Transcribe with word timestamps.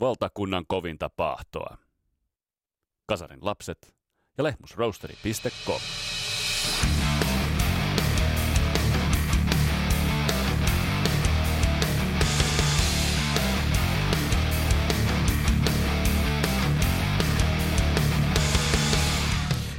valtakunnan 0.00 0.64
kovinta 0.68 1.10
pahtoa. 1.10 1.76
Kasarin 3.06 3.38
lapset 3.42 3.94
ja 4.38 4.44
lehmusroasteri.com. 4.44 5.80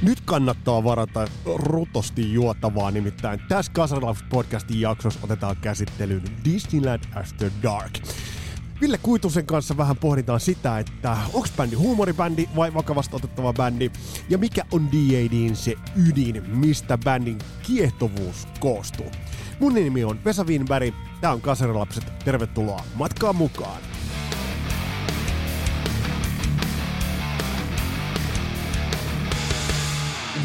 Nyt 0.02 0.20
kannattaa 0.24 0.84
varata 0.84 1.28
rutosti 1.54 2.32
juotavaa, 2.32 2.90
nimittäin 2.90 3.40
tässä 3.48 3.72
Kasarlaus 3.72 4.18
podcastin 4.30 4.80
jaksossa 4.80 5.20
otetaan 5.22 5.56
käsittelyyn 5.56 6.22
Disneyland 6.44 7.02
After 7.14 7.50
Dark. 7.62 7.92
Ville 8.82 8.98
Kuitusen 8.98 9.46
kanssa 9.46 9.76
vähän 9.76 9.96
pohditaan 9.96 10.40
sitä, 10.40 10.78
että 10.78 11.16
onko 11.32 11.48
bändi 11.56 11.76
huumoribändi 11.76 12.48
vai 12.56 12.74
vakavasti 12.74 13.16
otettava 13.16 13.52
bändi, 13.52 13.90
ja 14.28 14.38
mikä 14.38 14.64
on 14.72 14.92
D.A.Din 14.92 15.56
se 15.56 15.74
ydin, 16.08 16.42
mistä 16.50 16.98
bändin 16.98 17.38
kiehtovuus 17.62 18.48
koostuu. 18.60 19.06
Mun 19.60 19.74
nimi 19.74 20.04
on 20.04 20.24
Vesa 20.24 20.44
Wienberg, 20.44 20.94
tää 21.20 21.32
on 21.32 21.40
Kasarilapset, 21.40 22.12
tervetuloa 22.24 22.84
matkaan 22.94 23.36
mukaan! 23.36 24.01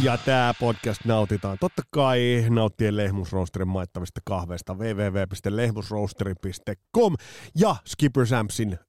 Ja 0.04 0.18
tämä 0.18 0.54
podcast 0.60 1.06
nautitaan 1.06 1.58
totta 1.60 1.82
kai 1.90 2.46
nauttien 2.50 2.98
Lehmusroosterin 2.98 3.68
maittavista 3.68 4.22
kahveista 4.26 4.74
www.lehmusroosteri.com 4.74 7.16
ja 7.56 7.76
Skipper 7.86 8.28
Sampsin 8.28 8.74
äh, 8.74 8.80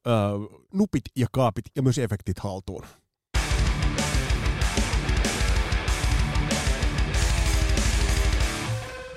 nupit 0.75 1.03
ja 1.17 1.27
kaapit 1.33 1.65
ja 1.77 1.83
myös 1.83 1.99
efektit 1.99 2.39
haltuun. 2.39 2.83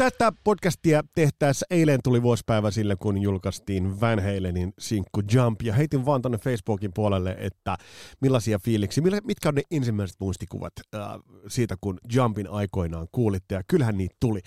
Tätä 0.02 0.32
podcastia 0.44 1.04
tehtäessä 1.16 1.66
eilen 1.70 2.00
tuli 2.04 2.22
vuosipäivä 2.22 2.72
sille, 2.72 2.96
kun 2.96 3.22
julkaistiin 3.22 4.02
Van 4.02 4.20
Halenin 4.20 4.74
sinkku 4.80 5.22
Jump, 5.34 5.62
ja 5.62 5.74
heitin 5.74 6.06
vaan 6.06 6.22
tonne 6.22 6.38
Facebookin 6.38 6.92
puolelle, 6.94 7.36
että 7.40 7.78
millaisia 8.22 8.60
fiiliksi, 8.60 9.02
mitkä 9.24 9.50
on 9.50 9.56
ne 9.56 9.62
ensimmäiset 9.72 10.16
muistikuvat 10.20 10.74
äh, 10.96 11.02
siitä, 11.48 11.76
kun 11.82 11.98
Jumpin 12.14 12.50
aikoinaan 12.50 13.08
kuulitte, 13.12 13.56
ja 13.56 13.62
kyllähän 13.68 13.98
niitä 13.98 14.16
tuli. 14.20 14.40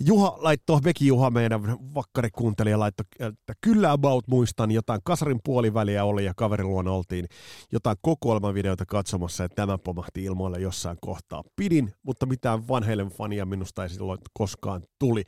Juha 0.00 0.38
laittoi, 0.40 0.80
Veki 0.84 1.06
Juha, 1.06 1.30
meidän 1.30 1.62
vakkarikuuntelija, 1.94 2.78
laittoi, 2.78 3.04
että 3.20 3.52
kyllä 3.60 3.92
about 3.92 4.28
muistan, 4.28 4.70
jotain 4.70 5.00
kasarin 5.04 5.40
puoliväliä 5.44 6.04
oli, 6.04 6.24
ja 6.24 6.32
kaverin 6.36 6.68
luona 6.68 6.92
oltiin 6.92 7.26
jotain 7.72 7.96
kokoelmavideoita 8.02 8.86
katsomassa, 8.86 9.44
ja 9.44 9.48
tämä 9.48 9.78
pomahti 9.78 10.24
ilmoille 10.24 10.58
jossain 10.58 10.98
kohtaa. 11.00 11.42
Pidin, 11.56 11.92
mutta 12.02 12.26
mitään 12.26 12.68
Van 12.68 12.84
Halen 12.84 13.08
fania 13.10 13.46
minusta 13.46 13.82
ei 13.82 13.88
silloin 13.88 14.18
koskaan 14.32 14.82
tuli. 14.98 15.24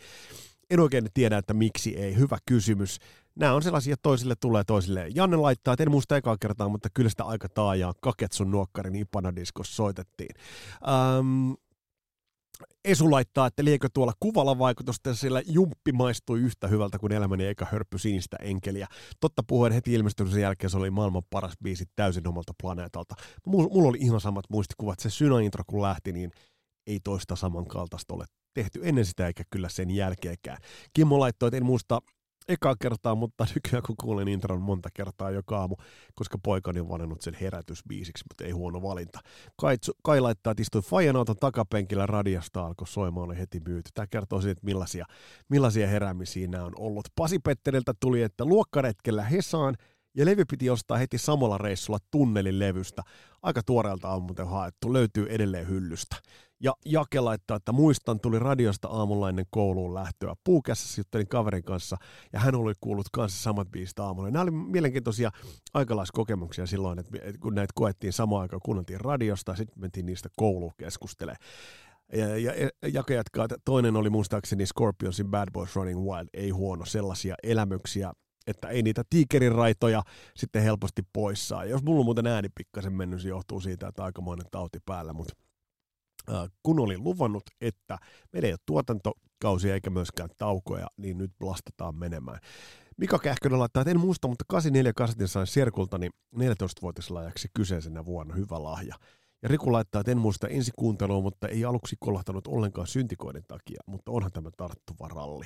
En 0.71 0.81
oikein 0.81 1.09
tiedä, 1.15 1.39
että 1.39 1.55
miksi 1.55 1.97
ei. 1.97 2.17
Hyvä 2.17 2.39
kysymys. 2.47 2.99
Nämä 3.35 3.55
on 3.55 3.63
sellaisia, 3.63 3.95
että 3.95 4.03
toisille 4.03 4.35
tulee 4.41 4.65
toisille. 4.65 5.09
Janne 5.15 5.37
laittaa, 5.37 5.75
että 5.75 5.83
en 5.83 5.91
muista 5.91 6.17
ekaa 6.17 6.37
kertaa, 6.41 6.69
mutta 6.69 6.89
kyllä 6.95 7.11
sitä 7.11 7.25
aika 7.25 7.49
taajaa 7.49 7.95
Kaketsun 8.01 8.51
nuokkarin 8.51 8.95
Ipanadiskossa 8.95 9.75
soitettiin. 9.75 10.35
Ähm, 10.89 11.53
Esu 12.85 13.11
laittaa, 13.11 13.47
että 13.47 13.65
liekö 13.65 13.89
tuolla 13.95 14.13
kuvalla 14.21 14.59
vaikutusta, 14.59 15.15
sillä 15.15 15.43
jumppi 15.47 15.93
maistui 15.93 16.41
yhtä 16.41 16.69
hyvältä 16.69 16.99
kuin 16.99 17.13
elämäni 17.13 17.45
eikä 17.45 17.67
hörppy 17.73 17.99
sinistä 17.99 18.37
enkeliä. 18.41 18.87
Totta 19.21 19.43
puhuen 19.47 19.73
heti 19.73 19.95
ilmestymisen 19.95 20.43
jälkeen 20.43 20.71
se 20.71 20.77
oli 20.77 20.91
maailman 20.91 21.23
paras 21.31 21.55
biisi 21.63 21.85
täysin 21.97 22.29
omalta 22.29 22.53
planeetalta. 22.63 23.15
Mulla 23.47 23.89
oli 23.89 23.99
ihan 24.01 24.21
samat 24.21 24.45
muistikuvat. 24.51 25.01
Se 25.01 25.11
Syna-intro 25.11 25.65
kun 25.67 25.83
lähti, 25.83 26.13
niin 26.13 26.31
ei 26.87 27.01
toista 27.05 27.37
samankaltaista 27.37 28.15
ole 28.15 28.25
tehty 28.55 28.81
ennen 28.83 29.07
sitä 29.07 29.27
eikä 29.27 29.43
kyllä 29.51 29.69
sen 29.69 29.91
jälkeenkään. 29.91 30.59
Kimmo 30.93 31.21
laittoi, 31.21 31.47
että 31.47 31.57
en 31.57 31.67
muista 31.67 32.01
ekaa 32.49 32.77
kertaa, 32.81 33.15
mutta 33.15 33.47
nykyään 33.55 33.83
kun 33.87 33.97
kuulen 33.97 34.29
intron 34.29 34.63
monta 34.63 34.89
kertaa 34.95 35.31
joka 35.31 35.59
aamu, 35.59 35.77
koska 36.15 36.39
poikani 36.43 36.81
on 36.81 36.89
valinnut 36.89 37.23
sen 37.23 37.37
herätysbiisiksi, 37.41 38.25
mutta 38.31 38.45
ei 38.45 38.51
huono 38.51 38.83
valinta. 38.83 39.19
Kai, 39.57 39.77
Kai 40.03 40.21
laittaa, 40.21 40.51
että 40.51 40.63
istui 40.63 40.83
Fajan 40.83 41.17
auton 41.17 41.37
takapenkillä 41.37 42.07
radiosta 42.07 42.67
alkoi 42.67 42.87
soimaan, 42.87 43.27
oli 43.27 43.39
heti 43.39 43.61
myyty. 43.69 43.91
Tämä 43.95 44.07
kertoo 44.07 44.41
siitä, 44.41 44.53
että 44.53 44.65
millaisia, 44.65 45.05
millaisia 45.49 45.89
heräämisiä 45.89 46.47
nämä 46.47 46.65
on 46.65 46.73
ollut. 46.79 47.09
Pasi 47.15 47.39
Petteriltä 47.39 47.95
tuli, 48.01 48.23
että 48.23 48.45
luokkaretkellä 48.45 49.25
Hesaan 49.25 49.77
ja 50.15 50.27
levy 50.27 50.45
piti 50.45 50.71
ostaa 50.71 50.99
heti 50.99 51.19
samalla 51.19 51.59
reissulla 51.59 51.99
tunnelin 52.11 52.59
levystä. 52.59 53.03
Aika 53.43 53.63
tuoreelta 53.63 54.09
on 54.09 54.23
muuten 54.23 54.49
haettu, 54.49 54.93
löytyy 54.93 55.27
edelleen 55.29 55.69
hyllystä. 55.69 56.17
Ja 56.63 56.75
Jake 56.85 57.21
laittaa, 57.21 57.57
että 57.57 57.73
muistan, 57.73 58.21
tuli 58.21 58.39
radiosta 58.39 58.89
aamulla 58.89 59.29
ennen 59.29 59.47
kouluun 59.51 59.95
lähtöä. 59.95 60.35
Puukässä 60.45 61.01
juttelin 61.01 61.29
kaverin 61.29 61.63
kanssa 61.63 61.97
ja 62.33 62.41
hän 62.41 62.55
oli 62.55 62.73
kuullut 62.81 63.07
kanssa 63.13 63.43
samat 63.43 63.71
biisit 63.71 63.99
aamulla. 63.99 64.31
Nämä 64.31 64.43
oli 64.43 64.51
mielenkiintoisia 64.51 65.31
aikalaiskokemuksia 65.75 66.67
silloin, 66.67 66.99
että 66.99 67.13
kun 67.41 67.55
näitä 67.55 67.73
koettiin 67.75 68.13
samaan 68.13 68.43
aikaan, 68.43 68.61
kuunneltiin 68.65 69.01
radiosta 69.01 69.53
ja 69.53 69.57
sitten 69.57 69.81
mentiin 69.81 70.07
niistä 70.07 70.29
kouluun 70.37 70.73
keskustelemaan. 70.79 71.45
Ja, 72.13 72.39
ja, 72.39 72.53
ja 72.55 72.89
Jake 72.93 73.15
jatkaa, 73.15 73.45
että 73.45 73.57
toinen 73.65 73.97
oli 73.97 74.11
muistaakseni 74.11 74.67
Scorpionsin 74.67 75.31
Bad 75.31 75.49
Boys 75.53 75.77
Running 75.77 76.01
Wild, 76.01 76.29
ei 76.35 76.51
huono, 76.51 76.85
sellaisia 76.85 77.35
elämyksiä, 77.43 78.13
että 78.47 78.69
ei 78.69 78.83
niitä 78.83 79.03
tiikerin 79.11 79.53
raitoja 79.53 80.03
sitten 80.37 80.63
helposti 80.63 81.03
poissaa. 81.13 81.65
Jos 81.65 81.83
mulla 81.83 81.99
on 81.99 82.05
muuten 82.05 82.27
ääni 82.27 82.49
pikkasen 82.55 82.93
mennyt, 82.93 83.21
se 83.21 83.29
johtuu 83.29 83.61
siitä, 83.61 83.89
että 83.89 84.05
aikamoinen 84.05 84.47
tauti 84.51 84.79
päällä, 84.87 85.13
mutta 85.13 85.35
kun 86.63 86.81
olin 86.81 87.05
luvannut, 87.05 87.43
että 87.61 87.99
meillä 88.33 88.47
ei 88.47 88.53
ole 88.53 88.59
tuotantokausia 88.67 89.75
eikä 89.75 89.91
myöskään 89.91 90.29
taukoja, 90.39 90.87
niin 90.97 91.19
nyt 91.19 91.33
blastataan 91.39 91.95
menemään. 91.95 92.39
Mika 92.97 93.19
Kähkönen 93.19 93.59
laittaa, 93.59 93.81
että 93.81 93.91
en 93.91 94.01
muista, 94.01 94.29
mutta 94.29 94.45
84 94.49 94.93
kasetin 94.93 95.29
sain 95.29 95.47
Serkultani 95.47 96.09
14-vuotislaajaksi 96.37 97.49
kyseisenä 97.55 98.05
vuonna. 98.05 98.35
Hyvä 98.35 98.63
lahja. 98.63 98.95
Ja 99.43 99.49
Riku 99.49 99.73
laittaa, 99.73 100.01
että 100.01 100.13
en 100.13 100.19
muista 100.19 100.49
ensikuuntelua, 100.49 101.21
mutta 101.21 101.49
ei 101.49 101.65
aluksi 101.65 101.97
kolahtanut 102.01 102.47
ollenkaan 102.47 102.87
syntikoiden 102.87 103.45
takia, 103.49 103.81
mutta 103.87 104.11
onhan 104.11 104.33
tämä 104.33 104.51
tarttuva 104.57 105.09
ralli. 105.09 105.45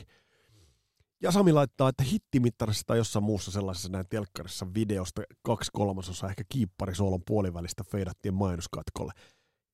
Ja 1.23 1.31
Sami 1.31 1.53
laittaa, 1.53 1.89
että 1.89 2.03
hittimittarissa 2.03 2.83
tai 2.87 2.99
jossain 2.99 3.25
muussa 3.25 3.51
sellaisessa 3.51 3.89
näin 3.89 4.05
telkkarissa 4.11 4.67
videosta 4.75 5.23
kaksi 5.43 5.71
kolmasosaa 5.73 6.31
ehkä 6.31 6.45
kiipparisoolon 6.49 7.23
puolivälistä 7.27 7.85
feidattiin 7.85 8.35
mainoskatkolle. 8.35 9.13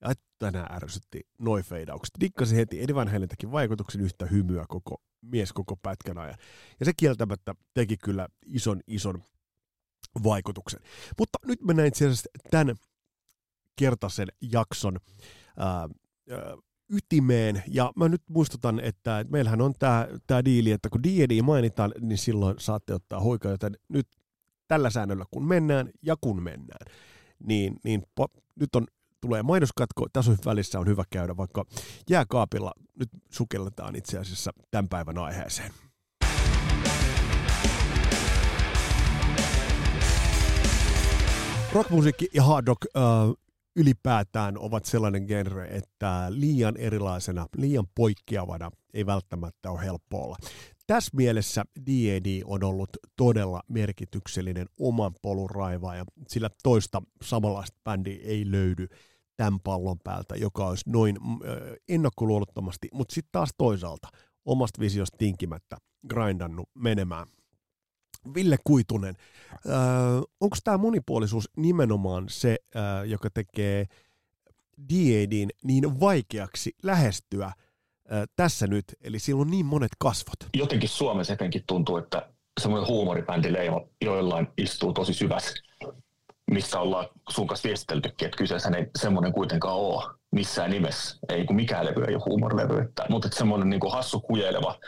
Ja 0.03 0.13
tänään 0.39 0.77
ärsytti 0.77 1.21
noin 1.39 1.65
feidaukset. 1.65 2.15
Dikkasi 2.21 2.57
heti, 2.57 2.83
Eddie 2.83 2.95
Van 2.95 3.09
Halen 3.09 3.29
teki 3.29 3.53
vaikutuksen 3.53 4.01
yhtä 4.01 4.27
hymyä 4.27 4.65
koko 4.69 5.03
mies 5.23 5.53
koko 5.53 5.77
pätkän 5.77 6.19
ajan. 6.19 6.35
Ja 6.81 6.87
se 6.87 6.93
kieltämättä 6.97 7.55
teki 7.75 7.97
kyllä 7.97 8.29
ison, 8.47 8.81
ison 8.87 9.23
vaikutuksen. 10.25 10.81
Mutta 11.19 11.39
nyt 11.47 11.63
mennään 11.63 11.89
itse 11.89 12.05
asiassa 12.05 12.31
tämän 12.51 12.77
kertaisen 13.77 14.29
jakson 14.53 14.99
ää, 15.57 15.69
ää, 15.71 15.89
ytimeen. 16.91 17.63
Ja 17.69 17.93
mä 17.97 18.09
nyt 18.09 18.23
muistutan, 18.29 18.81
että 18.81 19.25
meillähän 19.29 19.61
on 19.61 19.75
tämä 19.79 20.09
tää 20.27 20.45
diili, 20.45 20.71
että 20.71 20.89
kun 20.89 21.03
D&D 21.03 21.43
mainitaan, 21.43 21.93
niin 22.01 22.19
silloin 22.19 22.57
saatte 22.59 22.95
ottaa 22.95 23.21
hoikaa, 23.21 23.51
joten 23.51 23.77
nyt 23.89 24.07
tällä 24.69 24.91
säännöllä 24.91 25.25
kun 25.31 25.49
mennään 25.49 25.91
ja 26.03 26.17
kun 26.21 26.43
mennään, 26.43 26.87
niin, 27.39 27.77
niin 27.85 28.03
po, 28.15 28.27
nyt 28.61 28.77
on 28.77 28.87
tulee 29.21 29.43
mainoskatko, 29.43 30.07
tässä 30.13 30.37
välissä 30.45 30.81
on 30.81 30.87
hyvä 30.87 31.05
käydä, 31.11 31.37
vaikka 31.37 31.65
jääkaapilla 32.11 32.73
nyt 32.99 33.09
sukelletaan 33.31 33.97
itse 33.97 34.19
asiassa 34.19 34.53
tämän 34.71 34.89
päivän 34.89 35.19
aiheeseen. 35.19 35.73
Rockmusiikki 41.73 42.29
ja 42.35 42.43
hard 42.43 42.67
rock 42.67 42.87
äh, 42.97 43.03
ylipäätään 43.77 44.59
ovat 44.59 44.85
sellainen 44.85 45.25
genre, 45.25 45.69
että 45.69 46.27
liian 46.29 46.77
erilaisena, 46.77 47.47
liian 47.57 47.87
poikkeavana 47.95 48.71
ei 48.95 49.07
välttämättä 49.07 49.71
ole 49.71 49.85
helppo 49.85 50.25
olla. 50.25 50.37
Tässä 50.91 51.11
mielessä 51.17 51.65
D.A.D. 51.87 52.43
on 52.45 52.65
ollut 52.65 52.91
todella 53.17 53.63
merkityksellinen 53.69 54.67
oman 54.79 55.15
polun 55.23 55.51
raivaaja, 55.51 56.05
sillä 56.29 56.51
toista 56.63 57.03
samanlaista 57.23 57.77
bändiä 57.85 58.19
ei 58.25 58.51
löydy 58.51 58.87
tämän 59.37 59.61
pallon 59.61 59.99
päältä, 60.05 60.37
joka 60.37 60.67
olisi 60.67 60.91
noin 60.91 61.17
mm, 61.21 61.39
ennakkoluulottomasti, 61.89 62.89
mutta 62.93 63.15
sitten 63.15 63.33
taas 63.33 63.51
toisaalta 63.59 64.09
omasta 64.45 64.81
visiosta 64.81 65.19
tinkimättä 65.19 65.77
grindannut 66.09 66.69
menemään. 66.75 67.27
Ville 68.35 68.57
Kuitunen, 68.65 69.15
äh, 69.53 69.73
onko 70.41 70.57
tämä 70.65 70.79
monipuolisuus 70.79 71.49
nimenomaan 71.57 72.27
se, 72.29 72.57
äh, 72.77 73.09
joka 73.09 73.31
tekee 73.31 73.87
D.A.Din 74.89 75.51
niin 75.65 76.01
vaikeaksi 76.01 76.73
lähestyä 76.83 77.53
tässä 78.37 78.67
nyt, 78.67 78.85
eli 79.01 79.19
sillä 79.19 79.41
on 79.41 79.51
niin 79.51 79.67
monet 79.67 79.93
kasvot? 79.99 80.37
Jotenkin 80.55 80.89
Suomessa 80.89 81.33
etenkin 81.33 81.65
tuntuu, 81.67 81.97
että 81.97 82.29
semmoinen 82.61 82.89
huumoribändileima 82.89 83.81
joillain 84.05 84.49
istuu 84.59 84.93
tosi 84.93 85.15
syvässä 85.15 85.53
mistä 86.51 86.81
ollaan 86.81 87.09
sun 87.31 87.47
kanssa 87.47 87.69
viestiteltykin, 87.69 88.27
että 88.27 88.37
kyseessä 88.39 88.71
ei 88.77 88.87
semmoinen 88.99 89.33
kuitenkaan 89.33 89.77
ole 89.77 90.15
missään 90.33 90.71
nimessä. 90.71 91.19
Ei 91.29 91.45
kun 91.45 91.57
mikään 91.57 91.87
levy 91.87 92.05
ei 92.05 92.15
ole 92.15 92.23
huumorlevy, 92.27 92.93
mutta 93.09 93.29
semmoinen 93.33 93.71
niin 93.71 93.93
hassu 93.93 94.21
kujeleva, 94.21 94.79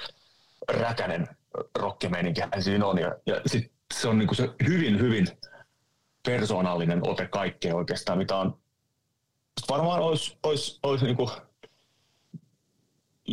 räkänen 0.68 1.28
rockimeininki 1.78 2.40
siinä 2.60 2.86
on. 2.86 2.98
Ja, 2.98 3.14
ja 3.26 3.40
sit 3.46 3.72
se 3.94 4.08
on 4.08 4.18
niin 4.18 4.26
kuin 4.26 4.36
se 4.36 4.48
hyvin, 4.68 5.00
hyvin 5.00 5.26
persoonallinen 6.26 7.08
ote 7.08 7.28
kaikkeen 7.28 7.74
oikeastaan, 7.74 8.18
mitä 8.18 8.36
on 8.36 8.58
varmaan 9.70 10.00
olisi, 10.02 10.78
olisi 10.82 11.04
niin 11.04 11.16
kuin 11.16 11.30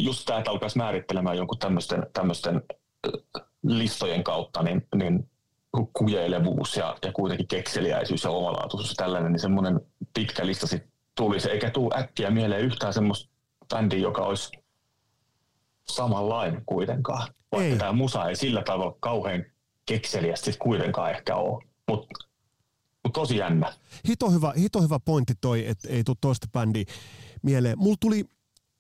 just 0.04 0.26
tämä, 0.26 0.40
että 0.40 0.52
alkaisi 0.52 0.78
määrittelemään 0.78 1.38
jonkun 1.38 1.60
tämmöisten, 1.60 2.08
tämmöisten 2.14 2.62
listojen 3.64 4.24
kautta, 4.24 4.64
niin, 4.64 4.88
niin 4.96 5.30
kujeilevuus 5.94 6.78
ja, 6.78 6.98
ja 7.06 7.12
kuitenkin 7.12 7.48
kekseliäisyys 7.48 8.24
ja 8.24 8.30
omalaatuisuus 8.30 8.90
ja 8.90 8.96
tällainen, 8.98 9.32
niin 9.32 9.40
semmoinen 9.40 9.80
pitkä 10.14 10.46
lista 10.46 10.68
sitten 10.68 10.92
tulisi, 11.16 11.50
eikä 11.50 11.70
tule 11.70 11.96
äkkiä 12.00 12.30
mieleen 12.30 12.62
yhtään 12.62 12.94
semmoista 12.94 13.30
bändiä, 13.70 14.00
joka 14.00 14.22
olisi 14.22 14.52
samanlainen 15.90 16.64
kuitenkaan. 16.66 17.28
Vaikka 17.52 17.74
ei. 17.74 17.78
tämä 17.78 17.92
musa 17.92 18.30
ei 18.30 18.36
sillä 18.36 18.64
tavalla 18.64 18.98
kauhean 19.00 19.46
kekseliästi 19.86 20.54
kuitenkaan 20.60 21.12
ehkä 21.12 21.36
ole. 21.36 21.64
Mutta 21.88 22.08
mut 23.04 23.14
tosi 23.14 23.38
jännä. 23.38 23.74
Hito 24.08 24.32
hyvä, 24.32 24.54
hito 24.58 24.82
hyvä 24.82 25.00
pointti 25.00 25.34
toi, 25.42 25.68
että 25.68 25.88
ei 25.90 26.04
tule 26.04 26.18
toista 26.22 26.48
bändiä 26.54 26.84
mieleen. 27.42 27.80
Mulla 27.80 27.98
tuli 28.00 28.26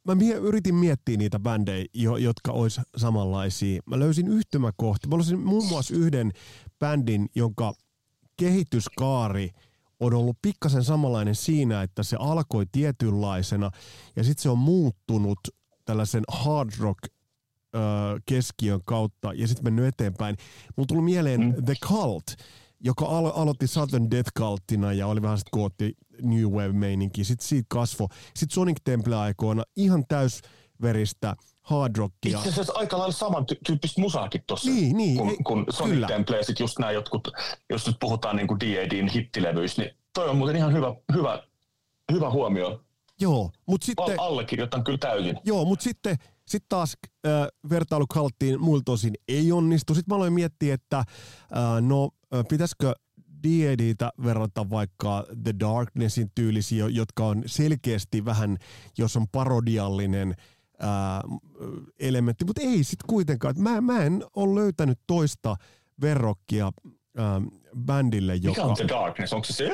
mä 0.09 0.15
mie- 0.15 0.35
yritin 0.35 0.75
miettiä 0.75 1.17
niitä 1.17 1.39
bändejä, 1.39 1.85
jo, 1.93 2.17
jotka 2.17 2.51
olisi 2.51 2.81
samanlaisia. 2.97 3.81
Mä 3.85 3.99
löysin 3.99 4.27
yhtymäkohti. 4.27 5.07
Mä 5.07 5.15
löysin 5.15 5.39
muun 5.39 5.67
muassa 5.67 5.95
yhden 5.95 6.31
bändin, 6.79 7.27
jonka 7.35 7.73
kehityskaari 8.37 9.49
on 9.99 10.13
ollut 10.13 10.37
pikkasen 10.41 10.83
samanlainen 10.83 11.35
siinä, 11.35 11.83
että 11.83 12.03
se 12.03 12.17
alkoi 12.19 12.65
tietynlaisena 12.71 13.71
ja 14.15 14.23
sitten 14.23 14.43
se 14.43 14.49
on 14.49 14.57
muuttunut 14.57 15.39
tällaisen 15.85 16.23
hard 16.27 16.69
rock 16.79 16.99
ö, 17.05 17.79
keskiön 18.25 18.81
kautta 18.85 19.33
ja 19.33 19.47
sitten 19.47 19.63
mennyt 19.63 19.85
eteenpäin. 19.85 20.35
Mulla 20.77 20.87
tuli 20.87 21.01
mieleen 21.01 21.41
mm. 21.41 21.65
The 21.65 21.75
Cult, 21.85 22.25
joka 22.79 23.05
alo- 23.05 23.33
aloitti 23.35 23.67
Southern 23.67 24.11
Death 24.11 24.31
Cultina 24.37 24.93
ja 24.93 25.07
oli 25.07 25.21
vähän 25.21 25.37
sitten 25.37 25.51
kootti 25.51 25.97
New 26.21 26.45
Wave-meininki. 26.45 27.23
Sitten 27.23 27.47
siitä 27.47 27.65
kasvo. 27.69 28.07
Sitten 28.35 28.55
Sonic 28.55 28.77
Temple-aikoina 28.83 29.63
ihan 29.75 30.03
täysveristä 30.07 31.35
hard 31.61 31.95
rockia. 31.97 32.37
Itse 32.37 32.49
asiassa 32.49 32.73
aika 32.75 32.97
lailla 32.97 33.13
saman 33.13 33.45
tyyppistä 33.65 34.01
musaakin 34.01 34.43
tuossa, 34.47 34.69
niin, 34.71 34.97
niin, 34.97 35.17
kun, 35.17 35.43
kun 35.43 35.65
Sonic 35.69 35.93
kyllä. 35.93 36.07
Temple 36.07 36.37
ja 36.37 36.43
sitten 36.43 36.63
just 36.63 36.79
nämä 36.79 36.91
jotkut, 36.91 37.27
jos 37.69 37.87
nyt 37.87 37.95
puhutaan 37.99 38.35
niin 38.35 38.47
kuin 38.47 38.59
D.A.D.in 38.59 39.09
hittilevyistä, 39.09 39.81
niin 39.81 39.95
toi 40.13 40.29
on 40.29 40.37
muuten 40.37 40.55
ihan 40.55 40.73
hyvä, 40.73 40.95
hyvä, 41.13 41.43
hyvä 42.11 42.29
huomio. 42.29 42.83
Joo, 43.21 43.51
mutta 43.65 43.85
sitten... 43.85 44.19
Allekirjoitan 44.19 44.83
kyllä 44.83 44.97
täysin. 44.97 45.39
Joo, 45.43 45.65
mutta 45.65 45.83
sitten 45.83 46.17
sitten 46.49 46.69
taas 46.69 46.97
äh, 47.27 47.47
vertailu 47.69 48.07
kalttiin 48.07 48.61
muilta 48.61 48.91
osin 48.91 49.13
ei 49.27 49.51
onnistu. 49.51 49.95
Sitten 49.95 50.13
mä 50.13 50.15
aloin 50.15 50.33
miettiä, 50.33 50.73
että 50.73 50.97
äh, 50.97 51.05
no 51.81 52.09
pitäisikö 52.49 52.93
D.A.D.tä 53.43 54.11
verrata 54.23 54.69
vaikka 54.69 55.25
The 55.43 55.53
Darknessin 55.59 56.31
tyylisiä, 56.35 56.87
jotka 56.89 57.25
on 57.25 57.43
selkeästi 57.45 58.25
vähän, 58.25 58.57
jos 58.97 59.17
on 59.17 59.27
parodiallinen 59.31 60.35
ää, 60.79 61.21
elementti, 61.99 62.45
mutta 62.45 62.61
ei 62.61 62.83
sitten 62.83 63.07
kuitenkaan. 63.07 63.55
Mä, 63.57 63.81
mä 63.81 64.03
en 64.03 64.23
ole 64.35 64.59
löytänyt 64.59 64.99
toista 65.07 65.55
verrokkia 66.01 66.71
bändille, 67.85 68.35
joka... 68.35 68.49
Mikä 68.49 68.63
on 68.63 68.75
The 68.75 68.87
Darkness? 68.87 69.33
Onko 69.33 69.45
se 69.45 69.53
se? 69.53 69.69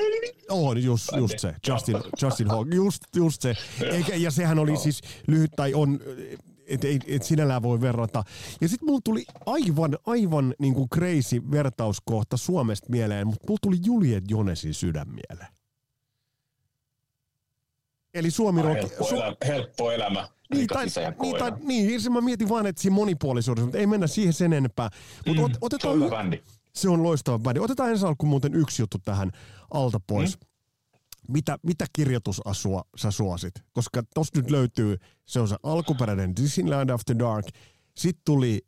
On, 0.49 0.83
just, 0.83 1.09
just 1.17 1.39
se. 1.39 1.55
Justin, 1.67 1.97
Justin 2.21 2.47
Hawk, 2.47 2.67
just, 2.73 3.03
just 3.15 3.41
se. 3.41 3.55
Eikä, 3.81 4.15
ja 4.15 4.31
sehän 4.31 4.59
oli 4.59 4.77
siis 4.77 5.01
lyhyt, 5.27 5.51
tai 5.55 5.73
on 5.73 5.99
et, 6.67 6.85
et, 6.85 7.03
et 7.07 7.23
sinällään 7.23 7.63
voi 7.63 7.81
verrata. 7.81 8.23
Ja 8.61 8.69
sitten 8.69 8.89
mulla 8.89 9.01
tuli 9.03 9.25
aivan, 9.45 9.97
aivan 10.05 10.55
niin 10.59 10.73
kuin 10.73 10.89
crazy 10.89 11.41
vertauskohta 11.51 12.37
Suomesta 12.37 12.87
mieleen, 12.89 13.27
mutta 13.27 13.45
mulla 13.47 13.59
tuli 13.61 13.77
Juliet 13.85 14.23
Jonesin 14.27 14.73
sydän 14.73 15.07
mieleen. 15.09 15.53
Eli 18.13 18.31
Suomi 18.31 18.61
Rock... 18.61 18.81
Helppo, 18.81 19.03
su- 19.03 19.15
elämä, 19.15 19.35
helppo 19.47 19.91
elämä. 19.91 20.29
Niin, 20.53 20.67
tai, 20.67 20.85
niin, 21.21 21.37
tai, 21.37 21.51
niin, 21.63 22.01
se 22.01 22.09
mä 22.09 22.21
mietin 22.21 22.49
vaan, 22.49 22.65
että 22.65 22.81
siinä 22.81 22.95
monipuolisuudessa, 22.95 23.65
mutta 23.65 23.77
ei 23.77 23.87
mennä 23.87 24.07
siihen 24.07 24.33
sen 24.33 24.53
enempää. 24.53 24.89
Mut 25.25 25.37
mm, 25.37 25.43
ot, 25.43 25.51
otetaan, 25.61 25.81
se 25.81 25.87
on 25.87 26.05
hyvä 26.05 26.17
bändi. 26.17 26.43
Se 26.73 26.89
on 26.89 27.03
loistava 27.03 27.39
bändi. 27.39 27.59
Otetaan 27.59 27.89
ensi 27.89 28.05
alkuun 28.05 28.29
muuten 28.29 28.53
yksi 28.55 28.81
juttu 28.81 28.97
tähän 28.97 29.31
alta 29.71 29.99
pois. 30.07 30.39
Mm 30.39 30.45
mitä, 31.27 31.59
mitä 31.63 31.85
kirjoitusasua 31.95 32.83
sä 32.97 33.11
suosit? 33.11 33.53
Koska 33.73 34.03
tossa 34.13 34.41
nyt 34.41 34.51
löytyy, 34.51 34.97
se 35.25 35.39
on 35.39 35.47
se 35.47 35.55
alkuperäinen 35.63 36.35
Disneyland 36.35 36.89
After 36.89 37.19
Dark, 37.19 37.45
sitten 37.97 38.21
tuli 38.25 38.61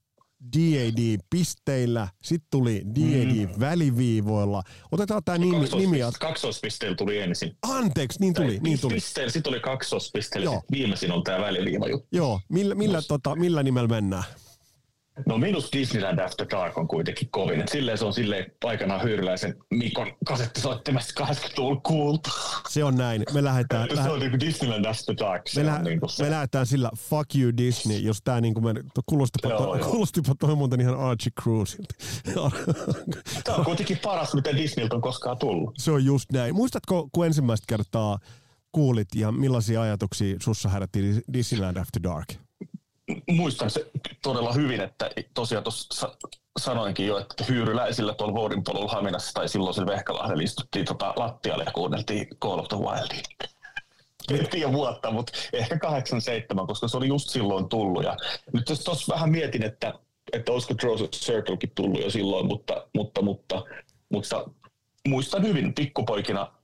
DAD 0.56 1.18
pisteillä, 1.30 2.08
sitten 2.24 2.48
tuli 2.52 2.82
DAD 2.96 3.48
mm. 3.48 3.60
väliviivoilla. 3.60 4.64
Otetaan 4.92 5.24
tämä 5.24 5.38
nimi. 5.38 5.60
Kaksos, 5.60 5.80
nimi 5.80 6.00
kaksospisteillä 6.20 6.96
tuli 6.96 7.20
ensin. 7.20 7.58
Anteeksi, 7.62 8.20
niin 8.20 8.34
tuli. 8.34 8.60
niin 8.60 8.80
tuli. 8.80 8.94
Pisteillä, 8.94 9.32
sitten 9.32 9.52
tuli 9.52 9.60
kaksospisteillä, 9.60 10.62
viimeisin 10.72 11.12
on 11.12 11.24
tämä 11.24 11.42
väliviiva 11.42 11.88
juttu. 11.88 12.08
Joo, 12.12 12.40
millä, 12.50 12.76
millä, 12.76 13.02
tota, 13.08 13.36
millä 13.36 13.64
nimellä 13.64 13.88
mennään? 13.88 14.24
No 15.26 15.38
minus 15.38 15.70
Disneyland 15.74 16.20
After 16.20 16.48
Dark 16.52 16.78
on 16.78 16.88
kuitenkin 16.88 17.30
kovin. 17.32 17.62
Et 17.62 17.68
silleen 17.68 17.98
se 17.98 18.06
on 18.06 18.14
silleen 18.14 18.52
aikanaan 18.64 19.04
hyyryläisen 19.04 19.56
Mikon 19.70 20.08
kasettisoittimesta 20.26 21.24
80-luvulla 21.26 21.82
kuultu. 21.84 22.30
Se 22.70 22.84
on 22.84 22.96
näin. 22.96 23.24
Me 23.34 23.44
lähdetään... 23.44 23.90
se 24.04 24.10
on 24.10 24.20
niinku 24.20 24.40
Disneyland 24.40 24.86
After 24.86 25.16
Dark. 25.18 25.48
Se 25.48 25.64
me, 25.64 25.70
lä- 25.70 25.80
niinku 25.80 26.08
se. 26.08 26.24
me 26.24 26.32
lähdetään 26.32 26.66
sillä 26.66 26.92
Fuck 26.98 27.36
You 27.36 27.52
Disney, 27.58 27.98
jos 27.98 28.18
tää 28.24 28.42
niinku 28.42 28.62
me... 28.62 28.74
Kuulostipa, 29.06 29.50
joo, 29.50 29.78
to, 29.78 29.86
kuulostipa 29.86 30.36
toi 30.40 30.56
muuten 30.56 30.82
ihan 30.82 31.00
Archie 31.00 31.32
Cruisilta. 31.42 31.96
Tämä 33.44 33.58
on 33.58 33.66
kuitenkin 33.66 34.00
paras, 34.04 34.34
mitä 34.34 34.56
Disneyltä 34.56 34.96
on 34.96 35.02
koskaan 35.02 35.38
tullut. 35.38 35.74
Se 35.78 35.92
on 35.92 36.06
just 36.06 36.32
näin. 36.32 36.56
Muistatko, 36.56 37.10
kun 37.12 37.26
ensimmäistä 37.26 37.66
kertaa 37.68 38.20
kuulit 38.72 39.08
ja 39.16 39.32
millaisia 39.32 39.82
ajatuksia 39.82 40.36
sussa 40.42 40.70
herätti 40.70 41.24
Disneyland 41.34 41.78
After 41.78 42.04
Dark? 42.04 42.47
Muistan 43.30 43.70
se 43.70 43.90
todella 44.22 44.54
hyvin, 44.54 44.82
että 44.82 45.10
tosiaan 45.34 45.64
tuossa 45.64 46.18
sanoinkin 46.60 47.08
jo, 47.08 47.18
että 47.18 47.44
hyyryläisillä 47.50 48.14
tuolla 48.14 48.34
Voudinpolulla 48.34 48.92
Haminassa 48.92 49.34
tai 49.34 49.50
silloin 49.50 49.74
sillä 49.74 49.88
Vehkalahdella 49.88 50.44
istuttiin 50.44 50.86
tota 50.86 51.14
lattialle 51.16 51.64
ja 51.64 51.72
kuunneltiin 51.72 52.28
Call 52.44 52.60
of 52.60 52.68
the 52.68 52.78
Wildia. 52.78 53.24
En 54.32 54.50
tiedä 54.50 54.74
vuotta, 54.74 55.12
mutta 55.12 55.34
ehkä 55.54 55.80
87, 55.80 56.68
koska 56.68 56.88
se 56.88 56.98
oli 56.98 57.08
just 57.08 57.30
silloin 57.30 57.70
tullut. 57.70 58.04
Ja 58.04 58.18
nyt 58.54 58.70
jos 58.70 58.80
tuossa 58.80 59.14
vähän 59.14 59.30
mietin, 59.30 59.64
että, 59.64 59.94
että 60.34 60.52
olisiko 60.52 60.74
Trojan 60.74 61.10
Circlekin 61.10 61.72
tullut 61.76 62.02
jo 62.02 62.10
silloin, 62.10 62.46
mutta, 62.46 62.88
mutta, 62.96 63.22
mutta, 63.22 63.64
mutta 64.10 64.50
muistan 65.08 65.44
hyvin 65.44 65.74
pikkupoikina 65.74 66.57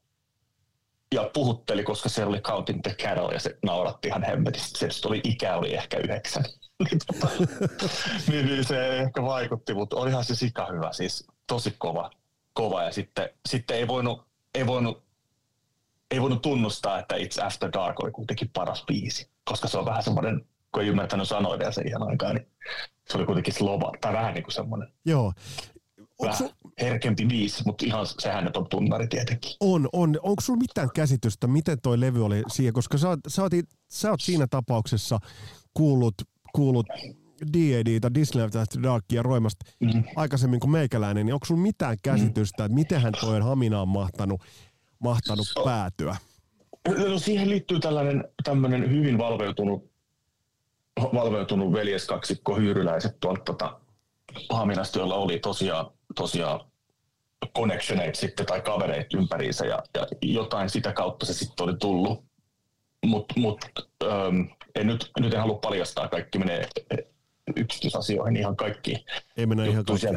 ja 1.14 1.30
puhutteli, 1.34 1.84
koska 1.84 2.10
se 2.10 2.26
oli 2.26 2.40
Counting 2.40 2.82
the 2.82 2.96
Cattle 2.96 3.34
ja 3.34 3.40
se 3.40 3.58
nauratti 3.64 4.08
ihan 4.08 4.24
hemmetisti. 4.24 4.92
Se 4.92 5.08
oli 5.08 5.22
ikä 5.24 5.56
oli 5.56 5.74
ehkä 5.74 5.98
yhdeksän. 5.98 6.44
niin, 8.28 8.46
niin, 8.46 8.66
se 8.66 8.98
ehkä 8.98 9.24
vaikutti, 9.24 9.74
mutta 9.74 9.96
olihan 9.96 10.24
se 10.24 10.36
sika 10.36 10.68
hyvä, 10.74 10.94
siis 10.94 11.28
tosi 11.48 11.76
kova. 11.78 12.12
kova. 12.54 12.84
Ja 12.84 12.92
sitten, 12.92 13.30
sitten 13.50 13.78
ei, 13.78 13.88
voinut, 13.88 14.28
ei, 14.56 14.68
voinut, 14.68 15.04
ei 16.12 16.22
voinut 16.22 16.42
tunnustaa, 16.42 17.00
että 17.00 17.16
It's 17.16 17.46
After 17.46 17.70
Dark 17.74 18.04
oli 18.04 18.12
kuitenkin 18.12 18.50
paras 18.54 18.86
biisi, 18.86 19.30
koska 19.44 19.68
se 19.68 19.78
on 19.78 19.86
vähän 19.86 20.04
semmoinen, 20.04 20.46
kun 20.72 20.84
ei 20.84 20.90
ymmärtänyt 20.90 21.30
vielä 21.60 21.72
sen 21.72 21.88
ihan 21.88 22.04
aikaa, 22.04 22.34
niin 22.34 22.48
se 23.10 23.18
oli 23.18 23.26
kuitenkin 23.26 23.54
slova, 23.54 23.92
tai 24.02 24.14
vähän 24.14 24.34
niin 24.34 24.44
kuin 24.44 24.54
semmoinen. 24.54 24.94
Joo, 25.06 25.34
vähän 26.22 26.50
herkempi 26.82 27.26
biisi, 27.26 27.64
mutta 27.66 27.86
ihan 27.86 28.06
sehän 28.20 28.44
nyt 28.44 28.58
on 28.58 28.70
tunnari 28.70 29.08
tietenkin. 29.08 29.52
On, 29.60 29.90
on. 29.94 30.20
Onko 30.24 30.42
sulla 30.42 30.60
mitään 30.60 30.90
käsitystä, 30.96 31.48
miten 31.48 31.82
toi 31.82 32.00
levy 32.00 32.26
oli 32.26 32.44
siihen, 32.48 32.74
koska 32.74 32.98
sä, 32.98 33.08
sä, 33.28 33.42
oot, 33.42 33.52
sä 33.90 34.10
oot 34.10 34.22
siinä 34.22 34.48
tapauksessa 34.50 35.20
kuullut, 35.74 36.16
kuullut 36.54 36.86
D.A.D. 37.54 38.14
Disney 38.14 38.44
After 38.44 38.84
Darkia 38.84 39.24
roimasta 39.24 39.66
mm. 39.80 40.04
aikaisemmin 40.16 40.60
kuin 40.60 40.72
meikäläinen, 40.72 41.26
niin 41.26 41.34
onko 41.34 41.46
sulla 41.46 41.62
mitään 41.62 41.98
käsitystä, 42.04 42.66
että 42.66 42.76
miten 42.76 43.02
toi 43.22 43.40
Haminaan 43.40 43.88
mahtanut, 43.88 44.42
mahtanut 45.00 45.48
so, 45.48 45.64
päätyä? 45.64 46.18
No 47.10 47.20
siihen 47.20 47.50
liittyy 47.50 47.80
tällainen 47.80 48.24
tämmöinen 48.44 48.92
hyvin 48.92 49.18
valveutunut, 49.18 49.92
valveutunut 51.02 51.74
veljeskaksikko 51.74 52.56
hyyryläiset 52.56 53.20
tuolta 53.20 53.44
tota, 53.44 53.80
Haminasta, 54.50 55.00
jolla 55.00 55.16
oli 55.16 55.40
tosiaan 55.40 55.86
tosiaan 56.16 56.60
connectioneita 57.56 58.20
sitten 58.20 58.46
tai 58.46 58.62
kavereita 58.62 59.18
ympäriinsä 59.18 59.66
ja, 59.66 59.80
ja 59.96 60.08
jotain 60.22 60.70
sitä 60.70 60.94
kautta 60.94 61.26
se 61.26 61.34
sitten 61.34 61.64
oli 61.64 61.78
tullut. 61.78 62.24
Mutta 63.06 63.34
mut, 63.38 63.66
ähm, 64.04 64.42
en 64.76 64.88
nyt, 64.88 65.12
nyt 65.20 65.34
en 65.34 65.40
halua 65.40 65.58
paljastaa, 65.58 66.08
kaikki 66.08 66.40
menee 66.40 66.68
yksityisasioihin 67.56 68.38
ihan 68.38 68.56
kaikki. 68.56 69.06
Ei 69.38 69.46
mennä 69.46 69.66
ihan 69.66 69.86
kaikki. 69.86 70.08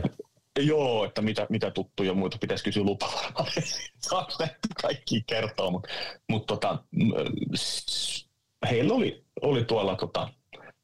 Joo, 0.58 1.04
että 1.04 1.22
mitä, 1.22 1.46
mitä 1.50 1.70
tuttuja 1.70 2.14
muita 2.14 2.38
pitäisi 2.40 2.64
kysyä 2.64 2.82
lupa 2.82 3.12
varmaan. 3.22 3.52
kaikki 4.82 5.22
kertoo, 5.26 5.70
mutta 5.70 5.88
mut 6.28 6.46
tota, 6.46 6.84
heillä 8.70 8.94
oli, 8.94 9.24
oli 9.42 9.64
tuolla 9.64 9.96
tota, 9.96 10.28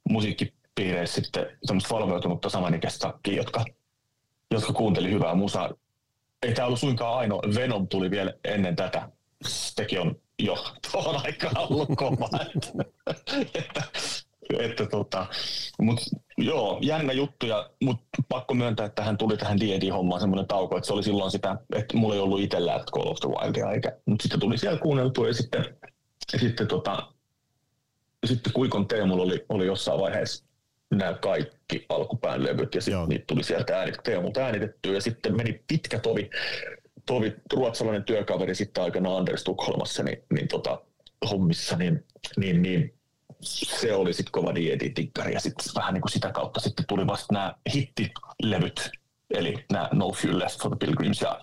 musiikkipiireissä 0.09 1.21
sitten 1.21 1.59
semmoista 1.65 1.95
valveutunutta 1.95 2.49
samanikäistä 2.49 2.99
sakkia, 2.99 3.37
jotka, 3.37 3.65
jotka 4.53 4.73
kuunteli 4.73 5.11
hyvää 5.11 5.35
musaa. 5.35 5.71
Ei 6.43 6.55
tämä 6.55 6.67
ollut 6.67 6.81
suinkaan 6.81 7.19
ainoa. 7.19 7.43
Venom 7.55 7.89
tuli 7.89 8.11
vielä 8.11 8.33
ennen 8.45 8.77
tätä. 8.77 9.09
Sekin 9.47 10.01
on 10.01 10.17
jo 10.39 10.65
tuohon 10.93 11.21
aikaan 11.25 11.59
ollut 11.59 11.89
kova. 11.97 12.29
että, 13.55 13.83
että, 14.59 14.87
tota, 14.87 15.27
mut, 15.79 16.01
joo, 16.39 16.79
jännä 16.83 17.13
juttu, 17.13 17.47
ja, 17.47 17.71
mut 17.85 17.97
pakko 18.29 18.55
myöntää, 18.55 18.87
että 18.87 19.05
hän 19.05 19.19
tuli 19.19 19.37
tähän 19.37 19.61
D&D-hommaan 19.61 20.21
semmoinen 20.21 20.47
tauko, 20.47 20.77
että 20.77 20.87
se 20.87 20.93
oli 20.93 21.03
silloin 21.03 21.31
sitä, 21.31 21.57
että 21.77 21.97
mulla 21.97 22.15
ei 22.15 22.21
ollut 22.21 22.41
itsellä 22.41 22.85
Call 22.93 23.11
of 23.11 23.21
the 23.21 23.29
Wildia, 23.29 23.71
eikä, 23.73 23.93
mutta 24.07 24.23
sitten 24.23 24.41
tuli 24.41 24.59
siellä 24.59 24.79
kuunneltua, 24.79 25.27
ja 25.27 25.35
sitten, 25.35 25.77
ja 26.33 26.39
sitten, 26.39 26.69
tota, 26.69 27.13
sitten 28.27 28.53
Kuikon 28.53 28.89
Teemulla 28.89 29.23
oli, 29.23 29.45
oli 29.49 29.67
jossain 29.67 30.01
vaiheessa 30.01 30.45
nämä 30.99 31.15
kaikki 31.15 31.87
alkupään 31.89 32.45
levyt, 32.45 32.75
ja 32.75 32.81
sitten 32.81 33.09
niitä 33.09 33.25
tuli 33.27 33.45
sieltä 33.45 33.79
äänit, 33.79 33.95
Teemulta 34.05 34.41
äänitettyä, 34.41 34.93
ja 34.95 35.01
sitten 35.01 35.37
meni 35.37 35.65
pitkä 35.69 35.99
tovi, 35.99 36.31
tovi 37.07 37.35
ruotsalainen 37.53 38.05
työkaveri 38.05 38.55
sitten 38.55 38.85
aikana 38.85 39.17
Anders 39.17 39.45
Tukholmassa, 39.45 40.03
niin, 40.03 40.25
niin 40.33 40.49
tota, 40.49 40.83
hommissa, 41.31 41.77
niin, 41.77 42.05
niin, 42.37 42.63
niin 42.63 42.95
se 43.43 43.95
oli 43.95 44.13
sitten 44.13 44.33
kova 44.33 44.55
dietitikkari 44.55 45.35
ja 45.35 45.41
sitten 45.41 45.67
vähän 45.75 45.95
niin 45.95 46.03
kuin 46.03 46.13
sitä 46.13 46.33
kautta 46.33 46.61
sitten 46.61 46.85
tuli 46.89 47.07
vasta 47.07 47.35
nämä 47.35 47.55
hittilevyt, 47.75 48.91
eli 49.31 49.65
nämä 49.73 49.89
No 49.93 50.13
Fuel 50.13 50.39
Left 50.39 50.63
for 50.63 50.71
the 50.71 50.87
Pilgrims 50.87 51.21
ja, 51.21 51.41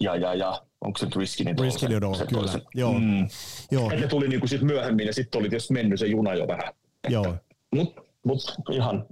ja, 0.00 0.16
ja, 0.16 0.34
ja 0.34 0.62
onko 0.80 0.98
se 0.98 1.04
nyt 1.04 1.16
Riskin 1.16 1.58
Riskin 1.58 1.90
se, 2.18 2.26
kyllä, 2.26 2.52
se, 2.52 2.60
joo. 2.74 2.92
Mm, 2.92 3.28
joo. 3.70 3.90
ne 3.90 4.08
tuli 4.08 4.28
niin 4.28 4.40
kuin 4.40 4.48
sit 4.48 4.62
myöhemmin 4.62 5.06
ja 5.06 5.14
sitten 5.14 5.38
oli 5.38 5.48
tietysti 5.48 5.72
mennyt 5.72 6.00
se 6.00 6.06
juna 6.06 6.34
jo 6.34 6.48
vähän. 6.48 6.74
Joo. 7.08 7.36
Mutta 7.74 8.02
mut 8.26 8.54
ihan, 8.70 9.06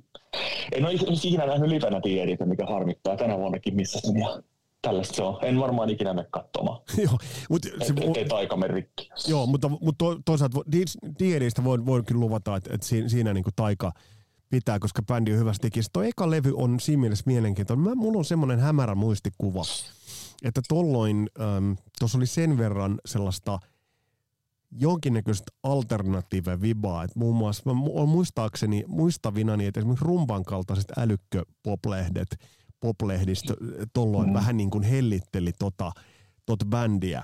en 0.73 0.85
ole 0.85 0.93
ikinä 0.93 1.47
nähnyt 1.47 1.69
livenä 1.69 2.01
tieditä, 2.01 2.47
mikä 2.47 2.67
harmittaa 2.67 3.17
tänä 3.17 3.39
vuonnakin 3.39 3.77
missä 3.77 4.01
sen 4.03 4.17
ja 4.17 4.43
tällaista 4.83 5.15
se 5.15 5.23
on. 5.23 5.39
En 5.43 5.61
varmaan 5.61 5.91
ikinä 5.91 6.15
mene 6.15 6.29
katsomaan. 6.31 6.81
joo, 7.05 7.19
mut 7.51 7.63
se, 7.63 7.93
et, 7.93 8.05
ettei 8.05 8.25
taika 8.25 8.57
mene 8.57 8.75
rikki. 8.75 9.11
Joo, 9.29 9.47
mutta, 9.47 9.69
mutta 9.69 10.05
to, 10.05 10.21
toisaalta 10.25 10.61
Diedistä 11.19 11.65
voin, 11.65 11.87
voin 11.87 12.05
kyllä 12.05 12.21
luvata, 12.21 12.57
että, 12.57 12.75
että 12.75 12.87
siinä, 12.87 13.09
siinä 13.09 13.35
niin 13.35 13.45
kuin 13.45 13.55
taika 13.57 13.93
pitää, 14.51 14.79
koska 14.79 15.03
bändi 15.03 15.33
on 15.33 15.39
hyvästi 15.39 15.69
tekijä. 15.69 15.83
Tuo 15.93 16.03
eka 16.03 16.31
levy 16.31 16.53
on 16.57 16.81
siinä 16.81 17.01
mielessä 17.01 17.23
mielenkiintoinen. 17.27 17.85
Mä, 17.85 17.95
mulla 17.95 18.19
on 18.19 18.25
semmoinen 18.25 18.61
hämärä 18.61 18.95
muistikuva, 18.95 19.63
että 20.43 20.61
tolloin 20.69 21.29
ähm, 21.41 21.73
tuossa 21.99 22.19
oli 22.19 22.27
sen 22.27 22.59
verran 22.59 22.99
sellaista 23.07 23.59
jonkinnäköistä 24.71 25.53
alternatiive 25.63 26.61
vibaa, 26.61 27.05
että 27.05 27.19
muun 27.19 27.37
muassa 27.37 27.63
mä 27.75 27.81
olen 27.91 28.09
muistaakseni 28.09 28.85
muistavinani, 28.87 29.67
että 29.67 29.81
esimerkiksi 29.81 30.05
rumpan 30.05 30.45
kaltaiset 30.45 30.93
älykköpoplehdet– 30.99 32.29
poplehdistö 32.81 33.57
tolloin 33.93 34.29
mm. 34.29 34.35
vähän 34.35 34.57
niin 34.57 34.71
kuin 34.71 34.85
hellitteli 34.85 35.53
tota, 35.59 35.93
tota 36.47 36.65
bändiä. 36.67 37.23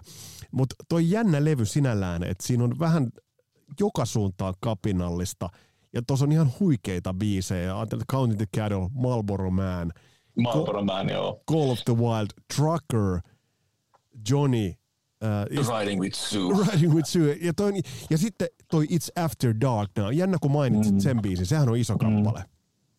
Mutta 0.50 0.74
toi 0.88 1.10
jännä 1.10 1.44
levy 1.44 1.64
sinällään, 1.64 2.22
että 2.22 2.46
siinä 2.46 2.64
on 2.64 2.78
vähän 2.78 3.08
joka 3.80 4.04
suuntaan 4.04 4.54
kapinallista. 4.60 5.48
Ja 5.92 6.02
tuossa 6.06 6.24
on 6.24 6.32
ihan 6.32 6.52
huikeita 6.60 7.14
biisejä. 7.14 7.76
Ajattelin, 7.76 8.04
Counting 8.12 8.38
the 8.38 8.46
Cattle, 8.56 8.88
Marlboro 8.92 9.50
Man. 9.50 9.92
Marlboro 10.42 10.84
Man, 10.84 11.08
joo. 11.08 11.42
Call 11.50 11.70
of 11.70 11.78
the 11.84 11.96
Wild, 11.96 12.28
Trucker, 12.56 13.20
Johnny. 14.30 14.72
Uh, 15.24 15.78
Riding 15.78 16.00
with 16.00 16.16
Sue. 16.16 16.52
Riding 16.72 16.94
with 16.94 17.08
Sue. 17.08 17.36
Ja, 17.40 17.52
toi, 17.54 17.72
ja 18.10 18.18
sitten 18.18 18.48
toi 18.70 18.84
It's 18.84 19.22
After 19.22 19.54
Dark 19.60 19.90
Now. 19.96 20.12
Jännä 20.12 20.36
kun 20.40 20.50
mainitsit 20.50 20.94
mm. 20.94 21.00
sen 21.00 21.22
biisin. 21.22 21.46
Sehän 21.46 21.68
on 21.68 21.76
iso 21.76 21.98
kappale. 21.98 22.44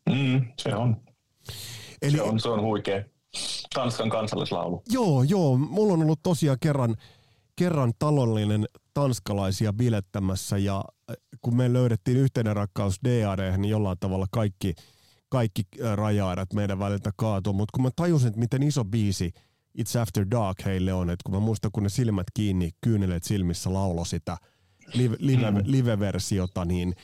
Mm. 0.10 0.16
Mm, 0.16 0.46
se 0.62 0.76
on. 0.76 0.98
Eli, 2.02 2.18
se, 2.18 2.22
on, 2.22 2.40
se 2.40 2.50
on 2.50 2.62
huikea. 2.62 3.04
Tanskan 3.74 4.10
kansallislaulu. 4.10 4.84
Joo, 4.90 5.24
joo. 5.24 5.58
Mulla 5.58 5.94
on 5.94 6.02
ollut 6.02 6.24
tosiaan 6.24 6.58
kerran, 6.62 6.96
kerran 7.56 7.94
talollinen 8.00 8.66
tanskalaisia 8.94 9.74
bilettämässä 9.74 10.58
ja 10.58 10.84
äh, 11.12 11.16
kun 11.42 11.56
me 11.58 11.74
löydettiin 11.74 12.18
yhteinen 12.18 12.56
rakkaus 12.56 13.00
DAD, 13.04 13.58
niin 13.58 13.70
jollain 13.70 13.98
tavalla 14.00 14.26
kaikki, 14.32 14.74
kaikki 15.30 15.62
äh, 15.84 15.94
raja 15.96 16.36
meidän 16.54 16.80
väliltä 16.80 17.12
kaatuu. 17.16 17.54
Mutta 17.54 17.72
kun 17.74 17.84
mä 17.84 17.90
tajusin, 17.96 18.28
että 18.28 18.40
miten 18.40 18.64
iso 18.64 18.86
biisi 18.86 19.32
It's 19.78 20.00
After 20.02 20.26
Dark 20.32 20.66
heille 20.66 20.94
on, 20.94 21.10
että 21.10 21.24
kun 21.26 21.34
mä 21.34 21.40
muistan, 21.40 21.72
kun 21.72 21.84
ne 21.84 21.90
silmät 21.90 22.28
kiinni, 22.34 22.72
kyyneleet 22.82 23.24
silmissä 23.24 23.74
laulo 23.74 24.06
sitä 24.06 24.38
live, 24.94 25.16
live, 25.20 25.52
mm. 25.52 25.62
live-versiota, 25.64 26.66
niin, 26.66 26.96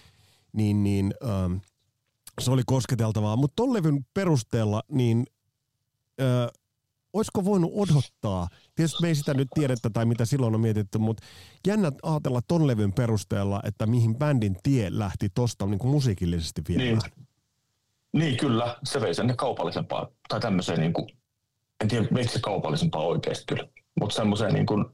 niin, 0.54 0.84
niin 0.84 1.13
ähm, 1.24 1.54
se 2.42 2.51
oli 2.51 2.62
kosketeltavaa. 2.66 3.36
Mutta 3.36 3.56
ton 3.56 3.74
levyn 3.74 4.06
perusteella, 4.13 4.84
niin 4.92 5.25
ö, 6.22 6.51
olisiko 7.13 7.46
voinut 7.46 7.72
odottaa, 7.75 8.48
tietysti 8.75 9.01
me 9.01 9.08
ei 9.08 9.16
sitä 9.16 9.34
nyt 9.34 9.48
tiedetä 9.54 9.90
tai 9.90 10.06
mitä 10.06 10.25
silloin 10.25 10.56
on 10.56 10.62
mietitty, 10.62 10.98
mutta 10.98 11.24
jännä 11.68 11.92
ajatella 12.04 12.42
ton 12.48 12.68
levyn 12.68 12.94
perusteella, 12.94 13.62
että 13.63 13.86
mihin 13.86 14.16
bändin 14.16 14.56
tie 14.63 14.88
lähti 14.92 15.30
tosta 15.30 15.66
niin 15.66 15.80
kuin 15.80 15.92
musiikillisesti 15.92 16.62
viemään. 16.68 17.01
Niin. 17.16 17.28
niin, 18.13 18.38
kyllä. 18.38 18.78
Se 18.84 19.01
vei 19.01 19.13
sen 19.16 19.38
kaupallisempaa, 19.38 20.08
tai 20.30 20.40
tämmöiseen 20.40 20.80
niin 20.80 20.94
kuin, 20.94 21.10
en 21.82 21.88
tiedä, 21.88 22.08
se 22.24 22.40
kaupallisempaa 22.40 23.02
oikeasti 23.02 23.44
kyllä, 23.48 23.68
mutta 24.00 24.16
semmoiseen 24.16 24.54
niin 24.54 24.66
kuin, 24.66 24.86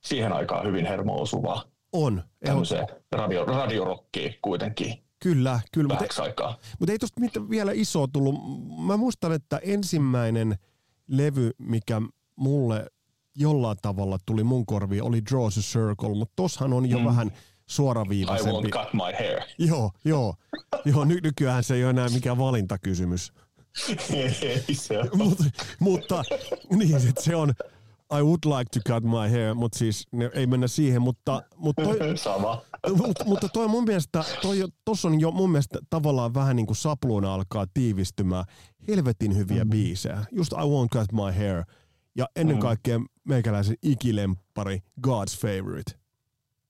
siihen 0.00 0.32
aikaan 0.32 0.66
hyvin 0.66 0.86
hermo 0.86 1.20
osuvaa. 1.20 1.64
On. 1.92 2.22
Tämmöiseen 2.44 2.86
radio, 3.12 3.44
radiorokkiin 3.44 4.34
kuitenkin. 4.42 5.04
Kyllä, 5.22 5.60
kyllä. 5.72 5.94
Mutta, 6.00 6.22
aikaa. 6.22 6.58
Mutta 6.78 6.92
ei 6.92 6.98
tuosta 6.98 7.20
vielä 7.50 7.72
isoa 7.74 8.08
tullut. 8.12 8.34
Mä 8.86 8.96
muistan, 8.96 9.32
että 9.32 9.60
ensimmäinen 9.62 10.56
levy, 11.08 11.50
mikä 11.58 12.02
mulle 12.36 12.86
jollain 13.36 13.78
tavalla 13.82 14.18
tuli 14.26 14.44
mun 14.44 14.66
korviin, 14.66 15.02
oli 15.02 15.24
Draw 15.30 15.46
a 15.46 15.50
Circle, 15.50 16.14
mutta 16.14 16.32
tossahan 16.36 16.72
on 16.72 16.90
jo 16.90 16.98
mm. 16.98 17.04
vähän 17.04 17.32
suoraviivaisempi. 17.66 18.68
I 18.68 18.70
won't 18.70 18.70
cut 18.70 18.92
my 18.92 19.12
hair. 19.18 19.40
Joo, 19.58 19.90
joo. 20.04 20.34
joo 20.84 21.04
ny- 21.04 21.20
nykyään 21.22 21.64
se 21.64 21.74
ei 21.74 21.84
ole 21.84 21.90
enää 21.90 22.08
mikään 22.08 22.38
valintakysymys. 22.38 23.32
Ei 24.42 24.74
se 24.74 25.00
Mut, 25.14 25.38
mutta 25.78 26.22
niin, 26.70 27.00
se 27.18 27.36
on 27.36 27.52
I 28.18 28.22
would 28.22 28.44
like 28.44 28.70
to 28.72 28.80
cut 28.92 29.04
my 29.04 29.30
hair, 29.30 29.54
mutta 29.54 29.78
siis 29.78 30.06
ne, 30.12 30.30
ei 30.34 30.46
mennä 30.46 30.68
siihen, 30.68 31.02
mutta, 31.02 31.42
mutta 31.56 31.82
toi, 31.82 32.18
Sama. 32.18 32.62
mutta, 32.96 33.24
mutta 33.24 33.48
toi 33.48 33.68
mun 33.68 33.84
mielestä, 33.84 34.24
toi, 34.42 34.64
tossa 34.84 35.08
on 35.08 35.20
jo 35.20 35.30
mun 35.30 35.50
mielestä 35.50 35.78
tavallaan 35.90 36.34
vähän 36.34 36.56
niin 36.56 36.66
kuin 36.66 36.76
sapluuna 36.76 37.34
alkaa 37.34 37.66
tiivistymään. 37.74 38.44
Helvetin 38.88 39.36
hyviä 39.36 39.64
mm. 39.64 39.70
biisejä. 39.70 40.24
Just 40.32 40.52
I 40.52 40.56
won't 40.56 40.98
cut 40.98 41.12
my 41.12 41.38
hair. 41.38 41.64
Ja 42.16 42.26
ennen 42.36 42.56
mm. 42.56 42.60
kaikkea 42.60 43.00
meikäläisen 43.24 43.76
ikilempari 43.82 44.82
God's 45.06 45.40
Favorite. 45.40 45.92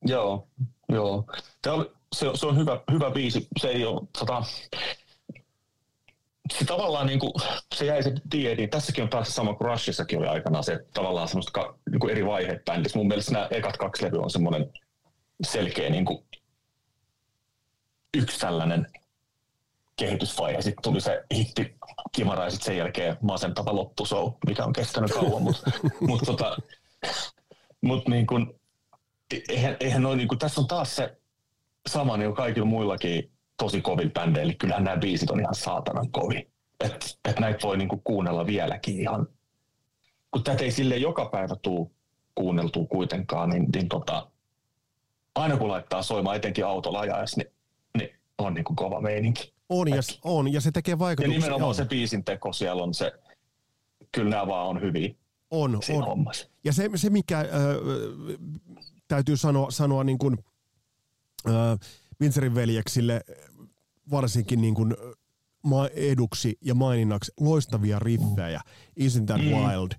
Joo, 0.06 0.48
joo. 0.88 1.24
Tämä 1.62 1.76
on, 1.76 1.86
se, 2.16 2.26
se 2.34 2.46
on 2.46 2.56
hyvä, 2.56 2.80
hyvä 2.92 3.10
biisi. 3.10 3.48
Se 3.60 3.68
ei 3.68 3.84
ole, 3.84 4.00
tota, 4.18 4.42
se 6.58 6.64
tavallaan 6.64 7.06
niin 7.06 7.18
kuin, 7.18 7.32
se 7.74 7.84
jäi 7.84 8.02
se 8.02 8.10
D&D. 8.10 8.68
Tässäkin 8.68 9.04
on 9.04 9.10
taas 9.10 9.34
sama 9.34 9.54
kuin 9.54 9.70
Rushissakin 9.70 10.18
oli 10.18 10.26
aikanaan 10.26 10.64
se 10.64 10.78
tavallaan 10.94 11.28
semmoista 11.28 11.52
ka, 11.52 11.78
niin 11.90 12.00
kuin 12.00 12.10
eri 12.10 12.26
vaiheet 12.26 12.64
bändissä. 12.64 12.98
Mun 12.98 13.08
mielestä 13.08 13.32
nämä 13.32 13.48
ekat 13.50 13.76
kaksi 13.76 14.04
levyä 14.04 14.20
on 14.20 14.30
semmoinen 14.30 14.72
selkeä 15.42 15.90
niin 15.90 16.04
kuin, 16.04 16.24
yksi 18.16 18.40
tällainen 18.40 18.86
kehitysvaihe. 19.96 20.62
Sitten 20.62 20.82
tuli 20.82 21.00
se 21.00 21.24
hitti 21.34 21.76
kimara 22.12 22.44
ja 22.44 22.50
sitten 22.50 22.66
sen 22.66 22.76
jälkeen 22.76 23.16
masentava 23.20 23.74
loppushow, 23.74 24.32
mikä 24.46 24.64
on 24.64 24.72
kestänyt 24.72 25.12
kauan. 25.12 25.42
Mutta 25.42 25.70
mut, 26.08 26.22
tota, 26.26 26.56
mut 27.80 28.08
niin 28.08 28.26
kuin, 28.26 28.60
eihän, 29.48 29.76
eihän 29.80 30.02
noin, 30.02 30.18
niin 30.18 30.28
kuin, 30.28 30.38
tässä 30.38 30.60
on 30.60 30.66
taas 30.66 30.96
se 30.96 31.16
sama 31.88 32.16
niin 32.16 32.28
kuin 32.28 32.36
kaikilla 32.36 32.66
muillakin 32.66 33.30
tosi 33.60 33.80
kovin 33.80 34.10
bändejä, 34.12 34.44
eli 34.44 34.54
kyllähän 34.54 34.84
nämä 34.84 34.96
biisit 34.96 35.30
on 35.30 35.40
ihan 35.40 35.54
saatanan 35.54 36.10
kovin. 36.10 36.50
Että 36.84 37.06
et 37.28 37.38
näitä 37.38 37.58
voi 37.62 37.76
niinku 37.76 38.00
kuunnella 38.04 38.46
vieläkin 38.46 39.00
ihan. 39.00 39.26
Kun 40.30 40.44
tätä 40.44 40.64
ei 40.64 40.70
sille 40.70 40.96
joka 40.96 41.24
päivä 41.24 41.56
tuu 41.62 41.92
kuunneltua 42.34 42.86
kuitenkaan, 42.86 43.50
niin, 43.50 43.66
niin 43.74 43.88
tota, 43.88 44.30
aina 45.34 45.56
kun 45.56 45.68
laittaa 45.68 46.02
soimaan, 46.02 46.36
etenkin 46.36 46.66
autolla 46.66 47.00
ajaessa, 47.00 47.40
niin, 47.40 47.52
niin 47.98 48.10
on 48.38 48.54
niinku 48.54 48.74
kova 48.74 49.00
meininki. 49.00 49.54
On 49.68 49.88
ja, 49.88 50.02
on, 50.24 50.52
ja 50.52 50.60
se 50.60 50.70
tekee 50.70 50.98
vaikutuksia. 50.98 51.36
Ja 51.36 51.40
nimenomaan 51.40 51.68
on. 51.68 51.74
se 51.74 51.84
biisin 51.84 52.24
teko 52.24 52.52
siellä 52.52 52.82
on 52.82 52.94
se, 52.94 53.12
kyllä 54.12 54.30
nämä 54.30 54.46
vaan 54.46 54.68
on 54.68 54.80
hyviä 54.80 55.14
on, 55.50 55.80
on. 55.90 56.04
Hommassa. 56.04 56.48
Ja 56.64 56.72
se, 56.72 56.90
se 56.94 57.10
mikä 57.10 57.38
äh, 57.38 57.46
täytyy 59.08 59.36
sanoa, 59.36 59.70
sanoa 59.70 60.04
niin 60.04 60.18
kuin, 60.18 60.38
äh, 61.48 61.78
Vincerin 62.20 62.54
veljeksille 62.54 63.20
varsinkin 64.10 64.60
niin 64.60 64.74
kuin 64.74 64.94
eduksi 65.94 66.58
ja 66.60 66.74
maininnaksi 66.74 67.32
loistavia 67.40 67.98
riffejä. 67.98 68.60
Isn't 69.00 69.24
that 69.26 69.40
mm. 69.40 69.50
wild? 69.50 69.90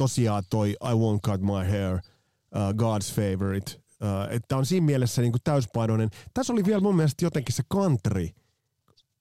tosiaan 0.00 0.42
toi 0.50 0.70
I 0.70 0.94
Won't 0.94 1.20
Cut 1.26 1.40
My 1.40 1.70
Hair, 1.70 1.94
uh, 1.94 2.70
God's 2.82 3.14
Favorite, 3.14 3.72
uh, 3.76 4.34
että 4.34 4.56
on 4.56 4.66
siinä 4.66 4.86
mielessä 4.86 5.22
niin 5.22 5.32
kuin 5.32 5.42
täyspainoinen. 5.44 6.08
Tässä 6.34 6.52
oli 6.52 6.64
vielä 6.64 6.80
mun 6.80 6.96
mielestä 6.96 7.24
jotenkin 7.24 7.54
se 7.54 7.62
country 7.72 8.28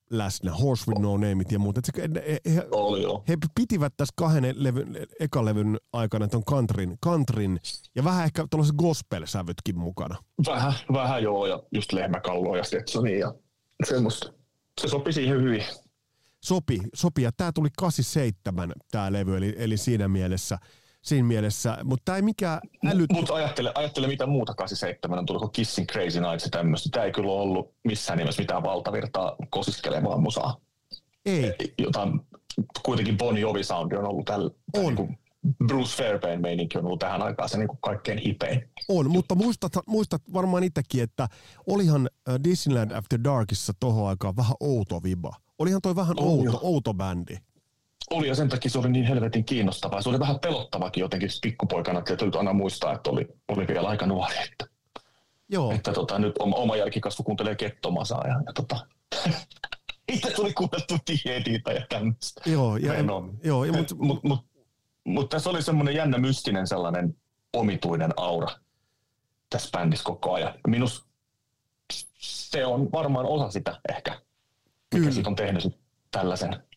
läsnä, 0.09 0.53
Horse 0.53 0.91
with 0.91 1.01
No 1.01 1.17
Nameit 1.17 1.51
ja 1.51 1.59
muut. 1.59 1.77
Et 1.77 1.85
se, 1.85 1.91
he, 2.15 2.39
he, 2.55 2.67
Oli 2.71 3.01
joo. 3.01 3.23
he 3.27 3.37
pitivät 3.55 3.93
tässä 3.97 4.13
kahden 4.17 4.55
levyn, 4.57 4.97
ekalevyn 5.19 5.77
aikana 5.93 6.27
ton 6.27 6.45
countryn, 6.45 6.97
countryn 7.05 7.59
ja 7.95 8.03
vähän 8.03 8.25
ehkä 8.25 8.47
tuollaiset 8.49 8.75
gospel-sävytkin 8.75 9.77
mukana. 9.77 10.15
Vähän, 10.45 10.73
vähän 10.93 11.23
joo, 11.23 11.45
ja 11.45 11.63
just 11.71 11.93
lehmäkalloa 11.93 12.57
ja 12.57 12.63
Stetsonia 12.63 13.19
ja 13.19 13.33
semmoista. 13.83 14.33
Se 14.81 14.87
sopi 14.87 15.13
siihen 15.13 15.41
hyvin. 15.41 15.63
Sopi, 16.43 16.79
sopi 16.93 17.21
ja 17.21 17.31
tämä 17.37 17.51
tuli 17.51 17.69
87 17.77 18.73
tämä 18.91 19.11
levy, 19.11 19.37
eli, 19.37 19.55
eli 19.57 19.77
siinä 19.77 20.07
mielessä, 20.07 20.57
siinä 21.01 21.27
mielessä 21.27 21.77
mutta 21.83 22.01
tämä 22.05 22.15
ei 22.15 22.21
mikään 22.21 22.59
älyt... 22.91 23.11
Mutta 23.11 23.33
ajattele, 23.33 23.71
ajattele, 23.75 24.07
mitä 24.07 24.25
muuta 24.25 24.53
87 24.53 25.19
on 25.19 25.25
tullut, 25.25 25.53
Kissing 25.53 25.87
Crazy 25.87 26.19
Nights 26.19 26.43
ja 26.43 26.49
tämmöistä. 26.49 26.89
Tämä 26.91 27.05
ei 27.05 27.11
kyllä 27.11 27.31
ollut 27.31 27.73
missään 27.83 28.17
nimessä 28.19 28.41
mitään 28.41 28.63
valtavirtaa 28.63 29.35
kosiskelevaa 29.49 30.17
musaa. 30.17 30.57
Ei, 31.25 31.53
Jotain, 31.77 32.21
kuitenkin 32.83 33.17
Bon 33.17 33.37
Jovi 33.37 33.63
soundi 33.63 33.95
on 33.95 34.07
ollut 34.07 34.25
tällä. 34.25 34.51
On. 34.73 34.81
Niin 34.83 34.95
kuin 34.95 35.19
Bruce 35.67 35.97
Fairbairn 35.97 36.41
meininki 36.41 36.77
on 36.77 36.85
ollut 36.85 36.99
tähän 36.99 37.21
aikaan 37.21 37.49
se 37.49 37.57
niin 37.57 37.67
kuin 37.67 37.79
kaikkein 37.81 38.17
hipein. 38.17 38.69
on, 38.89 39.11
mutta 39.11 39.35
muistat, 39.35 39.71
muistat 39.87 40.21
varmaan 40.33 40.63
itsekin, 40.63 41.03
että 41.03 41.27
olihan 41.67 42.09
äh, 42.29 42.35
Disneyland 42.43 42.91
After 42.91 43.19
Darkissa 43.23 43.73
tohon 43.79 44.09
aikaan 44.09 44.35
vähän 44.35 44.55
outo 44.59 45.03
viba. 45.03 45.31
Olihan 45.59 45.81
toi 45.81 45.95
vähän 45.95 46.15
On 46.19 46.27
outo, 46.27 46.43
joo. 46.43 46.59
outo 46.61 46.93
bändi. 46.93 47.37
Oli 48.09 48.27
ja 48.27 48.35
sen 48.35 48.49
takia 48.49 48.71
se 48.71 48.79
oli 48.79 48.89
niin 48.89 49.05
helvetin 49.05 49.45
kiinnostavaa. 49.45 50.01
Se 50.01 50.09
oli 50.09 50.19
vähän 50.19 50.39
pelottavakin 50.39 51.01
jotenkin 51.01 51.29
pikkupoikana, 51.41 51.99
että 51.99 52.15
täytyy 52.15 52.39
aina 52.39 52.53
muistaa, 52.53 52.93
että 52.93 53.09
oli, 53.09 53.27
oli 53.47 53.67
vielä 53.67 53.87
aika 53.87 54.05
nuori. 54.05 54.35
Että, 54.43 54.65
Joo, 55.49 55.71
että 55.71 55.93
tota, 55.93 56.19
nyt 56.19 56.37
oma, 56.39 56.55
oma 56.55 56.75
jälkikasvu 56.75 57.23
kuuntelee 57.23 57.55
kettomasaa 57.55 58.27
ja, 58.27 58.33
ja 58.45 58.53
tota, 58.53 58.87
itse 60.13 60.31
tuli 60.31 60.53
kuunneltu 60.53 60.97
D&Dtä 61.11 61.71
ja 61.71 61.85
tämmöistä. 61.89 62.41
joo, 62.49 62.77
ja, 62.77 62.93
Venom. 62.93 63.37
joo, 63.43 63.65
ja, 63.65 63.73
Mutta 63.73 63.95
mut, 63.95 64.07
mut, 64.07 64.23
mut, 64.23 64.45
mut 65.05 65.29
tässä 65.29 65.49
oli 65.49 65.61
semmoinen 65.61 65.95
jännä 65.95 66.17
mystinen 66.17 66.67
sellainen 66.67 67.15
omituinen 67.53 68.11
aura 68.17 68.47
tässä 69.49 69.69
bändissä 69.71 70.03
koko 70.03 70.33
ajan. 70.33 70.53
Minus 70.67 71.09
se 72.19 72.65
on 72.65 72.91
varmaan 72.91 73.25
osa 73.25 73.51
sitä 73.51 73.81
ehkä, 73.89 74.11
mikä 74.11 74.23
Kyllä. 74.89 75.11
siitä 75.11 75.29
on 75.29 75.35
tehnyt 75.35 75.79
tällaisen, 76.11 76.53
että 76.53 76.67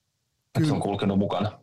Kyllä. 0.52 0.68
se 0.68 0.74
on 0.74 0.80
kulkenut 0.80 1.18
mukana. 1.18 1.62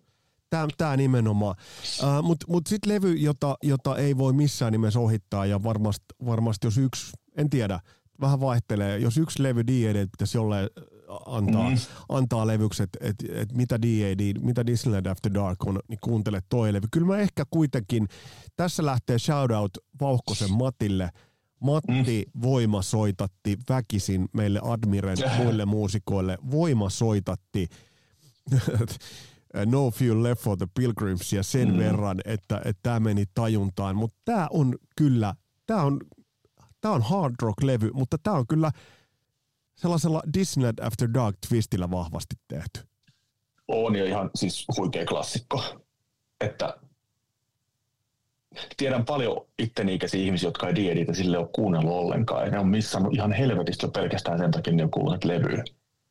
Tämä, 0.50 0.68
tämä 0.78 0.98
nimenomaan. 0.98 1.56
Uh, 2.04 2.24
Mutta 2.24 2.46
mut 2.50 2.68
sitten 2.68 2.94
levy, 2.94 3.14
jota, 3.14 3.56
jota 3.64 3.98
ei 3.98 4.18
voi 4.18 4.34
missään 4.34 4.72
nimessä 4.72 5.00
ohittaa, 5.00 5.46
ja 5.46 5.64
varmasti 5.64 6.06
varmast 6.26 6.64
jos 6.64 6.78
yksi, 6.78 7.14
en 7.38 7.50
tiedä, 7.50 7.80
vähän 8.22 8.40
vaihtelee, 8.40 8.98
jos 8.98 9.18
yksi 9.18 9.44
levy 9.44 9.68
D.A.D. 9.68 10.08
pitäisi 10.08 10.38
jollain 10.38 10.70
antaa, 11.26 11.70
mm. 11.70 11.78
Antaa 12.10 12.48
levyksi, 12.48 12.84
että 12.84 13.00
et, 13.02 13.16
et 13.34 13.54
mitä 13.54 13.82
D.A.D., 13.82 14.40
mitä 14.42 14.66
Disneyland 14.66 15.06
After 15.06 15.34
Dark 15.34 15.68
on, 15.68 15.80
niin 15.88 16.00
kuuntele 16.04 16.42
toi 16.50 16.74
levy. 16.74 16.88
Kyllä 16.92 17.08
mä 17.08 17.18
ehkä 17.18 17.44
kuitenkin, 17.50 18.08
tässä 18.56 18.86
lähtee 18.86 19.20
shoutout 19.20 19.78
Vauhkosen 20.02 20.52
Matille. 20.52 21.10
Matti 21.60 22.26
mm. 22.26 22.42
voima 22.42 22.82
soitatti 22.82 23.58
väkisin 23.70 24.28
meille 24.34 24.62
Admiren 24.64 25.18
muille 25.44 25.66
muusikoille. 25.66 26.38
Voima 26.52 26.90
soitatti 26.90 27.68
No 29.66 29.92
Fuel 29.92 30.24
Left 30.24 30.44
for 30.44 30.58
the 30.58 30.68
Pilgrims 30.74 31.34
ja 31.34 31.44
sen 31.44 31.72
mm. 31.72 31.78
verran, 31.78 32.22
että 32.26 32.62
tämä 32.84 33.00
meni 33.00 33.26
tajuntaan. 33.34 33.96
Mutta 33.96 34.18
tämä 34.26 34.48
on 34.52 34.76
kyllä, 34.96 35.36
tämä 35.66 35.82
on, 35.84 36.00
tää 36.82 36.92
on 36.92 37.02
hard 37.02 37.36
rock 37.42 37.64
levy, 37.64 37.92
mutta 37.94 38.18
tämä 38.24 38.38
on 38.38 38.48
kyllä 38.48 38.72
sellaisella 39.82 40.22
Disneyland 40.34 40.80
After 40.80 41.10
Dark 41.14 41.36
twistillä 41.50 41.92
vahvasti 41.92 42.36
tehty. 42.48 42.80
On 43.68 43.96
jo 43.96 44.06
ihan 44.06 44.30
siis 44.36 44.66
huikea 44.78 45.06
klassikko. 45.06 45.64
Että 46.42 46.78
tiedän 48.78 49.06
paljon 49.06 49.46
itteni 49.60 49.94
ikäisiä 49.94 50.22
ihmisiä, 50.22 50.48
jotka 50.48 50.68
ei 50.68 50.76
D&Dtä 50.76 51.14
sille 51.14 51.38
ole 51.38 51.50
kuunnellut 51.56 51.94
ollenkaan. 51.94 52.46
Ja 52.46 52.52
ne 52.52 52.60
on 52.60 52.68
missannut 52.68 53.14
ihan 53.14 53.32
helvetistä 53.32 53.88
pelkästään 53.88 54.38
sen 54.38 54.52
takia, 54.52 54.74
ne 54.74 54.84
on 54.84 54.92
kuullut 54.92 55.24
levyä 55.24 55.64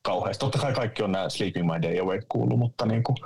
kauheasti. 0.02 0.40
Totta 0.40 0.58
kai 0.58 0.72
kaikki 0.72 1.02
on 1.02 1.12
nämä 1.12 1.28
Sleeping 1.28 1.66
My 1.66 1.82
Day 1.82 1.98
Away 1.98 2.20
kuullut, 2.28 2.58
mutta, 2.58 2.86
niin 2.86 3.02
kuin, 3.02 3.16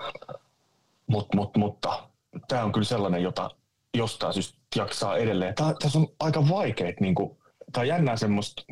mut, 1.07 1.35
mut, 1.35 1.57
mutta 1.57 2.09
tämä 2.49 2.65
on 2.65 2.73
kyllä 2.73 2.85
sellainen, 2.85 3.23
jota 3.23 3.51
jostain 3.97 4.35
syystä 4.35 4.59
jaksaa 4.77 5.17
edelleen. 5.17 5.55
Tää, 5.55 5.75
tässä 5.83 5.99
on 5.99 6.09
aika 6.21 6.49
vaikeet, 6.49 7.01
niin 7.01 7.15
kuin, 7.15 7.39
tämä 7.73 7.83
on 7.83 7.89
jännää 7.89 8.17
semmoista 8.17 8.63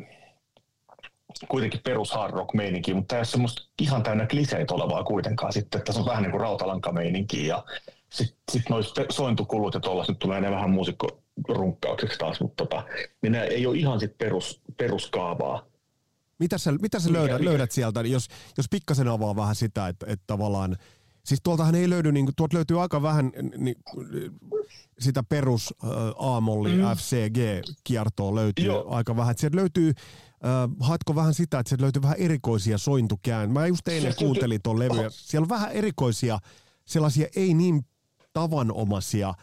kuitenkin 1.47 1.81
perus 1.83 2.11
hard 2.11 2.33
rock 2.33 2.53
meininkiä, 2.53 2.95
mutta 2.95 3.07
tämä 3.07 3.17
ei 3.17 3.19
ole 3.19 3.25
semmoista 3.25 3.61
ihan 3.81 4.03
täynnä 4.03 4.27
kliseitä 4.27 4.73
olevaa 4.73 5.03
kuitenkaan 5.03 5.53
sitten, 5.53 5.79
että 5.79 5.85
tässä 5.85 6.01
on 6.01 6.07
vähän 6.07 6.23
niin 6.23 6.31
kuin 6.31 6.41
rautalankameininkiä 6.41 7.47
ja 7.47 7.63
sitten 8.09 8.41
sit 8.51 8.69
noissa 8.69 9.05
sointukulut 9.09 9.73
ja 9.73 9.79
tuollaiset 9.79 10.13
nyt 10.13 10.19
tulee 10.19 10.41
ne 10.41 10.51
vähän 10.51 10.69
muusikkorunkkaukseksi 10.69 12.17
taas, 12.19 12.41
mutta 12.41 12.65
tota, 12.65 12.83
niin 13.21 13.31
ne 13.31 13.43
ei 13.43 13.65
ole 13.65 13.77
ihan 13.77 13.99
sit 13.99 14.17
perus, 14.17 14.61
peruskaavaa. 14.77 15.65
Mitä 16.39 16.57
sä, 16.57 16.71
mitä 16.71 16.99
sä 16.99 17.13
löydät, 17.13 17.41
löydät 17.41 17.71
sieltä, 17.71 18.01
jos, 18.01 18.27
jos 18.57 18.65
pikkasen 18.69 19.07
avaa 19.07 19.35
vähän 19.35 19.55
sitä, 19.55 19.87
että, 19.87 20.05
että 20.09 20.23
tavallaan, 20.27 20.77
siis 21.25 21.39
tuoltahan 21.43 21.75
ei 21.75 21.89
löydy, 21.89 22.11
niin, 22.11 22.29
tuolta 22.35 22.55
löytyy 22.55 22.81
aika 22.81 23.01
vähän 23.01 23.31
niin, 23.57 23.75
sitä 24.99 25.23
perus 25.23 25.73
äh, 25.83 25.89
A-molli 26.17 26.73
mm. 26.73 26.81
FCG-kiertoa 26.81 28.35
löytyy 28.35 28.65
Joo. 28.65 28.95
aika 28.95 29.15
vähän. 29.15 29.35
Sieltä 29.37 29.57
löytyy, 29.57 29.89
äh, 29.89 30.69
haetko 30.79 31.15
vähän 31.15 31.33
sitä, 31.33 31.59
että 31.59 31.69
sieltä 31.69 31.83
löytyy 31.83 32.01
vähän 32.01 32.17
erikoisia 32.17 32.77
sointukään. 32.77 33.51
Mä 33.51 33.67
just 33.67 33.87
eilen 33.87 34.13
kuuntelin 34.17 34.59
tuon 34.63 34.79
levyä. 34.79 35.09
Siellä 35.09 35.45
on 35.45 35.49
vähän 35.49 35.71
erikoisia, 35.71 36.39
sellaisia 36.85 37.27
ei 37.35 37.53
niin 37.53 37.85
tavanomaisia 38.33 39.33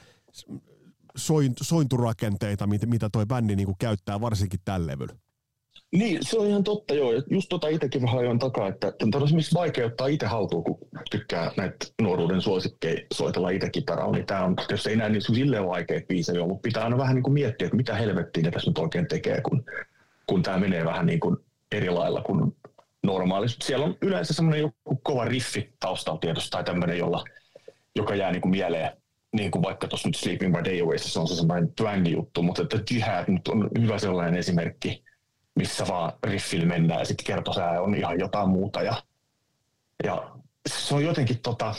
soint, 1.16 1.58
sointurakenteita, 1.62 2.66
mitä, 2.66 2.86
mitä 2.86 3.08
toi 3.10 3.26
bändi 3.26 3.56
niinku 3.56 3.76
käyttää, 3.78 4.20
varsinkin 4.20 4.60
tällä 4.64 4.86
levyllä. 4.86 5.14
Niin, 5.92 6.18
se 6.22 6.38
on 6.38 6.46
ihan 6.46 6.64
totta 6.64 6.94
joo. 6.94 7.12
Ja 7.12 7.22
Just 7.30 7.48
tota 7.48 7.68
itsekin 7.68 8.02
vähän 8.02 8.18
ajoin 8.18 8.38
takaa, 8.38 8.68
että 8.68 8.92
on 9.14 9.24
esimerkiksi 9.24 9.54
vaikea 9.54 9.86
ottaa 9.86 10.06
itse 10.06 10.26
haltuun, 10.26 10.64
kun 10.64 10.78
tykkää 11.10 11.50
näitä 11.56 11.76
nuoruuden 12.02 12.40
suosikkeja 12.40 13.00
soitella 13.14 13.50
itse 13.50 13.70
kitaraa, 13.70 14.12
niin 14.12 14.26
tämä 14.26 14.44
on, 14.44 14.56
jos 14.70 14.86
ei 14.86 14.96
näin, 14.96 15.12
niin 15.12 15.22
silleen 15.22 15.66
vaikeita 15.66 16.06
biisejä 16.06 16.40
ole, 16.40 16.48
mutta 16.48 16.62
pitää 16.62 16.84
aina 16.84 16.98
vähän 16.98 17.14
niin 17.14 17.22
kuin 17.22 17.34
miettiä, 17.34 17.66
että 17.66 17.76
mitä 17.76 17.94
helvettiä 17.94 18.42
ne 18.42 18.50
tässä 18.50 18.70
nyt 18.70 18.78
oikein 18.78 19.08
tekee, 19.08 19.40
kun, 19.40 19.64
kun 20.26 20.42
tämä 20.42 20.58
menee 20.58 20.84
vähän 20.84 21.06
niin 21.06 21.20
kuin 21.20 21.36
eri 21.72 21.90
lailla 21.90 22.22
kuin 22.22 22.56
normaalisti. 23.02 23.66
Siellä 23.66 23.86
on 23.86 23.96
yleensä 24.02 24.34
semmoinen 24.34 24.60
joku 24.60 25.00
kova 25.02 25.24
riffi 25.24 25.72
taustalla 25.80 26.18
tietysti 26.18 26.50
tai 26.50 26.64
tämmöinen, 26.64 26.98
jolla, 26.98 27.24
joka 27.96 28.14
jää 28.14 28.32
niin 28.32 28.42
kuin 28.42 28.50
mieleen 28.50 28.90
niin 29.32 29.50
kuin 29.50 29.62
vaikka 29.62 29.88
tuossa 29.88 30.08
nyt 30.08 30.16
Sleeping 30.16 30.56
by 30.56 30.64
Day 30.64 30.80
Away, 30.80 30.98
se 30.98 31.20
on 31.20 31.28
se 31.28 31.34
semmoinen 31.34 31.72
twangy 31.76 32.10
juttu, 32.10 32.42
mutta 32.42 32.62
että 32.62 32.78
Jihad 32.90 33.24
nyt 33.28 33.48
on 33.48 33.70
hyvä 33.80 33.98
sellainen 33.98 34.34
esimerkki, 34.34 35.04
missä 35.58 35.88
vaan 35.88 36.12
riffillä 36.24 36.66
mennään 36.66 37.00
ja 37.00 37.04
sitten 37.04 37.26
kertosää 37.26 37.80
on 37.80 37.94
ihan 37.94 38.20
jotain 38.20 38.48
muuta. 38.48 38.82
Ja, 38.82 39.02
ja 40.04 40.30
se 40.68 40.94
on 40.94 41.04
jotenkin 41.04 41.38
tota, 41.38 41.74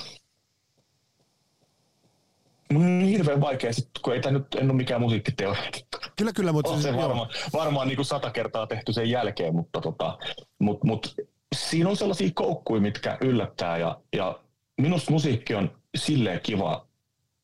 mun 2.74 2.86
on 2.86 3.02
hirveän 3.02 3.42
vaikea, 3.42 3.74
sit, 3.74 3.90
kun 4.02 4.14
ei 4.14 4.22
tämä 4.22 4.38
nyt, 4.38 4.56
en 4.56 4.70
ole 4.70 4.78
mikään 4.78 5.02
musiikkiteoreetikko. 5.02 6.00
Kyllä, 6.18 6.34
kyllä, 6.34 6.52
mutta 6.52 6.72
On 6.72 6.82
se 6.82 6.90
joo. 6.90 7.02
varmaan, 7.02 7.30
varmaan 7.54 7.88
niin 7.88 7.96
kuin 7.96 8.06
sata 8.06 8.32
kertaa 8.32 8.68
tehty 8.68 8.94
sen 8.94 9.10
jälkeen, 9.10 9.56
mutta 9.56 9.82
tota, 9.82 10.18
mut, 10.60 10.84
mut, 10.84 11.16
siinä 11.56 11.90
on 11.90 11.98
sellaisia 11.98 12.30
koukkuja, 12.34 12.82
mitkä 12.82 13.18
yllättää 13.22 13.78
ja, 13.78 14.02
ja 14.16 14.40
minusta 14.82 15.12
musiikki 15.12 15.56
on 15.56 15.78
silleen 15.98 16.40
kiva, 16.44 16.88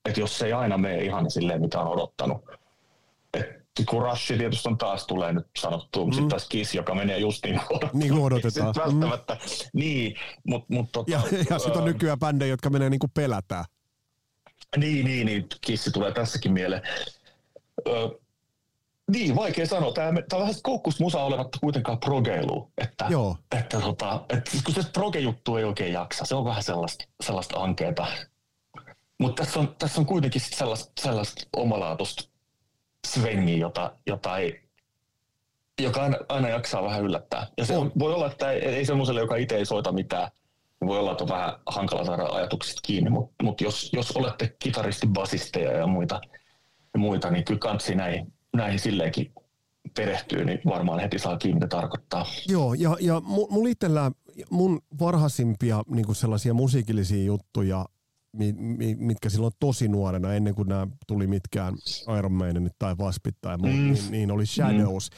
että 0.09 0.19
jos 0.19 0.37
se 0.37 0.45
ei 0.45 0.53
aina 0.53 0.77
mene 0.77 1.03
ihan 1.03 1.31
silleen, 1.31 1.61
mitä 1.61 1.79
on 1.79 1.87
odottanut. 1.87 2.41
Et 3.33 3.64
kun 3.83 4.01
Rush 4.01 4.27
tietysti 4.27 4.69
on 4.69 4.77
taas 4.77 5.07
tulee 5.07 5.33
nyt 5.33 5.47
sanottu, 5.57 6.05
mm. 6.05 6.11
sitten 6.11 6.29
taas 6.29 6.47
Kiss, 6.49 6.75
joka 6.75 6.95
menee 6.95 7.17
just 7.17 7.45
niin 7.45 7.61
kuin. 7.67 7.79
Niin 7.93 8.11
kuin 8.13 8.23
odotetaan. 8.23 8.73
Sitten 8.73 8.83
välttämättä, 8.83 9.37
niin, 9.73 10.15
mutta 10.47 10.73
mut, 10.73 10.91
tota, 10.91 11.11
Ja, 11.11 11.21
ja 11.49 11.59
sitten 11.59 11.81
on 11.81 11.87
ö, 11.87 11.91
nykyään 11.93 12.19
bändejä, 12.19 12.49
jotka 12.49 12.69
menee 12.69 12.89
niinku 12.89 13.07
pelätään. 13.13 13.65
Niin, 14.77 15.05
niin, 15.05 15.25
niin, 15.25 15.47
kissi 15.61 15.91
tulee 15.91 16.11
tässäkin 16.11 16.53
mieleen. 16.53 16.81
Ö, 17.87 17.91
niin, 19.11 19.35
vaikea 19.35 19.65
sanoa. 19.65 19.93
Tämä, 19.93 20.21
tämä 20.29 20.37
on 20.37 20.41
vähän 20.41 20.55
koukkusta 20.63 21.03
musa 21.03 21.23
olematta 21.23 21.57
kuitenkaan 21.61 21.99
progeilu. 21.99 22.71
Että, 22.77 23.05
Joo. 23.09 23.37
että, 23.57 23.79
tota, 23.79 24.25
että 24.29 24.51
kun 24.65 24.73
se 24.73 24.83
proge-juttu 24.93 25.57
ei 25.57 25.63
oikein 25.63 25.93
jaksa, 25.93 26.25
se 26.25 26.35
on 26.35 26.45
vähän 26.45 26.63
sellaista, 26.63 27.05
sellaista 27.23 27.59
ankeeta. 27.59 28.07
Mutta 29.19 29.43
tässä 29.43 29.59
on, 29.59 29.75
tässä 29.79 30.01
on 30.01 30.05
kuitenkin 30.05 30.41
sellaista, 30.41 31.01
sellaista 31.01 31.43
omalaatuista 31.55 32.34
svengiä, 33.05 33.57
jota, 33.57 33.91
jota 34.07 34.37
ei, 34.37 34.61
joka 35.81 36.03
aina, 36.03 36.17
aina 36.29 36.49
jaksaa 36.49 36.83
vähän 36.83 37.03
yllättää. 37.03 37.47
Ja 37.57 37.65
se 37.65 37.77
on, 37.77 37.91
voi 37.99 38.13
olla, 38.13 38.31
että 38.31 38.51
ei, 38.51 38.65
ei 38.65 38.85
semmoiselle, 38.85 39.19
joka 39.19 39.35
itse 39.35 39.55
ei 39.55 39.65
soita 39.65 39.91
mitään 39.91 40.31
voi 40.87 40.99
olla, 40.99 41.11
että 41.11 41.23
on 41.23 41.29
vähän 41.29 41.53
hankala 41.65 42.05
saada 42.05 42.23
ajatukset 42.23 42.77
kiinni, 42.83 43.09
mutta 43.09 43.43
mut 43.43 43.61
jos, 43.61 43.89
jos 43.93 44.11
olette 44.11 44.55
kitaristi, 44.59 45.07
basisteja 45.07 45.71
ja 45.71 45.87
muita, 45.87 46.21
ja 46.93 46.99
muita 46.99 47.31
niin 47.31 47.45
kyllä 47.45 47.59
kansi 47.59 47.95
näihin, 47.95 48.33
näihin 48.55 48.79
silleenkin 48.79 49.33
perehtyy, 49.95 50.45
niin 50.45 50.59
varmaan 50.65 50.99
heti 50.99 51.19
saa 51.19 51.37
kiinni, 51.37 51.55
mitä 51.55 51.67
tarkoittaa. 51.67 52.25
Joo, 52.47 52.73
ja, 52.73 52.97
ja 52.99 53.21
mulla 53.25 53.69
itsellä 53.69 54.11
mun 54.49 54.81
varhaisimpia 54.99 55.83
niin 55.87 56.15
sellaisia 56.15 56.53
musiikillisia 56.53 57.23
juttuja, 57.23 57.85
mitkä 58.97 59.29
silloin 59.29 59.53
tosi 59.59 59.87
nuorena, 59.87 60.33
ennen 60.33 60.55
kuin 60.55 60.67
nämä 60.67 60.87
tuli 61.07 61.27
mitkään 61.27 61.73
Iron 62.17 62.33
Maidenit 62.33 62.73
tai 62.79 62.95
Waspit 62.95 63.35
tai 63.41 63.57
muut, 63.57 63.75
mm. 63.75 63.81
niin, 63.81 64.11
niin 64.11 64.31
oli 64.31 64.45
Shadows. 64.45 65.09
Mm. 65.11 65.17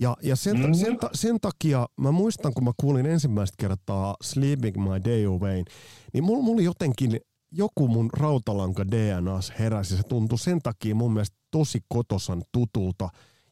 Ja, 0.00 0.16
ja 0.22 0.36
sen, 0.36 0.56
mm. 0.56 0.74
sen, 0.74 0.98
sen, 1.12 1.40
takia 1.40 1.86
mä 2.00 2.12
muistan, 2.12 2.54
kun 2.54 2.64
mä 2.64 2.72
kuulin 2.76 3.06
ensimmäistä 3.06 3.54
kertaa 3.58 4.16
Sleeping 4.22 4.76
My 4.76 5.04
Day 5.04 5.26
Away, 5.26 5.64
niin 6.12 6.24
mulla, 6.24 6.42
mulla 6.42 6.62
jotenkin 6.62 7.20
joku 7.52 7.88
mun 7.88 8.10
rautalanka 8.12 8.86
DNAs 8.86 9.52
heräsi. 9.58 9.96
Se 9.96 10.02
tuntui 10.02 10.38
sen 10.38 10.62
takia 10.62 10.94
mun 10.94 11.12
mielestä 11.12 11.36
tosi 11.50 11.80
kotosan 11.88 12.42
tutulta. 12.52 13.08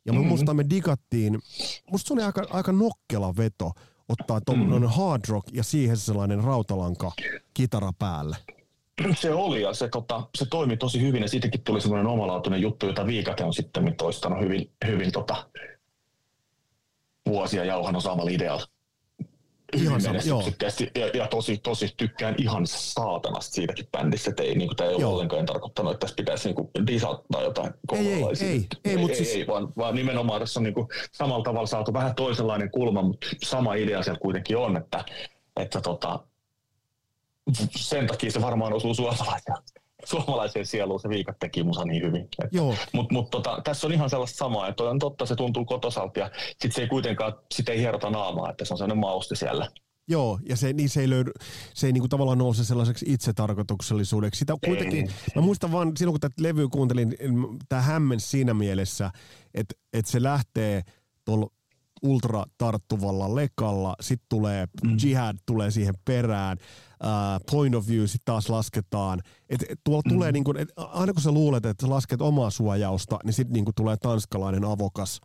Ja 0.06 0.12
mä 0.12 0.18
mm-hmm. 0.18 0.28
muistan, 0.28 0.56
me 0.56 0.64
digattiin, 0.70 1.38
musta 1.90 2.08
se 2.08 2.14
oli 2.14 2.22
aika, 2.22 2.46
aika 2.50 2.72
nokkela 2.72 3.36
veto 3.36 3.72
ottaa 4.08 4.40
tuommoinen 4.40 4.82
mm. 4.82 4.88
hard 4.88 5.22
rock 5.28 5.48
ja 5.52 5.64
siihen 5.64 5.96
sellainen 5.96 6.44
rautalanka 6.44 7.12
kitara 7.54 7.92
päälle. 7.98 8.36
Se 9.20 9.34
oli 9.34 9.62
ja 9.62 9.72
se, 9.72 9.88
tota, 9.88 10.22
se 10.38 10.46
toimi 10.50 10.76
tosi 10.76 11.00
hyvin 11.00 11.22
ja 11.22 11.28
siitäkin 11.28 11.64
tuli 11.64 11.80
semmoinen 11.80 12.06
omalaatuinen 12.06 12.62
juttu, 12.62 12.86
jota 12.86 13.06
Viikate 13.06 13.44
on 13.44 13.54
sitten 13.54 13.94
toistanut 13.96 14.40
hyvin, 14.40 14.70
hyvin 14.86 15.12
tota, 15.12 15.46
vuosia 17.28 17.64
jauhanut 17.64 18.02
samalla 18.02 18.30
idealla. 18.30 18.66
Ihan 19.76 20.00
sama, 20.00 20.18
joo. 20.26 20.42
Ja, 20.94 21.06
ja, 21.14 21.28
tosi, 21.28 21.58
tosi 21.58 21.94
tykkään 21.96 22.34
ihan 22.38 22.66
saatanasta 22.66 23.54
siitäkin 23.54 23.86
bändistä, 23.92 24.30
että 24.30 24.42
ei, 24.42 24.54
niin 24.54 24.68
kuin, 24.68 24.76
tämä 24.76 24.90
ei 24.90 24.96
ole 24.96 25.04
ollenkaan 25.04 25.46
tarkoittanut, 25.46 25.92
että 25.92 26.00
tässä 26.00 26.16
pitäisi 26.16 26.48
niin 26.48 26.86
disattaa 26.86 27.42
jotain 27.42 27.74
ei, 27.92 27.98
ei, 27.98 28.14
ei, 28.14 28.24
ei, 28.40 28.66
ei, 28.84 28.96
ei, 28.98 29.14
siis... 29.14 29.34
ei, 29.34 29.46
vaan, 29.46 29.72
vaan 29.76 29.94
nimenomaan 29.94 30.40
tässä 30.40 30.60
on 30.60 30.64
niin 30.64 30.74
kuin, 30.74 30.88
samalla 31.12 31.44
tavalla 31.44 31.66
saatu 31.66 31.92
vähän 31.92 32.14
toisenlainen 32.14 32.70
kulma, 32.70 33.02
mutta 33.02 33.26
sama 33.44 33.74
idea 33.74 34.02
siellä 34.02 34.20
kuitenkin 34.20 34.56
on, 34.56 34.76
että, 34.76 35.04
että 35.60 35.80
tota, 35.80 36.20
sen 37.76 38.06
takia 38.06 38.30
se 38.30 38.40
varmaan 38.40 38.72
osuu 38.72 38.94
suomalaisia 38.94 39.54
suomalaiseen 40.04 40.66
sieluun 40.66 41.00
se 41.00 41.08
viikat 41.08 41.38
teki 41.38 41.62
musa 41.62 41.84
niin 41.84 42.02
hyvin. 42.02 42.28
Mutta 42.92 43.14
mut, 43.14 43.30
tota, 43.30 43.60
tässä 43.64 43.86
on 43.86 43.92
ihan 43.92 44.10
sellaista 44.10 44.36
samaa, 44.36 44.68
että 44.68 44.82
on 44.82 44.98
totta, 44.98 45.26
se 45.26 45.36
tuntuu 45.36 45.64
kotosalta 45.64 46.20
ja 46.20 46.30
sitten 46.48 46.72
se 46.72 46.80
ei 46.80 46.88
kuitenkaan, 46.88 47.32
sit 47.54 47.68
ei 47.68 47.78
hierota 47.78 48.10
naamaa, 48.10 48.50
että 48.50 48.64
se 48.64 48.74
on 48.74 48.78
sellainen 48.78 48.98
mausti 48.98 49.36
siellä. 49.36 49.70
Joo, 50.08 50.38
ja 50.48 50.56
se, 50.56 50.72
niin 50.72 50.88
se 50.88 51.00
ei, 51.00 51.10
löydy, 51.10 51.30
se 51.74 51.86
ei 51.86 51.92
niinku 51.92 52.08
tavallaan 52.08 52.38
nouse 52.38 52.64
sellaiseksi 52.64 53.06
itsetarkoituksellisuudeksi. 53.08 54.38
Sitä 54.38 54.54
kuitenkin, 54.64 55.08
ei. 55.08 55.14
mä 55.34 55.42
muistan 55.42 55.72
vaan 55.72 55.92
silloin, 55.96 56.12
kun 56.12 56.20
tätä 56.20 56.42
levyä 56.42 56.68
kuuntelin, 56.72 57.14
tämä 57.68 57.82
hämmensi 57.82 58.28
siinä 58.28 58.54
mielessä, 58.54 59.10
että, 59.54 59.74
että 59.92 60.10
se 60.10 60.22
lähtee 60.22 60.82
tuolla 61.24 61.46
ultra 62.02 62.44
tarttuvalla 62.58 63.34
lekalla, 63.34 63.96
sitten 64.00 64.26
tulee 64.28 64.66
mm. 64.84 64.96
jihad 65.02 65.36
tulee 65.46 65.70
siihen 65.70 65.94
perään, 66.04 66.58
uh, 67.04 67.46
point 67.50 67.74
of 67.74 67.88
view 67.88 68.06
sitten 68.06 68.24
taas 68.24 68.48
lasketaan. 68.48 69.20
Et, 69.48 69.62
et 69.68 69.80
tuolla 69.84 70.02
mm. 70.06 70.14
tulee 70.14 70.32
niinku, 70.32 70.54
et 70.58 70.68
aina 70.76 71.12
kun 71.12 71.22
sä 71.22 71.32
luulet, 71.32 71.66
että 71.66 71.86
sä 71.86 71.90
lasket 71.90 72.22
omaa 72.22 72.50
suojausta, 72.50 73.18
niin 73.24 73.32
sitten 73.32 73.52
niinku 73.52 73.72
tulee 73.76 73.96
tanskalainen 73.96 74.64
avokas, 74.64 75.20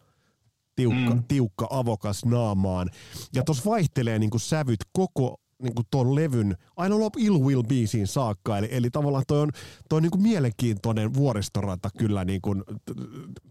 tiukka, 0.76 1.14
mm. 1.14 1.24
tiukka 1.28 1.68
avokas 1.70 2.26
naamaan. 2.26 2.90
Ja 3.36 3.44
tuossa 3.44 3.70
vaihtelee 3.70 4.20
niinku 4.20 4.40
sävyt 4.40 4.80
koko 4.92 5.38
niinku 5.64 5.82
ton 5.92 6.16
levyn, 6.16 6.58
aina 6.78 7.00
lop 7.00 7.14
Ill 7.18 7.40
Will 7.40 7.64
Beesiin 7.64 8.08
saakka, 8.08 8.58
eli, 8.58 8.68
eli 8.72 8.90
tavallaan 8.90 9.24
toi 9.28 9.40
on, 9.40 9.52
toi 9.90 9.98
on 9.98 10.04
niinku 10.04 10.18
mielenkiintoinen 10.18 11.14
vuoristorata 11.14 11.90
kyllä 11.98 12.26
niinku 12.26 12.56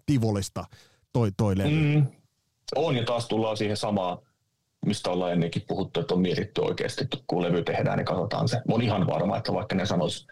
Tivolista 0.07 0.65
toi, 1.13 1.33
toi 1.37 1.59
levy. 1.59 1.71
Mm. 1.71 2.07
On, 2.77 2.97
ja 2.97 3.05
taas 3.05 3.29
tullaan 3.29 3.57
siihen 3.57 3.77
samaan, 3.77 4.19
mistä 4.87 5.11
ollaan 5.11 5.33
ennenkin 5.33 5.63
puhuttu, 5.69 6.01
että 6.01 6.15
on 6.15 6.21
mietitty 6.21 6.61
oikeasti, 6.61 7.05
että 7.05 7.17
kun 7.27 7.43
levy 7.43 7.65
tehdään, 7.65 7.99
niin 7.99 8.07
katsotaan 8.07 8.49
se. 8.49 8.61
Oon 8.69 8.83
ihan 8.83 9.07
varma, 9.07 9.37
että 9.37 9.53
vaikka 9.53 9.75
ne 9.75 9.87
sanois 9.87 10.27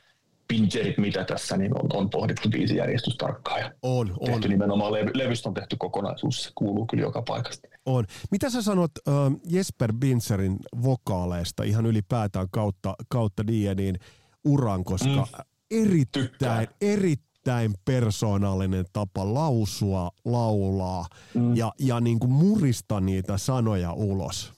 pincherit 0.49 0.99
mitä 0.99 1.25
tässä, 1.25 1.57
niin 1.57 1.83
on, 1.83 1.87
on 1.93 2.11
pohdittu 2.11 2.49
biisijärjestys 2.49 3.17
tarkkaan. 3.17 3.61
Ja 3.61 3.71
on, 3.83 4.17
on. 4.21 4.27
Tehty 4.27 4.49
nimenomaan 4.49 4.93
levy, 4.93 5.11
levystä 5.15 5.49
on 5.49 5.55
tehty 5.55 5.77
kokonaisuus, 5.79 6.43
se 6.43 6.51
kuuluu 6.55 6.87
kyllä 6.87 7.03
joka 7.03 7.23
paikasta. 7.23 7.69
On. 7.87 8.05
Mitä 8.31 8.51
sä 8.51 8.63
sanot 8.63 8.91
äh, 9.09 9.15
Jesper 9.51 9.93
Binserin 9.93 10.57
vokaaleista 10.83 11.63
ihan 11.63 11.87
ylipäätään 11.87 12.47
kautta, 12.51 12.95
kautta 13.09 13.47
Dienin 13.47 13.97
uran, 14.45 14.85
koska 14.85 15.09
mm. 15.09 15.45
erittäin, 15.71 16.69
erittäin 16.81 17.26
erittäin 17.47 17.75
persoonallinen 17.85 18.85
tapa 18.93 19.35
lausua, 19.35 20.11
laulaa 20.25 21.07
mm. 21.35 21.57
ja, 21.57 21.73
ja 21.79 22.01
niin 22.01 22.19
kuin 22.19 22.31
murista 22.31 23.01
niitä 23.01 23.39
sanoja 23.39 23.93
ulos. 23.93 24.53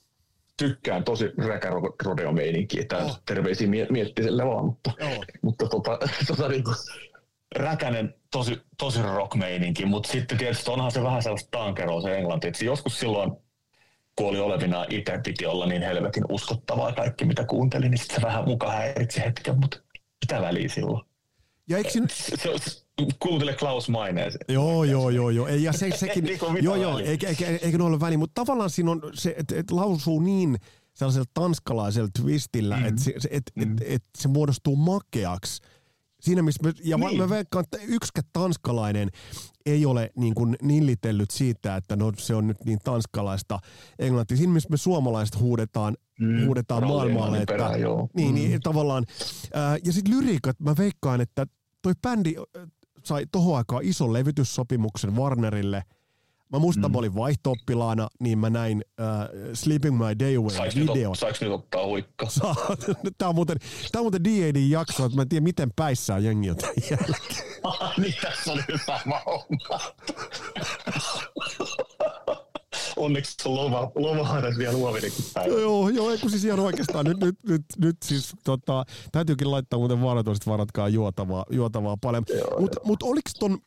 Tykkään 0.56 1.04
tosi 1.04 1.24
räkärodeo-meininkiä. 1.38 2.84
Tää 2.88 3.04
oh. 3.04 3.22
terveisiä 3.26 3.68
miettiselle 3.90 4.46
vaan, 4.46 4.64
mutta, 4.64 4.92
oh. 5.00 5.24
mutta 5.42 5.68
tota, 5.68 5.98
tota 6.28 6.48
niin 6.48 6.64
kuin, 6.64 6.76
räkänen 7.56 8.14
tosi, 8.30 8.60
tosi 8.78 9.02
rock-meininki, 9.02 9.86
mutta 9.86 10.12
sitten 10.12 10.38
tietysti 10.38 10.70
onhan 10.70 10.90
se 10.90 11.02
vähän 11.02 11.22
sellaista 11.22 11.58
tankeroa 11.58 12.00
se 12.00 12.18
englanti. 12.18 12.48
Että 12.48 12.64
joskus 12.64 13.00
silloin, 13.00 13.32
kun 14.16 14.28
oli 14.28 14.38
olevina 14.38 14.86
itse 14.90 15.20
piti 15.24 15.46
olla 15.46 15.66
niin 15.66 15.82
helvetin 15.82 16.24
uskottavaa 16.28 16.92
kaikki, 16.92 17.24
mitä 17.24 17.44
kuuntelin, 17.44 17.90
niin 17.90 17.98
sitten 17.98 18.20
se 18.20 18.26
vähän 18.26 18.44
muka 18.44 18.70
häiritsi 18.70 19.20
hetken, 19.20 19.60
mutta 19.60 19.78
mitä 20.24 20.42
väliä 20.42 20.68
silloin? 20.68 21.07
Ja 21.68 21.78
eikö 21.78 21.90
siinä... 21.90 22.06
Kuuntele 23.22 23.54
Klaus 23.54 23.88
Maineen. 23.88 24.32
Joo, 24.48 24.84
joo, 24.84 25.10
joo, 25.10 25.30
joo. 25.30 25.48
Ja 25.48 25.72
se, 25.72 25.90
sekin, 25.96 26.28
joo, 26.62 26.76
joo, 26.76 26.98
eikä, 26.98 27.28
eikä, 27.28 27.46
eikä 27.46 27.84
ole 27.84 28.00
väliä, 28.00 28.18
mutta 28.18 28.40
tavallaan 28.40 28.70
siinä 28.70 28.90
on 28.90 29.02
se, 29.14 29.34
että 29.38 29.54
et 29.56 29.70
lausuu 29.70 30.20
niin 30.20 30.56
sellaisella 30.94 31.30
tanskalaisella 31.34 32.08
twistillä, 32.22 32.76
mm. 32.76 32.84
että 32.84 33.02
se, 33.02 33.14
et, 33.30 33.42
mm. 33.54 33.62
et, 33.62 33.68
et 33.86 34.04
se 34.18 34.28
muodostuu 34.28 34.76
makeaksi. 34.76 35.62
Siinä 36.20 36.42
missä 36.42 36.62
me, 36.62 36.72
ja 36.84 36.96
niin. 36.96 37.18
mä 37.18 37.28
veikkaan, 37.28 37.64
että 37.64 37.86
yksikään 37.86 38.28
tanskalainen 38.32 39.10
ei 39.66 39.86
ole 39.86 40.10
niin 40.16 40.34
kuin 40.34 40.56
nillitellyt 40.62 41.30
siitä, 41.30 41.76
että 41.76 41.96
no 41.96 42.12
se 42.18 42.34
on 42.34 42.46
nyt 42.46 42.64
niin 42.64 42.78
tanskalaista 42.84 43.58
englantia. 43.98 44.36
Siinä 44.36 44.52
missä 44.52 44.68
me 44.70 44.76
suomalaiset 44.76 45.40
huudetaan, 45.40 45.96
mm. 46.20 46.46
huudetaan 46.46 46.86
maailmalle. 46.86 47.38
Että, 47.38 47.52
perään, 47.52 47.80
joo. 47.80 48.08
Niin, 48.14 48.34
niin 48.34 48.46
mm. 48.46 48.50
niin, 48.50 48.60
tavallaan. 48.60 49.04
Ää, 49.54 49.78
ja 49.84 49.92
sitten 49.92 50.14
lyriikat, 50.14 50.60
mä 50.60 50.74
veikkaan, 50.78 51.20
että 51.20 51.46
toi 51.82 51.92
bändi 52.02 52.34
sai 53.04 53.26
tohon 53.32 53.56
aikaan 53.56 53.84
ison 53.84 54.12
levytyssopimuksen 54.12 55.16
Warnerille– 55.16 55.82
Mä 56.52 56.58
muistan, 56.58 56.90
mm. 56.90 56.92
mä 56.92 56.98
olin 56.98 57.14
vaihto 57.14 57.54
niin 58.20 58.38
mä 58.38 58.50
näin 58.50 58.84
uh, 59.00 59.54
Sleeping 59.54 59.98
My 59.98 60.18
Day 60.18 60.36
Away 60.36 60.68
video. 60.74 61.14
Saiko 61.14 61.38
nyt 61.40 61.52
ottaa 61.52 61.86
huikka? 61.86 62.26
tää 63.18 63.28
on 63.28 63.34
muuten, 63.34 63.56
tää 63.92 64.00
on 64.00 64.04
muuten 64.04 64.24
D.A.D.-jakso, 64.24 65.04
että 65.04 65.16
mä 65.16 65.22
en 65.22 65.28
tiedä, 65.28 65.44
miten 65.44 65.70
päissään 65.76 66.24
jengi 66.24 66.50
on 66.50 66.56
tämän 66.56 66.74
jälkeen. 66.90 67.58
niin, 68.02 68.14
tässä 68.22 68.52
oli 68.52 68.62
hyvä 68.68 69.00
mauma. 69.04 69.80
Onneksi 72.98 73.48
on 73.48 73.54
loma, 73.54 73.90
loma 73.94 74.42
vielä 74.58 74.72
luovinenkin 74.72 75.24
päivä. 75.34 75.54
Joo, 75.54 75.88
joo, 75.88 76.10
ei 76.10 76.18
kun 76.18 76.30
siis 76.30 76.44
ihan 76.44 76.60
oikeastaan 76.60 77.04
nyt, 77.04 77.18
nyt, 77.18 77.36
nyt, 77.48 77.64
nyt 77.78 77.96
siis 78.04 78.32
tota, 78.44 78.84
täytyykin 79.12 79.50
laittaa 79.50 79.78
muuten 79.78 80.02
varatoiset 80.02 80.46
varatkaa 80.46 80.88
juotavaa, 80.88 81.44
juotavaa 81.50 81.96
paljon. 81.96 82.24
Mutta 82.60 82.80
mut 82.84 83.02
oliko 83.02 83.30
ton 83.38 83.58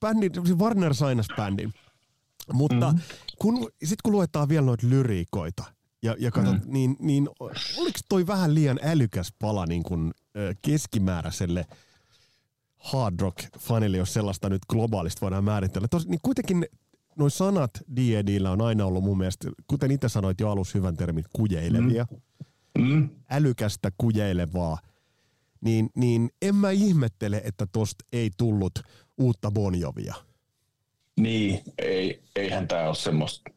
bändin, 0.00 0.32
Warner 0.58 0.94
sainas 0.94 1.26
bändin. 1.36 1.72
Mutta 2.52 2.92
mm. 2.92 2.98
kun, 3.38 3.68
sit 3.84 4.02
kun 4.02 4.12
luetaan 4.12 4.48
vielä 4.48 4.66
noita 4.66 4.88
lyriikoita, 4.88 5.64
ja, 6.02 6.16
ja 6.18 6.30
katsot, 6.30 6.64
mm. 6.64 6.72
niin, 6.72 6.96
niin 7.00 7.28
oliko 7.76 7.98
toi 8.08 8.26
vähän 8.26 8.54
liian 8.54 8.78
älykäs 8.82 9.32
pala 9.38 9.66
niin 9.66 9.82
kuin, 9.82 10.12
keskimääräiselle 10.62 11.66
hard 12.78 13.20
rock 13.20 13.38
fanille, 13.58 13.96
jos 13.96 14.12
sellaista 14.12 14.48
nyt 14.48 14.62
globaalista 14.68 15.20
voidaan 15.20 15.44
määritellä. 15.44 15.88
Tos, 15.88 16.08
niin 16.08 16.20
kuitenkin 16.22 16.66
noin 17.18 17.30
sanat 17.30 17.70
D&Dillä 17.96 18.50
on 18.50 18.62
aina 18.62 18.84
ollut 18.84 19.04
mun 19.04 19.18
mielestä, 19.18 19.50
kuten 19.66 19.90
itse 19.90 20.08
sanoit 20.08 20.40
jo 20.40 20.50
alussa 20.50 20.78
hyvän 20.78 20.96
termin, 20.96 21.24
kujeilevia. 21.32 22.06
Mm. 22.78 22.84
Mm. 22.84 23.08
Älykästä 23.30 23.90
kujeilevaa. 23.98 24.78
Niin, 25.60 25.90
niin 25.94 26.30
en 26.42 26.54
mä 26.54 26.70
ihmettele, 26.70 27.40
että 27.44 27.66
tosta 27.72 28.04
ei 28.12 28.30
tullut 28.36 28.78
uutta 29.18 29.50
Bonjovia. 29.50 30.14
Niin, 31.16 31.62
ei, 31.78 32.22
eihän 32.36 32.68
tämä 32.68 32.86
ole 32.86 32.94
semmoista 32.94 33.50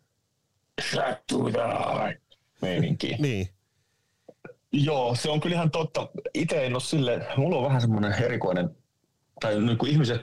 meininkiä. 2.62 3.18
niin. 3.22 3.48
Joo, 4.72 5.16
se 5.16 5.30
on 5.30 5.42
kyllä 5.42 5.56
ihan 5.56 5.72
totta. 5.72 6.10
Itse 6.34 6.66
en 6.66 6.74
ole 6.74 6.82
sille, 6.82 7.28
mulla 7.38 7.58
on 7.58 7.64
vähän 7.64 7.82
semmoinen 7.82 8.14
erikoinen, 8.24 8.70
tai 9.42 9.62
niin 9.62 9.78
kuin 9.78 9.92
ihmiset, 9.92 10.22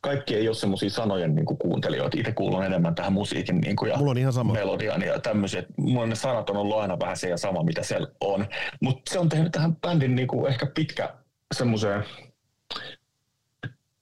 kaikki 0.00 0.34
ei 0.34 0.48
ole 0.48 0.56
semmoisia 0.56 0.90
sanojen 0.90 1.34
niin 1.34 1.46
kuin 1.46 1.58
kuuntelijoita. 1.58 2.18
Itse 2.20 2.32
kuulun 2.32 2.64
enemmän 2.64 2.94
tähän 2.94 3.12
musiikin 3.12 3.60
niin 3.60 3.76
kuin, 3.76 3.90
ja 3.90 3.96
Mulla 3.98 4.10
on 4.10 4.18
ihan 4.18 4.32
sama. 4.32 4.52
melodiaan 4.52 5.02
ja 5.02 5.20
tämmöisiä. 5.20 5.62
Mulla 5.76 6.06
ne 6.06 6.14
sanat 6.14 6.50
on 6.50 6.56
ollut 6.56 6.76
aina 6.76 7.00
vähän 7.00 7.16
se 7.16 7.28
ja 7.28 7.36
sama, 7.36 7.62
mitä 7.62 7.82
siellä 7.82 8.08
on. 8.20 8.46
Mutta 8.80 9.12
se 9.12 9.18
on 9.18 9.28
tehnyt 9.28 9.52
tähän 9.52 9.76
bändin 9.76 10.14
niin 10.14 10.28
kuin 10.28 10.46
ehkä 10.52 10.66
pitkä 10.66 11.14
semmoiseen 11.54 12.04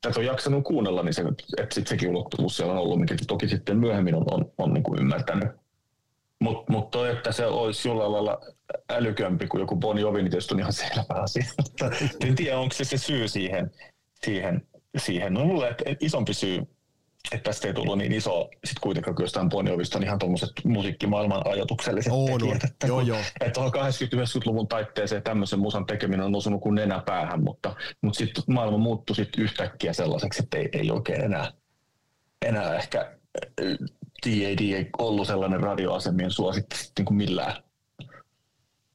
tätä 0.02 0.20
on 0.20 0.26
jaksanut 0.26 0.64
kuunnella, 0.64 1.02
niin 1.02 1.14
se, 1.14 1.24
että 1.58 1.74
sit 1.74 1.86
sekin 1.86 2.08
ulottuvuus 2.08 2.56
siellä 2.56 2.72
on 2.72 2.78
ollut, 2.78 3.00
mikä 3.00 3.14
toki 3.26 3.48
sitten 3.48 3.76
myöhemmin 3.76 4.14
on, 4.14 4.24
on, 4.30 4.52
on 4.58 4.74
niin 4.74 4.82
kuin 4.82 5.00
ymmärtänyt. 5.00 5.48
Mutta 6.38 6.72
mut 6.72 6.90
toi, 6.90 7.10
että 7.10 7.32
se 7.32 7.46
olisi 7.46 7.88
jollain 7.88 8.12
lailla 8.12 8.40
älykömpi 8.90 9.46
kuin 9.46 9.60
joku 9.60 9.76
Bon 9.76 9.98
Jovi, 9.98 10.22
niin 10.22 10.30
tietysti 10.30 10.54
on 10.54 10.60
ihan 10.60 10.72
selvä 10.72 11.22
asia. 11.22 11.44
en 12.26 12.34
tiedä, 12.34 12.58
onko 12.58 12.74
se 12.74 12.84
se 12.84 12.98
syy 12.98 13.28
siihen. 13.28 13.70
siihen, 14.24 14.66
siihen. 15.00 15.34
No 15.34 15.44
luulen, 15.44 15.70
että 15.70 15.84
isompi 16.00 16.34
syy, 16.34 16.62
että 17.32 17.44
tästä 17.50 17.68
ei 17.68 17.74
tullut 17.74 17.98
niin 17.98 18.12
iso 18.12 18.48
sit 18.64 18.78
kuitenkaan 18.78 19.14
kun 19.16 19.24
jostain 19.24 19.48
Bon 19.48 19.66
Jovista 19.68 19.98
on 19.98 20.04
ihan 20.04 20.18
tuommoiset 20.18 20.50
musiikkimaailman 20.64 21.42
ajatukselliset 21.46 22.12
On, 22.12 22.32
on. 22.32 22.38
tekijät. 22.40 22.64
Että, 22.64 22.86
Joo, 22.86 22.98
kun- 22.98 23.06
joo. 23.06 23.18
että 23.40 23.50
tuohon 23.54 23.72
80-90-luvun 23.74 24.68
taitteeseen 24.68 25.22
tämmöisen 25.22 25.58
musan 25.58 25.86
tekeminen 25.86 26.26
on 26.26 26.34
osunut 26.34 26.60
kuin 26.62 26.74
nenä 26.74 27.02
päähän, 27.06 27.42
mutta, 27.44 27.74
mutta 28.02 28.18
sitten 28.18 28.44
maailma 28.46 28.78
muuttui 28.78 29.16
sit 29.16 29.28
yhtäkkiä 29.38 29.92
sellaiseksi, 29.92 30.42
että 30.42 30.58
ei, 30.58 30.68
ei 30.72 30.90
oikein 30.90 31.20
enää, 31.24 31.52
enää 32.46 32.76
ehkä 32.76 33.00
äh, 33.00 33.66
D.A.D. 34.26 34.60
ei 34.74 34.88
ollut 34.98 35.26
sellainen 35.26 35.60
radioasemien 35.60 36.30
suosikki 36.30 36.76
sitten 36.76 36.92
niin 36.98 37.06
kuin 37.06 37.16
millään. 37.16 37.65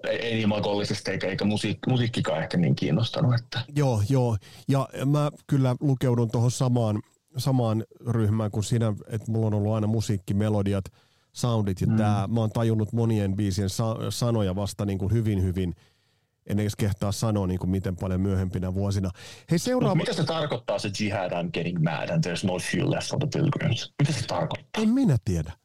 Ei, 0.09 0.33
niin 0.33 0.49
makollisesti 0.49 1.11
eikä, 1.11 1.27
eikä 1.27 1.45
musiik, 1.45 1.77
musiikkikaan 1.87 2.43
ehkä 2.43 2.57
niin 2.57 2.75
kiinnostanut. 2.75 3.35
Että. 3.35 3.61
Joo, 3.75 4.01
joo. 4.09 4.37
Ja 4.67 4.87
mä 5.05 5.31
kyllä 5.47 5.75
lukeudun 5.79 6.31
tuohon 6.31 6.51
samaan, 6.51 7.01
samaan 7.37 7.83
ryhmään 8.07 8.51
kuin 8.51 8.63
sinä, 8.63 8.93
että 9.07 9.31
mulla 9.31 9.47
on 9.47 9.53
ollut 9.53 9.73
aina 9.73 9.87
musiikkimelodiat, 9.87 10.85
soundit 11.33 11.81
ja 11.81 11.87
mm. 11.87 11.97
tää. 11.97 12.27
Mä 12.27 12.39
oon 12.39 12.51
tajunnut 12.51 12.93
monien 12.93 13.35
biisien 13.35 13.69
sa- 13.69 13.97
sanoja 14.09 14.55
vasta 14.55 14.85
niin 14.85 14.97
kuin 14.97 15.11
hyvin, 15.11 15.43
hyvin, 15.43 15.75
en 16.47 16.59
edes 16.59 16.75
kehtaa 16.75 17.11
sanoa 17.11 17.47
niin 17.47 17.59
kuin 17.59 17.69
miten 17.69 17.95
paljon 17.95 18.21
myöhempinä 18.21 18.73
vuosina. 18.73 19.09
Hei 19.51 19.55
Mut 19.55 19.61
seuraava, 19.61 19.95
mitä 19.95 20.13
se 20.13 20.23
tarkoittaa 20.23 20.79
se 20.79 20.91
jihad, 20.99 21.31
I'm 21.31 21.49
getting 21.53 21.83
mad 21.83 22.09
and 22.09 22.25
there's 22.25 22.47
no 22.47 22.59
fuel 22.71 22.91
left 22.91 23.09
for 23.09 23.19
the 23.19 23.27
pilgrims? 23.33 23.93
Mitä 24.01 24.13
se 24.13 24.27
tarkoittaa? 24.27 24.83
en 24.83 24.89
minä 24.89 25.17
tiedä. 25.25 25.60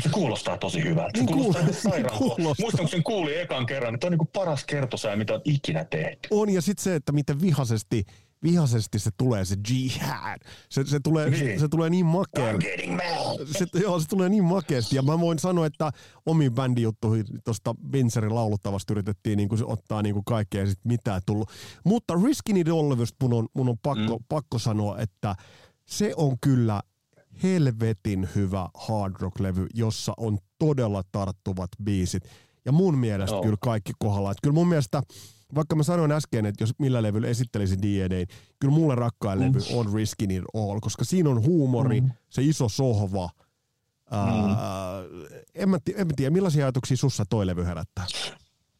Se 0.00 0.08
kuulostaa 0.08 0.58
tosi 0.58 0.84
hyvältä. 0.84 1.18
Se 1.18 1.24
Niin 1.24 1.34
kuulostaa 1.36 1.62
kuul- 1.62 1.70
ihan 1.70 1.82
sairaan. 1.92 2.18
kuulostaa. 2.18 2.54
Muistan, 2.60 2.80
kun 2.80 2.88
sen 2.88 3.02
kuuli 3.02 3.38
ekan 3.38 3.66
kerran, 3.66 3.94
että 3.94 4.06
on 4.06 4.10
niin 4.12 4.28
paras 4.32 4.64
kertosää, 4.64 5.16
mitä 5.16 5.34
on 5.34 5.40
ikinä 5.44 5.84
tehty. 5.84 6.28
On 6.30 6.50
ja 6.50 6.62
sitten 6.62 6.84
se, 6.84 6.94
että 6.94 7.12
miten 7.12 7.40
vihaisesti, 7.40 8.04
vihaisesti 8.42 8.98
se 8.98 9.10
tulee 9.16 9.44
se 9.44 9.56
jihad. 9.70 10.40
Se, 10.70 10.84
se, 10.86 11.00
tulee, 11.00 11.36
se, 11.36 11.44
Niin. 11.44 11.60
se 11.60 11.68
tulee 11.68 11.90
niin 11.90 12.06
makea. 12.06 12.54
Se, 13.58 13.66
joo, 13.80 14.00
se 14.00 14.08
tulee 14.08 14.28
niin 14.28 14.44
makeasti. 14.44 14.96
Ja 14.96 15.02
mä 15.02 15.20
voin 15.20 15.38
sanoa, 15.38 15.66
että 15.66 15.90
omiin 16.26 16.54
bändijuttuihin 16.54 17.26
tuosta 17.44 17.74
Vincerin 17.92 18.34
lauluttavasta 18.34 18.92
yritettiin 18.92 19.36
niin 19.36 19.48
kuin 19.48 19.64
ottaa 19.66 20.02
niin 20.02 20.14
kuin 20.14 20.24
kaikkea 20.24 20.60
ja 20.60 20.66
sitten 20.66 20.92
mitään 20.92 21.22
tullut. 21.26 21.50
Mutta 21.84 22.14
Riskin 22.24 22.56
Idollevystä 22.56 23.16
mun 23.22 23.32
on, 23.32 23.48
mun 23.54 23.68
on 23.68 23.78
pakko, 23.82 24.18
mm. 24.18 24.24
pakko 24.28 24.58
sanoa, 24.58 24.98
että 24.98 25.34
se 25.86 26.12
on 26.16 26.36
kyllä 26.40 26.80
helvetin 27.42 28.28
hyvä 28.34 28.68
hard 28.74 29.14
rock-levy, 29.20 29.66
jossa 29.74 30.12
on 30.16 30.38
todella 30.58 31.02
tarttuvat 31.12 31.70
biisit. 31.84 32.22
Ja 32.64 32.72
mun 32.72 32.98
mielestä 32.98 33.34
Joo. 33.34 33.42
kyllä 33.42 33.56
kaikki 33.60 33.92
kohdalla. 33.98 34.30
Että 34.30 34.42
kyllä 34.42 34.54
mun 34.54 34.68
mielestä, 34.68 35.02
vaikka 35.54 35.76
mä 35.76 35.82
sanoin 35.82 36.12
äsken, 36.12 36.46
että 36.46 36.62
jos 36.62 36.72
millä 36.78 37.02
levyllä 37.02 37.28
esittelisin 37.28 37.82
D&A, 37.82 38.26
kyllä 38.60 38.74
mulle 38.74 38.94
rakkain 38.94 39.40
levy 39.40 39.58
on 39.74 39.94
Riskin 39.94 40.30
It 40.30 40.44
All, 40.54 40.80
koska 40.80 41.04
siinä 41.04 41.30
on 41.30 41.44
huumori, 41.44 42.00
mm. 42.00 42.10
se 42.30 42.42
iso 42.42 42.68
sohva. 42.68 43.30
Mm. 44.10 44.56
en, 45.54 45.68
mä, 45.68 45.78
en 45.96 46.06
mä 46.06 46.12
tiedä, 46.16 46.30
millaisia 46.30 46.64
ajatuksia 46.64 46.96
sussa 46.96 47.24
toi 47.30 47.46
levy 47.46 47.64
herättää? 47.64 48.06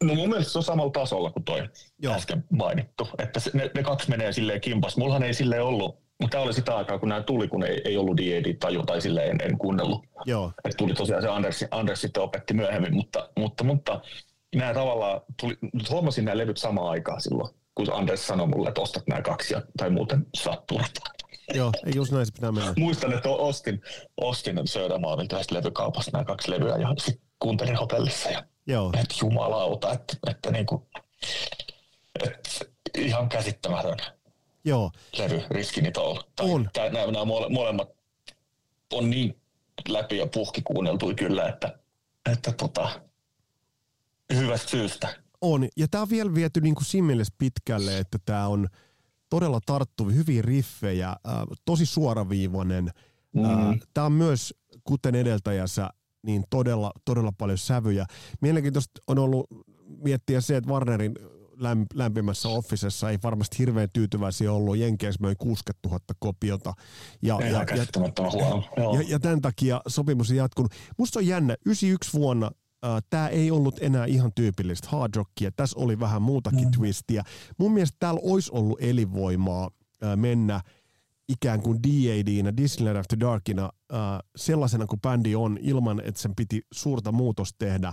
No 0.05 0.15
mun 0.15 0.29
mielestä 0.29 0.53
se 0.53 0.59
on 0.59 0.65
samalla 0.65 0.93
tasolla 0.93 1.31
kuin 1.31 1.45
toi 1.45 1.59
Joo. 1.59 1.69
Joo. 1.99 2.15
äsken 2.15 2.45
mainittu. 2.51 3.09
Että 3.19 3.41
se, 3.41 3.51
ne, 3.55 3.71
ne, 3.75 3.83
kaksi 3.83 4.11
menee 4.11 4.33
silleen 4.33 4.61
kimpas. 4.61 4.97
Mullahan 4.97 5.23
ei 5.23 5.35
silleen 5.35 5.62
ollut, 5.62 6.02
mutta 6.23 6.35
tämä 6.35 6.45
oli 6.45 6.53
sitä 6.53 6.77
aikaa, 6.77 6.99
kun 6.99 7.09
nämä 7.09 7.23
tuli, 7.23 7.49
kun 7.49 7.65
ei, 7.65 7.81
ei 7.85 7.97
ollut 7.97 8.17
D.A.D. 8.17 8.55
tai 8.87 9.01
silleen 9.01 9.31
en, 9.31 9.51
en 9.51 9.59
kuunnellut. 9.59 10.05
Joo, 10.27 10.53
että 10.65 10.77
tuli 10.77 10.95
tosiaan 10.95 11.23
se 11.23 11.29
Anders, 11.29 11.65
Anders 11.71 12.01
sitten 12.01 12.23
opetti 12.23 12.55
myöhemmin, 12.55 12.95
mutta, 12.95 13.29
mutta, 13.39 13.65
mutta 13.65 14.01
nämä 14.55 14.75
tavallaan, 14.75 15.21
tuli, 15.41 15.57
huomasin 15.91 16.25
nämä 16.25 16.39
levyt 16.39 16.57
samaan 16.57 16.91
aikaan 16.91 17.21
silloin, 17.21 17.55
kun 17.75 17.93
Anders 17.93 18.27
sanoi 18.27 18.47
mulle, 18.47 18.69
että 18.69 18.81
ostat 18.81 19.07
nämä 19.07 19.23
kaksi, 19.23 19.55
ja, 19.55 19.63
tai 19.77 19.91
muuten 19.91 20.27
saat 20.35 20.67
turpaa. 20.67 21.13
joo, 21.55 21.73
ei 21.87 21.93
just 21.95 22.13
näin 22.13 22.27
se 22.27 22.33
pitää 22.33 22.53
mennä. 22.53 22.75
Muistan, 22.79 23.13
että 23.13 23.29
ostin, 23.29 23.81
ostin 24.17 24.61
Södermalmin 24.65 25.29
tästä 25.29 25.55
levykaupasta 25.55 26.11
nämä 26.13 26.25
kaksi 26.25 26.51
levyä, 26.51 26.77
ja 26.77 26.95
sitten 26.99 27.27
kuuntelin 27.39 27.77
hotellissa, 27.77 28.31
ja 28.31 28.45
Joo, 28.67 28.93
että 29.01 29.15
jumalauta, 29.21 29.93
että, 29.93 30.17
että, 30.31 30.51
niinku, 30.51 30.89
että 32.25 32.49
ihan 32.99 33.29
käsittämätön 33.29 33.97
joo, 34.64 34.90
levy, 35.18 35.42
riskinit 35.51 35.96
on. 35.96 36.20
Tai 36.37 36.51
On. 36.51 36.70
tää- 36.72 36.90
Nämä, 36.90 37.07
nämä 37.12 37.25
mole- 37.25 37.53
molemmat 37.53 37.88
on 38.92 39.11
niin 39.11 39.40
läpi 39.88 40.16
ja 40.18 40.27
puhki 40.27 40.62
kuunneltui 40.62 41.14
kyllä, 41.14 41.48
että, 41.48 41.79
että 42.33 42.53
tota, 42.53 43.01
hyvästä 44.35 44.70
syystä. 44.70 45.14
on. 45.40 45.68
Ja 45.77 45.88
tää 45.88 46.03
on 46.03 46.11
vielä 46.11 46.35
viety 46.35 46.61
niin 46.61 46.75
kuin 46.75 46.85
siinä 46.85 47.07
mielessä 47.07 47.35
pitkälle, 47.38 47.98
että 47.98 48.18
tää 48.25 48.48
on 48.48 48.68
todella 49.31 49.61
tarttuvi, 49.66 50.14
hyviä 50.14 50.42
riffejä, 50.42 51.09
äh, 51.09 51.16
tosi 51.64 51.87
suoraviivainen. 51.87 52.90
Mm. 53.33 53.44
Äh, 53.44 53.77
tää 53.94 54.05
on 54.05 54.12
myös, 54.12 54.55
kuten 54.85 55.14
edeltäjänsä, 55.14 55.90
niin 56.22 56.44
todella, 56.51 56.92
todella 57.05 57.33
paljon 57.38 57.59
sävyjä. 57.59 58.07
Mielenkiintoista 58.40 59.01
on 59.07 59.18
ollut 59.18 59.46
miettiä 60.05 60.40
se, 60.40 60.57
että 60.57 60.70
Warnerin 60.70 61.14
lämpimässä 61.95 62.49
officessa 62.49 63.11
ei 63.11 63.19
varmasti 63.23 63.59
hirveän 63.59 63.88
tyytyväisiä 63.93 64.53
ollut. 64.53 64.77
Jenkeissä 64.77 65.23
möi 65.23 65.35
60 65.38 65.88
000 65.88 66.01
kopiota. 66.19 66.75
Ja, 67.23 67.38
ja, 67.41 67.49
ja, 67.49 67.65
ja, 68.95 69.03
ja 69.09 69.21
tämän 69.21 69.41
takia 69.41 69.81
sopimus 69.88 70.31
on 70.31 70.37
jatkunut. 70.37 70.73
Musta 70.99 71.19
on 71.19 71.27
jännä, 71.27 71.57
91 71.67 72.12
vuonna 72.12 72.51
tämä 73.11 73.29
ei 73.29 73.51
ollut 73.51 73.79
enää 73.81 74.07
ihan 74.07 74.33
tyypillistä 74.35 74.88
hard 74.91 75.15
rockia. 75.17 75.53
Tässä 75.53 75.79
oli 75.79 76.01
vähän 76.01 76.23
muutakin 76.23 76.65
mm. 76.65 76.71
twistiä. 76.71 77.23
Mun 77.59 77.73
mielestä 77.75 77.97
täällä 78.01 78.21
olisi 78.25 78.51
ollut 78.53 78.79
elinvoimaa 78.81 79.71
mennä 80.17 80.61
ikään 81.29 81.62
kuin 81.62 81.83
D.A.D.nä, 81.83 82.57
Disneyland 82.57 82.97
After 82.97 83.21
Darkina, 83.21 83.65
äh, 83.93 83.99
sellaisena 84.37 84.87
kuin 84.87 85.01
bändi 85.01 85.35
on, 85.35 85.59
ilman 85.61 86.01
että 86.01 86.21
sen 86.21 86.35
piti 86.37 86.62
suurta 86.73 87.12
muutosta 87.12 87.57
tehdä 87.59 87.93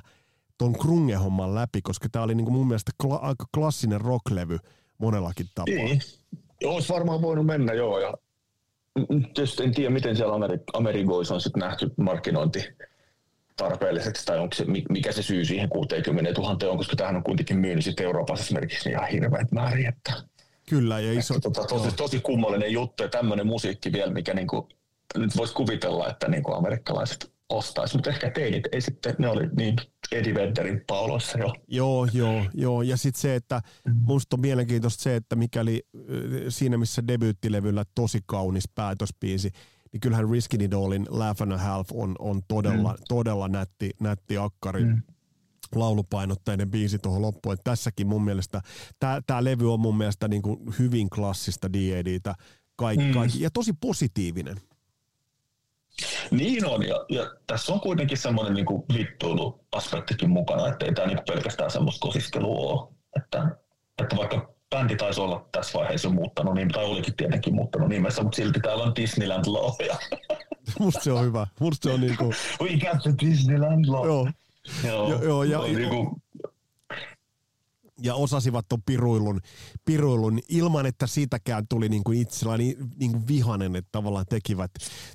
ton 0.59 0.73
krunge-homman 0.79 1.55
läpi, 1.55 1.81
koska 1.81 2.09
tämä 2.11 2.25
oli 2.25 2.35
niinku 2.35 2.51
mun 2.51 2.67
mielestä 2.67 2.91
kla- 3.03 3.19
aika 3.21 3.45
klassinen 3.55 4.01
rocklevy 4.01 4.57
monellakin 4.97 5.45
tapaa. 5.55 5.73
Niin. 5.73 6.01
Olisi 6.63 6.93
varmaan 6.93 7.21
voinut 7.21 7.45
mennä, 7.45 7.73
joo. 7.73 7.99
Ja 7.99 8.13
tietysti 9.33 9.63
en 9.63 9.73
tiedä, 9.73 9.89
miten 9.89 10.15
siellä 10.15 10.33
Ameri- 10.35 10.63
Amerigoissa 10.73 11.33
on 11.33 11.41
sitten 11.41 11.59
nähty 11.59 11.91
markkinointi 11.97 12.65
tarpeelliseksi, 13.57 14.25
tai 14.25 14.39
onko 14.39 14.55
se, 14.55 14.65
mi- 14.65 14.85
mikä 14.89 15.11
se 15.11 15.21
syy 15.21 15.45
siihen 15.45 15.69
60 15.69 16.41
000 16.41 16.71
on, 16.71 16.77
koska 16.77 16.95
tähän 16.95 17.15
on 17.15 17.23
kuitenkin 17.23 17.57
myynyt 17.57 17.85
sitten 17.85 18.05
Euroopassa 18.05 18.43
esimerkiksi 18.43 18.89
ihan 18.89 19.07
hirveät 19.07 19.51
määrin, 19.51 19.87
että 19.87 20.13
Kyllä, 20.69 20.99
ja 20.99 21.19
iso... 21.19 21.35
Että 21.35 21.49
tota, 21.49 21.67
tosi, 21.67 21.95
tosi 21.95 22.19
kummallinen 22.19 22.71
juttu 22.71 23.03
ja 23.03 23.09
tämmöinen 23.09 23.47
musiikki 23.47 23.91
vielä, 23.91 24.13
mikä 24.13 24.33
niinku, 24.33 24.69
nyt 25.17 25.37
voisi 25.37 25.53
kuvitella, 25.53 26.09
että 26.09 26.27
niinku 26.27 26.53
amerikkalaiset 26.53 27.31
ostaisi, 27.49 27.95
mutta 27.95 28.09
ehkä 28.09 28.31
teinit 28.31 28.63
ei 28.71 28.81
sitten, 28.81 29.15
ne 29.19 29.29
oli 29.29 29.49
niin 29.57 29.75
Eddie 30.11 30.33
Vedderin 30.33 30.81
pauloissa 30.87 31.39
jo. 31.39 31.53
Joo, 31.67 32.07
joo, 32.13 32.45
joo. 32.53 32.81
Ja 32.81 32.97
sitten 32.97 33.21
se, 33.21 33.35
että 33.35 33.61
musta 34.05 34.35
on 34.35 34.41
mielenkiintoista 34.41 35.03
se, 35.03 35.15
että 35.15 35.35
mikäli 35.35 35.83
ö, 35.95 36.51
siinä 36.51 36.77
missä 36.77 37.07
debyyttilevyllä 37.07 37.83
tosi 37.95 38.19
kaunis 38.25 38.69
päätöspiisi, 38.75 39.51
niin 39.93 40.01
kyllähän 40.01 40.29
Riskin 40.29 40.61
Idolin 40.61 41.05
Laugh 41.09 41.41
and 41.41 41.51
a 41.51 41.57
Half 41.57 41.89
on, 41.93 42.15
on 42.19 42.41
todella, 42.47 42.91
mm. 42.91 43.03
todella 43.07 43.47
nätti, 43.47 43.91
nätti 43.99 44.37
akkari. 44.37 44.83
Mm 44.83 45.01
laulupainotteinen 45.75 46.71
biisi 46.71 46.99
tuohon 46.99 47.21
loppuun. 47.21 47.53
Et 47.53 47.63
tässäkin 47.63 48.07
mun 48.07 48.23
mielestä, 48.23 48.61
tämä 48.99 49.43
levy 49.43 49.73
on 49.73 49.79
mun 49.79 49.97
mielestä 49.97 50.27
niin 50.27 50.41
kuin 50.41 50.59
hyvin 50.79 51.09
klassista 51.09 51.73
D.A.D.tä. 51.73 52.35
Kaikki, 52.75 53.05
mm. 53.05 53.13
kaikki, 53.13 53.41
ja 53.41 53.49
tosi 53.51 53.73
positiivinen. 53.73 54.57
Niin 56.31 56.65
on, 56.65 56.87
ja, 56.87 57.05
ja 57.09 57.31
tässä 57.47 57.73
on 57.73 57.79
kuitenkin 57.79 58.17
semmoinen 58.17 58.53
niinku 58.53 58.85
vittuilu 58.93 59.59
aspektikin 59.71 60.29
mukana, 60.29 60.67
että 60.67 60.85
ei 60.85 60.93
tämä 60.93 61.07
niinku 61.07 61.23
pelkästään 61.27 61.71
semmoista 61.71 62.07
kosiskelua 62.07 62.71
ole. 62.71 62.93
Että, 63.17 63.47
että 64.03 64.15
vaikka 64.17 64.53
bändi 64.69 64.95
taisi 64.95 65.21
olla 65.21 65.45
tässä 65.51 65.79
vaiheessa 65.79 66.09
muuttanut, 66.09 66.55
niin, 66.55 66.69
tai 66.69 66.85
olikin 66.85 67.15
tietenkin 67.15 67.55
muuttanut 67.55 67.89
nimessä, 67.89 68.23
mutta 68.23 68.35
silti 68.35 68.59
täällä 68.59 68.83
on 68.83 68.95
Disneyland 68.95 69.45
Law. 69.47 69.71
Ja 69.87 69.97
Musta 70.79 71.01
se 71.03 71.11
on 71.11 71.25
hyvä. 71.25 71.47
Musta 71.59 71.89
se 71.89 71.93
on 71.93 72.01
niin 72.01 72.17
kuin, 72.17 72.33
we 72.61 72.69
got 72.69 73.01
the 73.03 73.13
Disneyland 73.29 73.85
Law. 73.87 74.07
joo, 74.07 74.27
Joo, 74.85 75.09
Joo, 75.09 75.23
joo, 75.23 75.43
ja- 75.43 75.59
on 75.59 75.73
niinku, 75.75 76.21
ja 78.03 78.15
osasivat 78.15 78.65
ton 78.69 78.81
piruilun, 78.85 79.39
piruilun 79.85 80.39
ilman, 80.49 80.85
että 80.85 81.07
siitäkään 81.07 81.67
tuli 81.67 81.89
niin 81.89 82.03
kuin 82.03 82.21
itsellä 82.21 82.57
niin, 82.57 82.77
niin 82.99 83.11
kuin 83.11 83.27
vihanen, 83.27 83.75
että 83.75 83.89
tavallaan 83.91 84.25
tekivät, 84.29 84.71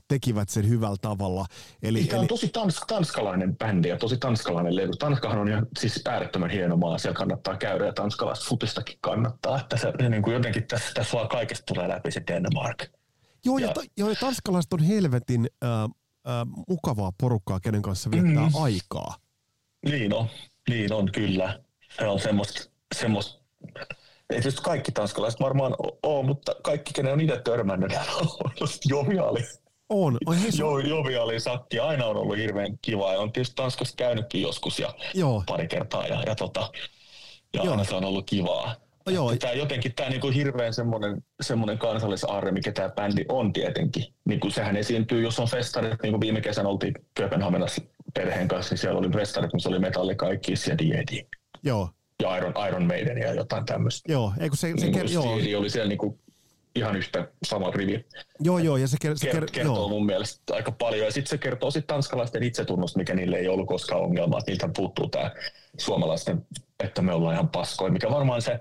tekivät 0.08 0.48
sen 0.48 0.68
hyvällä 0.68 0.96
tavalla. 1.00 1.46
Eli, 1.82 2.04
Tämä 2.04 2.18
on 2.18 2.22
eli... 2.22 2.28
tosi 2.28 2.48
tans, 2.48 2.80
tanskalainen 2.86 3.56
bändi 3.56 3.88
ja 3.88 3.96
tosi 3.96 4.16
tanskalainen 4.16 4.76
levy. 4.76 4.92
Tanskahan 4.98 5.38
on 5.38 5.48
ihan 5.48 5.66
siis 5.78 6.00
äärettömän 6.08 6.50
hieno 6.50 6.76
maa, 6.76 6.98
siellä 6.98 7.16
kannattaa 7.16 7.56
käydä 7.56 7.86
ja 7.86 7.92
tanskalaista 7.92 8.46
futistakin 8.48 8.98
kannattaa. 9.00 9.60
Että 9.60 9.76
se, 9.76 10.08
niin 10.08 10.22
kuin 10.22 10.34
jotenkin 10.34 10.66
tässä, 10.66 10.90
tässä 10.94 11.16
vaan 11.16 11.28
kaikesta 11.28 11.74
tulee 11.74 11.88
läpi 11.88 12.10
se 12.10 12.22
Denmark. 12.26 12.84
Joo, 13.44 13.58
ja, 13.58 13.66
ja, 13.66 13.74
ja, 13.96 14.08
ja 14.08 14.16
tanskalaiset 14.20 14.72
on 14.72 14.82
helvetin 14.82 15.48
äh, 15.64 15.70
äh, 15.82 16.46
mukavaa 16.68 17.12
porukkaa, 17.20 17.60
kenen 17.60 17.82
kanssa 17.82 18.10
viettää 18.10 18.48
mm. 18.48 18.62
aikaa. 18.62 19.14
Niin 19.88 20.14
on, 20.14 20.28
niin 20.68 20.92
on 20.92 21.12
kyllä. 21.12 21.60
Se 21.98 22.06
on 22.06 22.20
semmoista 22.20 22.73
semmoista, 22.94 23.40
ei 24.30 24.36
tietysti 24.40 24.62
kaikki 24.62 24.92
tanskalaiset 24.92 25.40
varmaan 25.40 25.74
ole, 26.02 26.26
mutta 26.26 26.54
kaikki, 26.62 26.92
kenen 26.92 27.12
on 27.12 27.20
itse 27.20 27.40
törmännyt, 27.44 27.92
on 28.60 28.68
joviaali. 28.84 29.40
On. 29.88 30.18
on 30.26 30.36
jo, 30.58 30.78
joviaali 30.78 31.40
sakki. 31.40 31.78
Aina 31.78 32.06
on 32.06 32.16
ollut 32.16 32.36
hirveän 32.36 32.78
kiva. 32.82 33.12
Ja 33.12 33.20
on 33.20 33.32
tietysti 33.32 33.56
Tanskassa 33.56 33.96
käynytkin 33.96 34.42
joskus 34.42 34.78
ja 34.78 34.94
Joo. 35.14 35.44
pari 35.46 35.68
kertaa. 35.68 36.06
Ja, 36.06 36.22
ja, 36.26 36.34
tota, 36.34 36.70
ja 37.54 37.64
Joo. 37.64 37.70
aina 37.70 37.84
se 37.84 37.94
on 37.94 38.04
ollut 38.04 38.26
kivaa. 38.26 38.74
No 39.06 39.12
joo. 39.12 39.36
Tämä 39.36 39.52
jotenkin 39.52 39.94
tämä 39.94 40.10
niinku 40.10 40.30
hirveän 40.30 40.74
semmoinen, 40.74 41.24
semmoinen 41.42 41.78
kansallisarre, 41.78 42.52
mikä 42.52 42.72
tämä 42.72 42.88
bändi 42.88 43.24
on 43.28 43.52
tietenkin. 43.52 44.04
Niinku 44.24 44.50
sehän 44.50 44.76
esiintyy, 44.76 45.22
jos 45.22 45.40
on 45.40 45.48
festarit, 45.48 46.02
niin 46.02 46.12
kuin 46.12 46.20
viime 46.20 46.40
kesänä 46.40 46.68
oltiin 46.68 46.94
Kööpenhaminassa 47.14 47.82
perheen 48.14 48.48
kanssa, 48.48 48.72
niin 48.72 48.78
siellä 48.78 48.98
oli 48.98 49.10
festarit, 49.10 49.52
missä 49.52 49.68
oli 49.68 49.78
Metalli, 49.78 50.14
Kaikkis 50.14 50.66
ja 50.66 50.78
D&D. 50.78 51.26
Joo 51.62 51.88
ja 52.22 52.37
Iron, 52.37 52.55
Iron 52.68 52.87
Maiden 52.87 53.18
ja 53.18 53.35
jotain 53.35 53.66
tämmöistä. 53.66 54.12
Joo, 54.12 54.33
eikö 54.40 54.57
se, 54.57 54.72
se 54.79 54.87
niin 54.87 54.94
ker- 54.94 55.12
joo. 55.12 55.33
oli 55.33 55.70
siellä 55.70 55.88
niinku 55.88 56.18
ihan 56.74 56.96
yhtä 56.96 57.29
sama 57.46 57.70
rivi. 57.70 58.07
Joo, 58.40 58.59
joo, 58.59 58.77
ja 58.77 58.88
se, 58.88 58.96
ker- 59.05 59.16
se 59.18 59.33
ker- 59.33 59.50
kertoo 59.53 59.77
joo. 59.77 59.88
mun 59.88 60.07
mielestä 60.07 60.55
aika 60.55 60.72
paljon. 60.72 61.07
Ja 61.07 61.12
sitten 61.12 61.31
se 61.31 61.38
kertoo 61.38 61.70
sitten 61.70 61.94
tanskalaisten 61.94 62.42
itsetunnosta, 62.42 62.98
mikä 62.98 63.14
niille 63.14 63.37
ei 63.37 63.48
ollut 63.48 63.68
koskaan 63.68 64.03
ongelma. 64.03 64.38
Että 64.38 64.50
niiltä 64.50 64.68
puuttuu 64.77 65.09
tämä 65.09 65.31
suomalaisten, 65.79 66.46
että 66.85 67.03
me 67.03 67.12
ollaan 67.12 67.35
ihan 67.35 67.48
paskoja, 67.48 67.92
mikä 67.92 68.11
varmaan 68.11 68.42
se, 68.42 68.61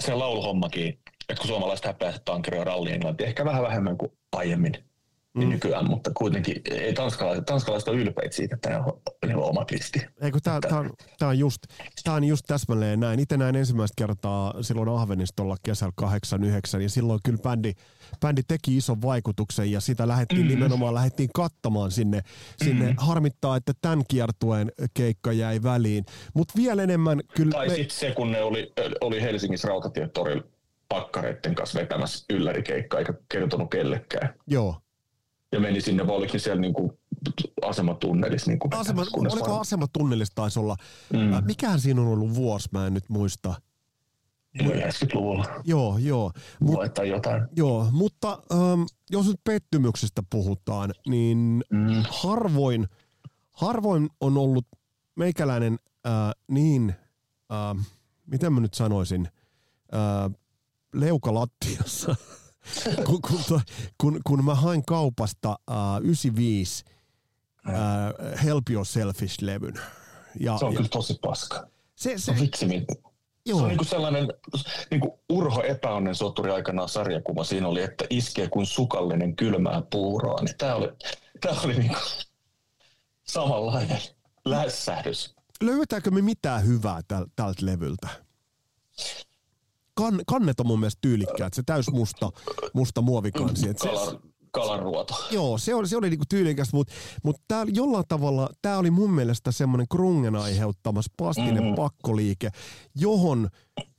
se 0.00 0.14
lauluhommakin, 0.14 0.98
että 1.28 1.40
kun 1.40 1.46
suomalaiset 1.46 1.86
häpeää 1.86 2.18
tankeroja 2.24 2.64
ralli 2.64 2.92
englanti, 2.92 3.24
ehkä 3.24 3.44
vähän 3.44 3.62
vähemmän 3.62 3.98
kuin 3.98 4.12
aiemmin 4.32 4.84
mm. 5.34 5.48
nykyään, 5.48 5.90
mutta 5.90 6.10
kuitenkin 6.14 6.62
ei 6.70 6.92
tanskalaiset, 6.92 7.46
tanskalaiset 7.46 7.88
ole 7.88 8.00
ylpeitä 8.00 8.36
siitä, 8.36 8.54
että 8.54 8.70
niillä 9.26 9.42
on 9.42 9.50
oma 9.50 9.66
listi. 9.70 10.06
Eikö 10.20 10.38
tämä 10.42 10.56
on, 10.56 10.90
tää 11.18 11.28
on, 11.28 11.38
just, 11.38 11.62
tää 12.04 12.14
on 12.14 12.24
just 12.24 12.44
täsmälleen 12.46 13.00
näin. 13.00 13.20
Itse 13.20 13.36
näin 13.36 13.56
ensimmäistä 13.56 13.94
kertaa 13.96 14.54
silloin 14.60 14.88
Ahvenistolla 14.88 15.56
kesällä 15.62 15.92
89 15.96 16.82
ja 16.82 16.88
silloin 16.88 17.20
kyllä 17.24 17.38
bändi, 17.38 17.72
bändi 18.20 18.42
teki 18.48 18.76
ison 18.76 19.02
vaikutuksen 19.02 19.72
ja 19.72 19.80
sitä 19.80 20.08
lähdettiin 20.08 20.42
mm. 20.42 20.48
nimenomaan 20.48 20.94
lähdettiin 20.94 21.30
kattamaan 21.34 21.90
sinne. 21.90 22.20
sinne. 22.64 22.86
Mm. 22.86 22.94
Harmittaa, 22.96 23.56
että 23.56 23.72
tämän 23.82 24.02
kiertueen 24.08 24.72
keikka 24.94 25.32
jäi 25.32 25.62
väliin, 25.62 26.04
mutta 26.34 26.54
vielä 26.56 26.82
enemmän 26.82 27.20
kyllä... 27.36 27.52
Tai 27.52 27.68
me... 27.68 27.74
sitten 27.74 27.98
se, 27.98 28.10
kun 28.10 28.32
ne 28.32 28.42
oli, 28.42 28.72
oli 29.00 29.22
Helsingissä 29.22 29.68
Rautatietorilla 29.68 30.42
pakkareiden 30.88 31.54
kanssa 31.54 31.80
vetämässä 31.80 32.24
yllärikeikkaa, 32.30 33.00
eikä 33.00 33.14
kertonut 33.28 33.70
kellekään. 33.70 34.34
Joo 34.46 34.81
ja 35.52 35.60
meni 35.60 35.80
sinne, 35.80 36.06
vai 36.06 36.16
oliko 36.16 36.38
siellä 36.38 36.60
niin 36.60 36.72
kuin 36.74 36.92
asematunnelissa? 37.62 38.50
Niin 38.50 38.58
kuin 38.58 38.74
Asema, 38.74 39.04
oliko 39.12 39.48
vaan... 39.48 39.60
asematunnelissa 39.60 40.34
taisi 40.34 40.58
olla? 40.58 40.76
Mm. 41.12 41.32
Äh, 41.32 41.42
mikähän 41.44 41.80
siinä 41.80 42.00
on 42.00 42.06
ollut 42.06 42.34
vuosi, 42.34 42.68
mä 42.72 42.86
en 42.86 42.94
nyt 42.94 43.08
muista. 43.08 43.54
90-luvulla. 44.62 45.44
Joo, 45.64 45.98
joo. 45.98 46.32
Mut, 46.60 46.94
tai 46.94 47.08
jotain. 47.08 47.42
Joo, 47.56 47.88
mutta 47.90 48.42
ähm, 48.52 48.82
jos 49.10 49.26
nyt 49.26 49.40
pettymyksestä 49.44 50.22
puhutaan, 50.30 50.92
niin 51.08 51.64
mm. 51.70 52.02
harvoin, 52.08 52.88
harvoin 53.52 54.08
on 54.20 54.38
ollut 54.38 54.66
meikäläinen 55.14 55.78
äh, 56.06 56.12
niin, 56.48 56.94
äh, 57.52 57.86
miten 58.26 58.52
mä 58.52 58.60
nyt 58.60 58.74
sanoisin, 58.74 59.28
äh, 59.94 60.30
leukalattiassa– 60.94 62.16
kun, 63.06 63.20
kun, 63.22 63.60
kun, 63.98 64.20
kun 64.26 64.44
mä 64.44 64.54
hain 64.54 64.84
kaupasta 64.84 65.58
uh, 65.70 66.04
95 66.04 66.84
uh, 67.68 68.42
Help 68.44 68.64
Yourselfish-levyn. 68.70 69.80
Ja, 70.40 70.58
se 70.58 70.64
on 70.64 70.72
ja, 70.72 70.76
kyllä 70.76 70.88
tosi 70.88 71.18
paska. 71.22 71.66
Se, 71.96 72.18
se, 72.18 72.34
vitsi, 72.40 72.66
Joo. 73.46 73.58
Se 73.58 73.64
on 73.64 73.68
niin 73.68 73.86
sellainen 73.86 74.28
niin 74.90 75.02
Urho 75.28 75.62
epäonnen 75.62 76.14
soturi 76.14 76.50
aikanaan 76.50 76.88
sarjakuva. 76.88 77.44
Siinä 77.44 77.68
oli, 77.68 77.82
että 77.82 78.04
iskee 78.10 78.48
kuin 78.48 78.66
sukallinen 78.66 79.36
kylmää 79.36 79.82
puuroa. 79.90 80.42
Niin 80.42 80.56
tämä 80.58 80.74
oli, 80.74 80.88
tämä 81.40 81.60
oli 81.60 81.74
niin 81.74 81.88
kuin 81.88 82.02
samanlainen 83.24 84.00
lässähdys. 84.44 85.34
Löytääkö 85.62 86.10
me 86.10 86.22
mitään 86.22 86.66
hyvää 86.66 87.00
täl, 87.08 87.26
tältä 87.36 87.66
levyltä? 87.66 88.08
Kan, 89.94 90.20
kannet 90.26 90.60
on 90.60 90.66
mun 90.66 90.80
mielestä 90.80 90.98
tyylikkäät, 91.00 91.54
se 91.54 91.62
täys 91.66 91.90
musta, 91.90 92.30
musta 92.74 93.00
muovikansi. 93.00 93.68
Et 93.68 93.78
se, 93.78 93.88
kalanruoto. 94.52 95.14
Joo, 95.30 95.58
se 95.58 95.74
oli, 95.74 95.88
se 95.88 95.96
oli 95.96 96.10
niinku 96.10 96.24
tyylikäs, 96.28 96.72
mutta 96.72 96.92
mut 97.22 97.36
tää 97.48 97.64
jollain 97.72 98.04
tavalla, 98.08 98.48
tämä 98.62 98.78
oli 98.78 98.90
mun 98.90 99.10
mielestä 99.10 99.52
semmoinen 99.52 99.86
krungen 99.88 100.36
aiheuttama 100.36 101.02
spastinen 101.02 101.62
mm-hmm. 101.62 101.74
pakkoliike, 101.74 102.50
johon, 102.94 103.48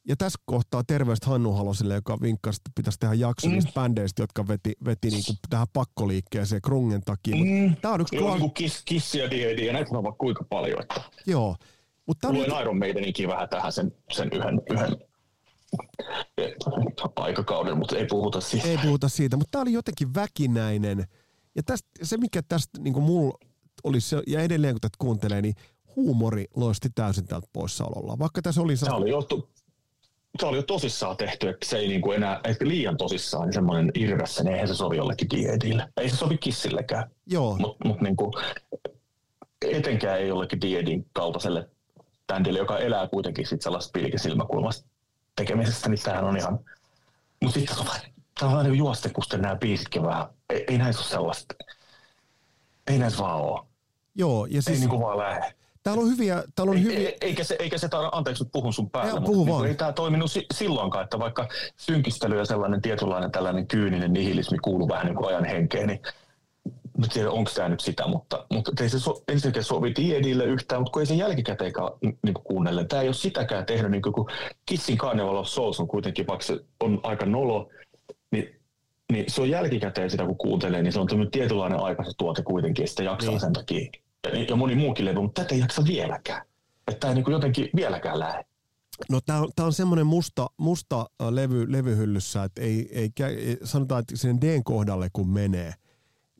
ja 0.08 0.16
tässä 0.16 0.40
kohtaa 0.46 0.84
terveistä 0.88 1.30
Hannu 1.30 1.52
Halosille, 1.52 1.94
joka 1.94 2.18
vinkkasi, 2.22 2.58
että 2.58 2.72
pitäisi 2.76 3.00
tehdä 3.00 3.14
jakso 3.14 3.48
mm. 3.48 3.54
niistä 3.54 3.72
bändeistä, 3.74 4.24
jotka 4.24 4.48
veti, 4.48 4.74
veti 4.86 5.10
niinku 5.10 5.34
tähän 5.50 5.68
pakkoliikkeeseen 5.74 6.62
krungen 6.62 7.02
takia. 7.02 7.36
Mm. 7.36 7.76
Tää 7.82 7.92
on 7.92 8.02
yksi 8.02 8.16
Joo, 8.16 8.38
kla- 8.38 8.52
kiss, 8.54 8.82
kiss 8.86 9.16
ja 9.16 9.32
D&D, 9.32 9.60
ja 9.60 9.74
näitä 9.74 9.98
on 9.98 10.18
kuinka 10.18 10.44
paljon. 10.50 10.82
Että... 10.82 11.02
Joo. 11.26 11.56
Mutta 12.08 12.34
Luen 12.34 12.62
Iron 12.62 12.80
Maidenikin 12.80 13.30
vähän 13.30 13.50
tähän 13.50 13.72
sen, 13.72 13.94
sen 14.12 14.30
yhden, 14.34 14.62
yhden 14.70 14.98
aikakauden, 17.16 17.78
mutta 17.78 17.98
ei 17.98 18.06
puhuta 18.06 18.42
siitä. 18.42 18.68
Ei 18.68 18.78
puhuta 18.78 19.10
siitä, 19.10 19.38
mutta 19.38 19.52
tämä 19.52 19.62
oli 19.62 19.74
jotenkin 19.74 20.14
väkinäinen. 20.14 21.08
Ja 21.56 21.64
tästä, 21.64 21.90
se, 22.04 22.18
mikä 22.18 22.42
tästä 22.42 22.82
niin 22.82 22.94
kuin 22.94 23.04
mulla 23.04 23.38
oli 23.84 24.02
se, 24.02 24.22
ja 24.28 24.42
edelleen 24.42 24.74
kun 24.74 24.82
tätä 24.82 24.96
kuuntelee, 24.98 25.42
niin 25.42 25.56
huumori 25.96 26.46
loisti 26.56 26.90
täysin 26.96 27.28
tältä 27.28 27.48
poissaololla. 27.54 28.20
Vaikka 28.20 28.42
tässä 28.42 28.62
oli... 28.62 28.76
Tämä 28.76 28.96
oli 28.96 29.10
jo, 29.10 29.22
tämä 30.38 30.50
oli 30.50 30.58
jo 30.58 30.64
tosissaan 30.64 31.18
tehty, 31.18 31.50
että 31.50 31.66
se 31.66 31.78
ei 31.78 31.88
niin 31.88 32.02
kuin 32.02 32.16
enää, 32.16 32.40
että 32.44 32.68
liian 32.68 32.98
tosissaan, 32.98 33.46
niin 33.46 33.54
semmoinen 33.54 33.92
irvessä, 33.96 34.44
niin 34.44 34.54
eihän 34.54 34.68
se 34.68 34.76
sovi 34.76 34.98
jollekin 34.98 35.30
diedille. 35.30 35.90
Ei 35.98 36.10
se 36.10 36.16
sovi 36.16 36.38
kissillekään. 36.38 37.12
Joo. 37.26 37.58
Mutta 37.58 37.88
mut 37.88 38.02
niin 38.02 38.16
kuin, 38.16 38.34
etenkään 39.62 40.20
ei 40.20 40.28
jollekin 40.28 40.62
diedin 40.62 41.06
kaltaiselle 41.14 41.70
bändille, 42.28 42.60
joka 42.60 42.80
elää 42.80 43.08
kuitenkin 43.08 43.48
sit 43.48 43.62
sellaista 43.62 44.00
pilkesilmäkulmasta 44.00 44.93
tekemisestä, 45.36 45.90
niin 45.90 46.04
tämähän 46.04 46.26
on 46.26 46.38
ihan... 46.38 46.60
Mutta 47.42 47.60
sitten 47.60 47.80
on 47.80 47.86
tämä 48.40 48.50
on 48.50 48.58
vähän 48.58 48.72
niin 48.72 48.78
juostekusten 48.78 49.42
nämä 49.42 49.56
biisitkin 49.56 50.04
vähän. 50.04 50.26
Ei, 50.50 50.64
ei 50.68 50.78
näissä 50.78 51.02
ole 51.02 51.10
sellaista. 51.10 51.56
Ei 52.88 52.98
näissä 52.98 53.24
vaan 53.24 53.42
ole. 53.42 53.66
Joo, 54.16 54.46
ja 54.46 54.62
siis... 54.62 54.68
Ei 54.68 54.80
niin 54.80 54.90
kuin 54.90 55.02
vaan 55.02 55.18
lähde. 55.18 55.54
Täällä 55.84 56.02
on 56.02 56.10
hyviä... 56.10 56.44
Täällä 56.56 56.72
on 56.72 56.84
hyviä... 56.84 57.12
Eikä 57.22 57.44
se, 57.44 57.56
eikä 57.60 57.78
se 57.78 57.88
tar- 57.88 58.10
anteeksi, 58.12 58.46
puhun 58.52 58.74
sun 58.74 58.90
päälle, 58.90 59.10
ja, 59.10 59.16
mutta 59.16 59.32
puhu 59.32 59.46
niin 59.46 59.68
ei 59.70 59.76
tämä 59.76 59.94
toiminut 59.94 60.32
si- 60.32 60.46
silloinkaan, 60.54 61.04
että 61.04 61.20
vaikka 61.20 61.48
synkistely 61.78 62.38
ja 62.38 62.46
sellainen 62.46 62.82
tietynlainen 62.82 63.32
tällainen 63.32 63.68
kyyninen 63.68 64.14
nihilismi 64.14 64.58
kuuluu 64.58 64.90
vähän 64.90 65.06
niin 65.06 65.16
kuin 65.16 65.28
ajan 65.28 65.46
henkeen, 65.46 65.88
niin 65.88 66.02
mä 67.08 67.14
tiedä, 67.14 67.32
onko 67.32 67.52
tämä 67.56 67.70
nyt 67.70 67.80
sitä, 67.80 68.08
mutta, 68.08 68.46
mutta 68.54 68.84
ei 68.84 68.90
se 68.90 69.00
so, 69.00 69.24
ensinnäkin 69.28 69.64
sovi 69.64 69.94
Tiedille 69.94 70.46
yhtään, 70.46 70.82
mutta 70.82 70.92
kun 70.92 71.02
ei 71.02 71.06
se 71.06 71.14
jälkikäteen 71.14 71.74
niin 72.02 72.34
kuunnelle. 72.44 72.86
Tämä 72.86 73.02
ei 73.02 73.08
ole 73.08 73.14
sitäkään 73.14 73.66
tehnyt, 73.66 73.92
niin 73.92 74.02
kuin, 74.02 74.14
kun 74.14 74.30
Kissin 74.66 74.98
Carnival 74.98 75.36
of 75.36 75.48
Souls 75.48 75.80
on 75.80 75.88
kuitenkin, 75.88 76.28
vaikka 76.28 76.46
se 76.46 76.60
on 76.80 77.00
aika 77.04 77.26
nolo, 77.26 77.70
niin, 78.32 78.60
niin 79.12 79.26
se 79.28 79.42
on 79.42 79.50
jälkikäteen 79.50 80.10
sitä, 80.10 80.26
kun 80.26 80.38
kuuntelee, 80.38 80.82
niin 80.82 80.94
se 80.94 81.00
on 81.00 81.08
tämmöinen 81.08 81.32
tietynlainen 81.32 81.80
aika 81.80 82.04
se 82.04 82.12
tuote 82.18 82.44
kuitenkin, 82.44 82.84
ja 82.84 82.88
sitä 82.88 83.04
jaksaa 83.04 83.32
niin. 83.32 83.40
sen 83.40 83.54
takia. 83.54 83.90
Ja, 84.34 84.44
ja 84.50 84.56
moni 84.56 84.76
muukin 84.76 85.06
levy, 85.06 85.22
mutta 85.22 85.42
tätä 85.42 85.56
ei 85.56 85.62
jaksa 85.62 85.84
vieläkään. 85.88 86.42
Että 86.88 87.00
tämä 87.00 87.12
ei 87.12 87.16
niin 87.16 87.32
jotenkin 87.32 87.70
vieläkään 87.76 88.20
lähde. 88.20 88.46
No 89.10 89.20
tämä 89.26 89.40
on, 89.40 89.50
tää 89.56 89.66
on 89.66 89.74
semmoinen 89.74 90.06
musta, 90.06 90.48
musta 90.58 91.10
levy, 91.30 91.72
levyhyllyssä, 91.72 92.44
että 92.44 92.62
ei, 92.62 92.90
ei, 92.92 93.12
sanotaan, 93.64 94.00
että 94.00 94.18
sen 94.18 94.42
D 94.42 94.62
kohdalle 94.64 95.10
kun 95.14 95.30
menee, 95.30 95.74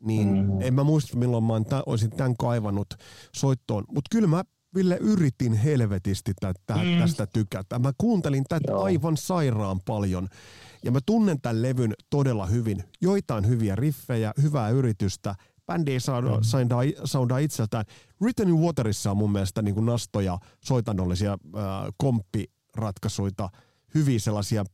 niin 0.04 0.28
mm. 0.28 0.62
en 0.62 0.74
mä 0.74 0.84
muista 0.84 1.16
milloin 1.16 1.44
mä 1.44 1.54
olisin 1.86 2.10
tämän 2.10 2.36
kaivannut 2.36 2.94
soittoon. 3.36 3.84
Mutta 3.88 4.08
kyllä 4.10 4.28
mä 4.28 4.44
Ville 4.74 4.96
yritin 4.96 5.52
helvetisti 5.52 6.32
tätä, 6.40 6.74
mm. 6.74 6.98
tästä 6.98 7.26
tykätä. 7.26 7.78
Mä 7.78 7.92
kuuntelin 7.98 8.44
tätä 8.48 8.72
Joo. 8.72 8.82
aivan 8.82 9.16
sairaan 9.16 9.80
paljon. 9.86 10.28
Ja 10.84 10.90
mä 10.92 10.98
tunnen 11.06 11.40
tämän 11.40 11.62
levyn 11.62 11.92
todella 12.10 12.46
hyvin. 12.46 12.84
Joitain 13.00 13.48
hyviä 13.48 13.76
riffejä, 13.76 14.32
hyvää 14.42 14.68
yritystä. 14.68 15.34
Bändi 15.66 15.92
ei 15.92 16.00
saa, 16.00 16.20
mm. 16.20 16.28
soundaa, 16.40 16.82
soundaa 17.04 17.38
itseltään. 17.38 17.84
Written 18.22 18.48
in 18.48 18.58
Waterissa 18.58 19.10
on 19.10 19.16
mun 19.16 19.32
mielestä 19.32 19.62
niin 19.62 19.74
kuin 19.74 19.86
nastoja, 19.86 20.38
soitannollisia 20.64 21.32
äh, 21.32 21.38
komppi 21.96 22.44
ratkaisuita, 22.76 23.48
hyviä 23.94 24.18
sellaisia 24.18 24.64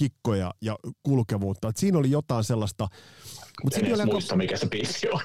pikkukikkoja 0.00 0.54
ja 0.60 0.78
kulkevuutta. 1.02 1.68
Et 1.68 1.76
siinä 1.76 1.98
oli 1.98 2.10
jotain 2.10 2.44
sellaista. 2.44 2.88
Mut 3.64 3.74
en 3.74 3.84
edes 3.84 4.04
muista, 4.04 4.36
mikä 4.36 4.56
se 4.56 4.66
biisi 4.66 5.08
on. 5.10 5.20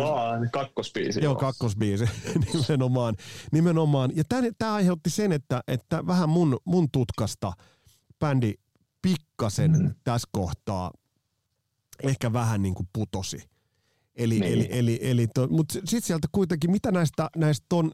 Aa, 0.04 0.46
kakkospiisi. 0.52 1.24
Joo, 1.24 1.34
kakkospiisi, 1.34 2.04
nimenomaan. 2.54 3.16
nimenomaan. 3.52 4.10
Ja 4.16 4.24
tämä 4.58 4.74
aiheutti 4.74 5.10
sen, 5.10 5.32
että, 5.32 5.62
että 5.68 6.06
vähän 6.06 6.28
mun, 6.28 6.58
mun 6.64 6.88
tutkasta 6.92 7.52
bändi 8.18 8.54
pikkasen 9.02 9.72
mm. 9.72 9.94
tässä 10.04 10.28
kohtaa 10.32 10.90
ehkä 12.02 12.32
vähän 12.32 12.62
niin 12.62 12.74
kuin 12.74 12.88
putosi. 12.92 13.50
Eli, 14.20 14.40
niin. 14.40 14.52
eli, 14.52 14.68
eli, 14.70 14.98
eli 15.02 15.26
to, 15.26 15.46
mutta 15.50 15.72
sitten 15.72 16.02
sieltä 16.02 16.28
kuitenkin, 16.32 16.70
mitä 16.70 16.90
näistä, 16.90 17.30
näistä 17.36 17.76
on, 17.76 17.92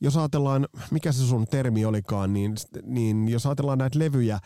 jos 0.00 0.16
ajatellaan, 0.16 0.68
mikä 0.90 1.12
se 1.12 1.26
sun 1.26 1.46
termi 1.46 1.84
olikaan, 1.84 2.32
niin, 2.32 2.54
niin 2.82 3.28
jos 3.28 3.46
ajatellaan 3.46 3.78
näitä 3.78 3.98
levyjä, 3.98 4.38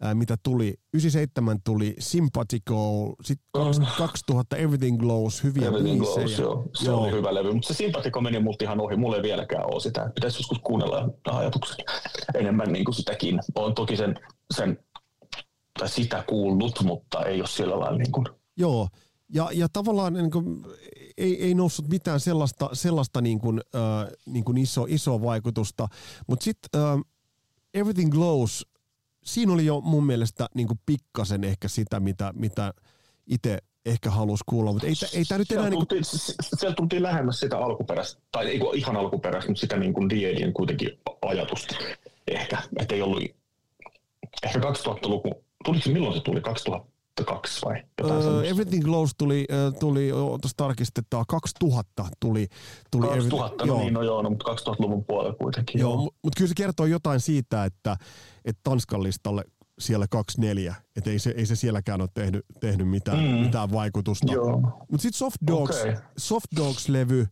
ää, 0.00 0.14
mitä 0.14 0.36
tuli, 0.42 0.74
97 0.94 1.58
tuli 1.64 1.94
Sympathico, 1.98 3.14
sitten 3.22 3.62
mm. 3.78 3.86
2000 3.98 4.56
Everything 4.56 5.00
Glows, 5.00 5.44
hyviä 5.44 5.68
Everything 5.68 6.00
biisejä. 6.00 6.26
Glows, 6.26 6.38
joo. 6.38 6.64
Se 6.74 6.86
joo. 6.86 7.00
oli 7.00 7.12
hyvä 7.12 7.34
levy, 7.34 7.52
mutta 7.52 7.68
se 7.68 7.74
Sympathico 7.74 8.20
meni 8.20 8.40
multa 8.40 8.64
ihan 8.64 8.80
ohi, 8.80 8.96
mulla 8.96 9.16
ei 9.16 9.22
vieläkään 9.22 9.64
ole 9.72 9.80
sitä, 9.80 10.10
pitäisi 10.14 10.38
joskus 10.38 10.58
kuunnella 10.58 11.08
ajatukset 11.24 11.76
enemmän 12.34 12.72
niin 12.72 12.84
kuin 12.84 12.94
sitäkin. 12.94 13.40
on 13.54 13.74
toki 13.74 13.96
sen, 13.96 14.14
sen 14.54 14.78
tai 15.78 15.88
sitä 15.88 16.24
kuullut, 16.26 16.82
mutta 16.82 17.24
ei 17.24 17.40
ole 17.40 17.48
sillä 17.48 17.80
lailla 17.80 17.98
niin 17.98 18.12
kuin... 18.12 18.26
Joo, 18.56 18.88
ja, 19.28 19.48
ja 19.52 19.68
tavallaan 19.68 20.12
niin 20.12 20.30
kuin, 20.30 20.66
ei, 21.18 21.42
ei 21.44 21.54
noussut 21.54 21.88
mitään 21.88 22.20
sellaista, 22.20 22.70
sellaista 22.72 23.20
niin 23.20 23.38
kuin, 23.38 23.60
äh, 23.74 24.12
niin 24.26 24.44
kuin 24.44 24.58
iso, 24.58 24.86
isoa 24.88 25.22
vaikutusta. 25.22 25.88
Mutta 26.26 26.44
sitten 26.44 26.80
äh, 26.80 27.00
Everything 27.74 28.12
Glows, 28.12 28.66
siinä 29.24 29.52
oli 29.52 29.66
jo 29.66 29.80
mun 29.80 30.06
mielestä 30.06 30.46
niin 30.54 30.66
kuin 30.66 30.80
pikkasen 30.86 31.44
ehkä 31.44 31.68
sitä, 31.68 32.00
mitä, 32.00 32.32
mitä 32.36 32.74
itse 33.26 33.58
ehkä 33.86 34.10
halusi 34.10 34.44
kuulla, 34.46 34.72
mutta 34.72 34.86
ei, 34.86 34.94
ei 35.14 35.24
tämä 35.24 35.38
nyt 35.38 35.52
enää... 35.52 35.62
Siellä 35.62 35.76
tultiin, 35.76 36.02
niin 36.02 36.36
kuin... 36.50 36.58
siellä 36.58 36.74
tultiin 36.74 37.02
lähemmäs 37.02 37.40
sitä 37.40 37.58
alkuperäistä, 37.58 38.22
tai 38.32 38.46
ei 38.46 38.60
ihan 38.74 38.96
alkuperäistä, 38.96 39.50
mutta 39.50 39.60
sitä 39.60 39.76
niin 39.76 39.94
kuin 39.94 40.10
Diedien 40.10 40.52
kuitenkin 40.52 40.98
ajatusta 41.22 41.74
ehkä, 42.26 42.62
että 42.80 42.94
ei 42.94 43.02
ollut... 43.02 43.22
Ehkä 44.42 44.58
2000-luku, 44.58 45.44
tuliko 45.64 45.84
se, 45.84 45.92
milloin 45.92 46.14
se 46.14 46.20
tuli? 46.20 46.40
2000 46.40 46.93
kaksi 47.22 47.60
vai 47.64 47.82
jotain 48.02 48.18
uh, 48.18 48.40
Everything 48.40 48.84
Glows 48.84 49.10
tuli, 49.18 49.46
uh, 49.68 49.78
tuli 49.78 50.10
tuossa 50.10 50.56
tarkistetaan, 50.56 51.24
2000 51.28 52.04
tuli. 52.20 52.46
tuli 52.90 53.06
2000, 53.06 53.46
every, 53.46 53.58
no 53.58 53.64
joo. 53.66 53.78
niin, 53.78 53.94
no 53.94 54.02
joo, 54.02 54.22
no, 54.22 54.30
mutta 54.30 54.52
2000-luvun 54.52 55.04
puolella 55.04 55.34
kuitenkin. 55.34 55.80
Joo, 55.80 55.92
joo. 55.92 56.02
mutta 56.02 56.36
kyllä 56.36 56.48
se 56.48 56.54
kertoo 56.56 56.86
jotain 56.86 57.20
siitä, 57.20 57.64
että, 57.64 57.96
että 58.44 58.60
Tanskan 58.64 59.02
listalle 59.02 59.44
siellä 59.78 60.06
24, 60.10 60.74
että 60.96 61.10
ei 61.10 61.18
se, 61.18 61.34
ei 61.36 61.46
se 61.46 61.56
sielläkään 61.56 62.00
ole 62.00 62.08
tehnyt, 62.14 62.44
tehnyt 62.60 62.88
mitään, 62.88 63.18
mm. 63.18 63.24
mitään 63.24 63.72
vaikutusta. 63.72 64.32
Mutta 64.90 65.02
sitten 65.02 65.18
Soft 65.18 65.36
Dogs, 65.46 65.80
okay. 65.80 65.96
Soft 66.18 66.46
Dogs-levy, 66.56 67.26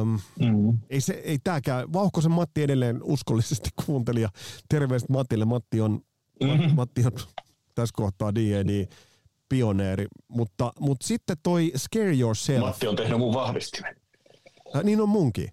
Um, 0.00 0.20
mm. 0.40 0.78
Ei, 0.90 1.00
se, 1.00 1.12
ei 1.12 1.38
tääkään. 1.44 1.92
Vauhkosen 1.92 2.30
Matti 2.32 2.62
edelleen 2.62 3.00
uskollisesti 3.02 3.70
kuuntelija. 3.86 4.28
Terveistä 4.68 5.12
Matille. 5.12 5.44
Matti 5.44 5.80
on, 5.80 6.00
mm-hmm. 6.44 6.74
Matti 6.74 7.04
on 7.06 7.12
tässä 7.76 7.92
kohtaa 7.96 8.34
D&D 8.34 8.86
pioneeri, 9.48 10.06
mutta, 10.28 10.72
mutta 10.80 11.06
sitten 11.06 11.36
toi 11.42 11.72
Scare 11.76 12.18
Yourself. 12.18 12.60
Matti 12.60 12.86
on 12.86 12.96
tehnyt 12.96 13.18
mun 13.18 13.34
vahvistimen. 13.34 13.96
Äh, 14.76 14.84
niin 14.84 15.00
on 15.00 15.08
munkin. 15.08 15.48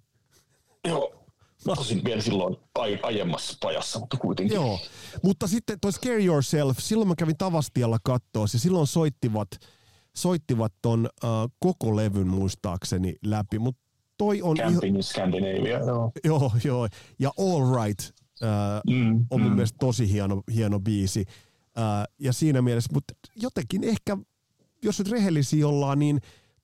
Joo, 0.88 1.24
Tosin 1.64 2.04
vielä 2.04 2.22
silloin 2.22 2.56
ai- 2.76 3.00
aiemmassa 3.04 3.58
pajassa, 3.62 4.00
mutta 4.00 4.18
kuitenkin. 4.18 4.56
Joo, 4.56 4.80
mutta 5.24 5.48
sitten 5.48 5.80
toi 5.80 5.94
Scare 5.94 6.26
Yourself, 6.26 6.78
silloin 6.80 7.08
mä 7.08 7.14
kävin 7.18 7.38
Tavastialla 7.38 7.98
kattoa, 8.04 8.46
ja 8.54 8.60
silloin 8.60 8.88
soittivat, 8.88 9.48
soittivat 10.16 10.74
ton 10.82 11.10
uh, 11.24 11.30
koko 11.60 11.96
levyn 11.96 12.28
muistaakseni 12.28 13.16
läpi, 13.26 13.60
mutta 13.60 13.82
toi 14.18 14.42
on... 14.42 14.58
Camping 14.58 14.84
ihan... 14.84 14.96
in 14.96 15.04
Scandinavia, 15.04 15.80
joo. 15.80 16.12
Joo, 16.24 16.52
joo, 16.64 16.88
ja 17.20 17.32
All 17.40 17.84
Right 17.84 18.00
uh, 18.42 18.94
mm, 18.94 19.26
on 19.30 19.42
mun 19.42 19.52
mm. 19.52 19.56
mielestä 19.56 19.78
tosi 19.80 20.12
hieno, 20.12 20.42
hieno 20.54 20.80
biisi 20.80 21.26
ja 22.20 22.34
siinä 22.34 22.62
mielessä, 22.62 22.94
mutta 22.94 23.14
jotenkin 23.36 23.84
ehkä, 23.84 24.18
jos 24.84 25.00
nyt 25.00 25.10
rehellisiä 25.10 25.68
ollaan, 25.68 26.00
niin 26.00 26.20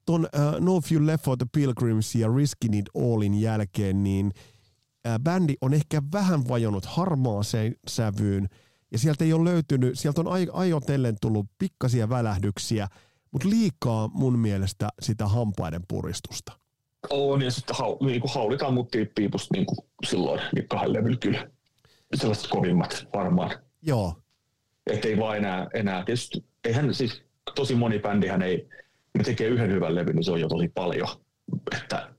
ton 0.05 0.21
uh, 0.21 0.59
No 0.59 0.81
Few 0.81 1.05
Left 1.05 1.25
for 1.25 1.37
the 1.37 1.45
Pilgrims 1.51 2.15
ja 2.15 2.27
Risking 2.35 2.77
It 2.77 2.89
Allin 2.95 3.41
jälkeen, 3.41 4.03
niin 4.03 4.25
uh, 4.25 5.19
bändi 5.23 5.53
on 5.61 5.73
ehkä 5.73 6.01
vähän 6.13 6.47
vajonnut 6.47 6.85
harmaaseen 6.85 7.75
sävyyn, 7.87 8.47
ja 8.91 8.99
sieltä 8.99 9.23
ei 9.23 9.33
ole 9.33 9.49
löytynyt, 9.49 9.99
sieltä 9.99 10.21
on 10.21 10.27
ajotellen 10.53 11.15
tullut 11.21 11.45
pikkasia 11.57 12.09
välähdyksiä, 12.09 12.87
mutta 13.31 13.49
liikaa 13.49 14.07
mun 14.13 14.39
mielestä 14.39 14.89
sitä 15.01 15.27
hampaiden 15.27 15.81
puristusta. 15.87 16.51
On, 17.09 17.41
ja 17.41 17.51
sitten 17.51 17.75
hau, 17.75 17.97
niin 18.01 18.21
kuin 18.21 18.31
haulitaan 18.33 18.73
mut 18.73 18.89
piipusta 19.15 19.53
niin 19.53 19.65
kuin 19.65 19.77
silloin 20.07 20.41
niin 20.55 20.67
kahden 20.67 20.93
levyllä 20.93 21.17
kyllä. 21.17 21.49
Sellaiset 22.15 22.47
kovimmat 22.47 23.07
varmaan. 23.13 23.51
Joo, 23.81 24.15
että 24.89 25.07
ei 25.07 25.17
vaan 25.17 25.37
enää, 25.37 25.67
enää 25.73 26.03
tietysti, 26.05 26.45
eihän 26.63 26.93
siis 26.93 27.23
tosi 27.55 27.75
moni 27.75 27.99
bändihän 27.99 28.41
ei, 28.41 28.67
ne 29.17 29.23
tekee 29.23 29.47
yhden 29.47 29.71
hyvän 29.71 29.95
levyn, 29.95 30.15
niin 30.15 30.23
se 30.23 30.31
on 30.31 30.41
jo 30.41 30.47
tosi 30.47 30.67
paljon, 30.67 31.07
että 31.75 32.09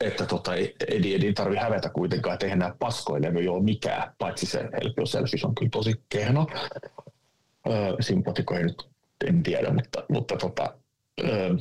että 0.00 0.26
tota, 0.26 0.54
ei, 0.54 0.74
ei, 0.88 1.14
ei 1.26 1.32
tarvi 1.32 1.56
hävetä 1.56 1.88
kuitenkaan, 1.88 2.34
että 2.34 2.46
eihän 2.46 2.58
nämä 2.58 2.74
paskoja 2.78 3.22
levy 3.22 3.48
ole 3.48 3.62
mikään, 3.62 4.12
paitsi 4.18 4.46
se 4.46 4.58
Help 4.58 4.98
Yourself 4.98 5.30
on 5.44 5.54
kyllä 5.54 5.70
tosi 5.70 5.94
kehno. 6.08 6.46
Öö, 7.68 7.96
Sympatiko 8.00 8.56
ei 8.56 8.62
nyt, 8.62 8.88
en 9.26 9.42
tiedä, 9.42 9.70
mutta, 9.70 10.04
mutta 10.08 10.36
tota, 10.36 10.74
öö, 11.24 11.56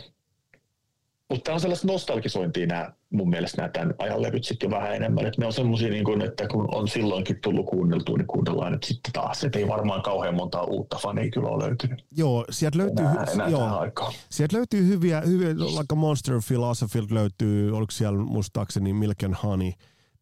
mutta 1.34 1.44
tämä 1.44 1.54
on 1.54 1.60
sellaista 1.60 1.88
nostalgisointia 1.88 2.68
nämä, 2.68 2.92
mun 3.10 3.30
mielestä 3.30 3.58
nämä 3.58 3.70
tämän 3.70 3.94
ajan 3.98 4.22
levyt 4.22 4.44
sitten 4.44 4.68
jo 4.68 4.76
vähän 4.76 4.96
enemmän. 4.96 5.26
Että 5.26 5.42
ne 5.42 5.48
on 5.48 5.54
semmoisia, 5.54 5.90
niin 5.90 6.04
kuin, 6.04 6.22
että 6.22 6.48
kun 6.48 6.76
on 6.76 6.88
silloinkin 6.88 7.42
tullut 7.42 7.66
kuunneltua, 7.66 8.18
niin 8.18 8.28
kuunnellaan 8.28 8.72
nyt 8.72 8.84
sitten 8.84 9.14
taas. 9.14 9.44
Että 9.44 9.60
ei 9.60 9.68
varmaan 9.68 10.02
kauhean 10.02 10.36
montaa 10.36 10.64
uutta 10.64 10.98
fania 10.98 11.32
kyllä 11.32 11.50
ole 11.50 11.68
löytynyt. 11.68 12.06
Joo, 12.18 12.46
sieltä 12.50 12.78
löytyy, 12.78 13.06
enää, 13.06 13.26
enää 13.34 13.50
joo, 13.50 13.92
sieltä 14.30 14.58
löytyy 14.58 14.88
hyviä, 14.88 15.22
hyviä, 15.22 15.50
like 15.50 15.96
Monster 15.96 16.40
Philosophy 16.48 17.02
löytyy, 17.10 17.78
oliko 17.78 17.92
siellä 17.92 18.20
muistaakseni 18.20 18.94
Milk 18.94 19.24
and 19.24 19.36
Honey 19.44 19.72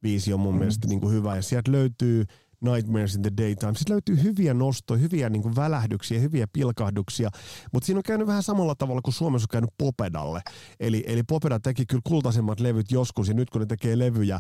biisi 0.02 0.34
on 0.34 0.40
mun 0.40 0.54
mm. 0.54 0.60
mielestä 0.60 0.88
niin 0.88 1.02
kuin 1.02 1.14
hyvä. 1.14 1.36
Ja 1.36 1.42
sieltä 1.42 1.72
löytyy 1.72 2.26
Nightmares 2.62 3.16
in 3.16 3.22
the 3.22 3.32
Daytime. 3.38 3.76
Sitten 3.76 3.94
löytyy 3.94 4.24
hyviä 4.24 4.54
nostoja, 4.54 5.00
hyviä 5.00 5.30
niin 5.30 5.42
kuin 5.42 5.56
välähdyksiä, 5.56 6.20
hyviä 6.20 6.48
pilkahduksia, 6.54 7.30
mutta 7.74 7.86
siinä 7.86 8.00
on 8.00 8.04
käynyt 8.04 8.28
vähän 8.28 8.44
samalla 8.44 8.76
tavalla 8.76 9.02
kuin 9.02 9.14
Suomessa 9.14 9.46
on 9.46 9.52
käynyt 9.52 9.74
Popedalle. 9.78 10.42
Eli, 10.80 11.04
eli 11.08 11.24
Popeda 11.24 11.60
teki 11.60 11.86
kyllä 11.86 12.02
kultaisemmat 12.08 12.60
levyt 12.60 12.92
joskus, 12.92 13.28
ja 13.28 13.34
nyt 13.34 13.50
kun 13.50 13.62
ne 13.62 13.66
tekee 13.66 14.00
levyjä, 14.00 14.40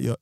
jo, 0.00 0.14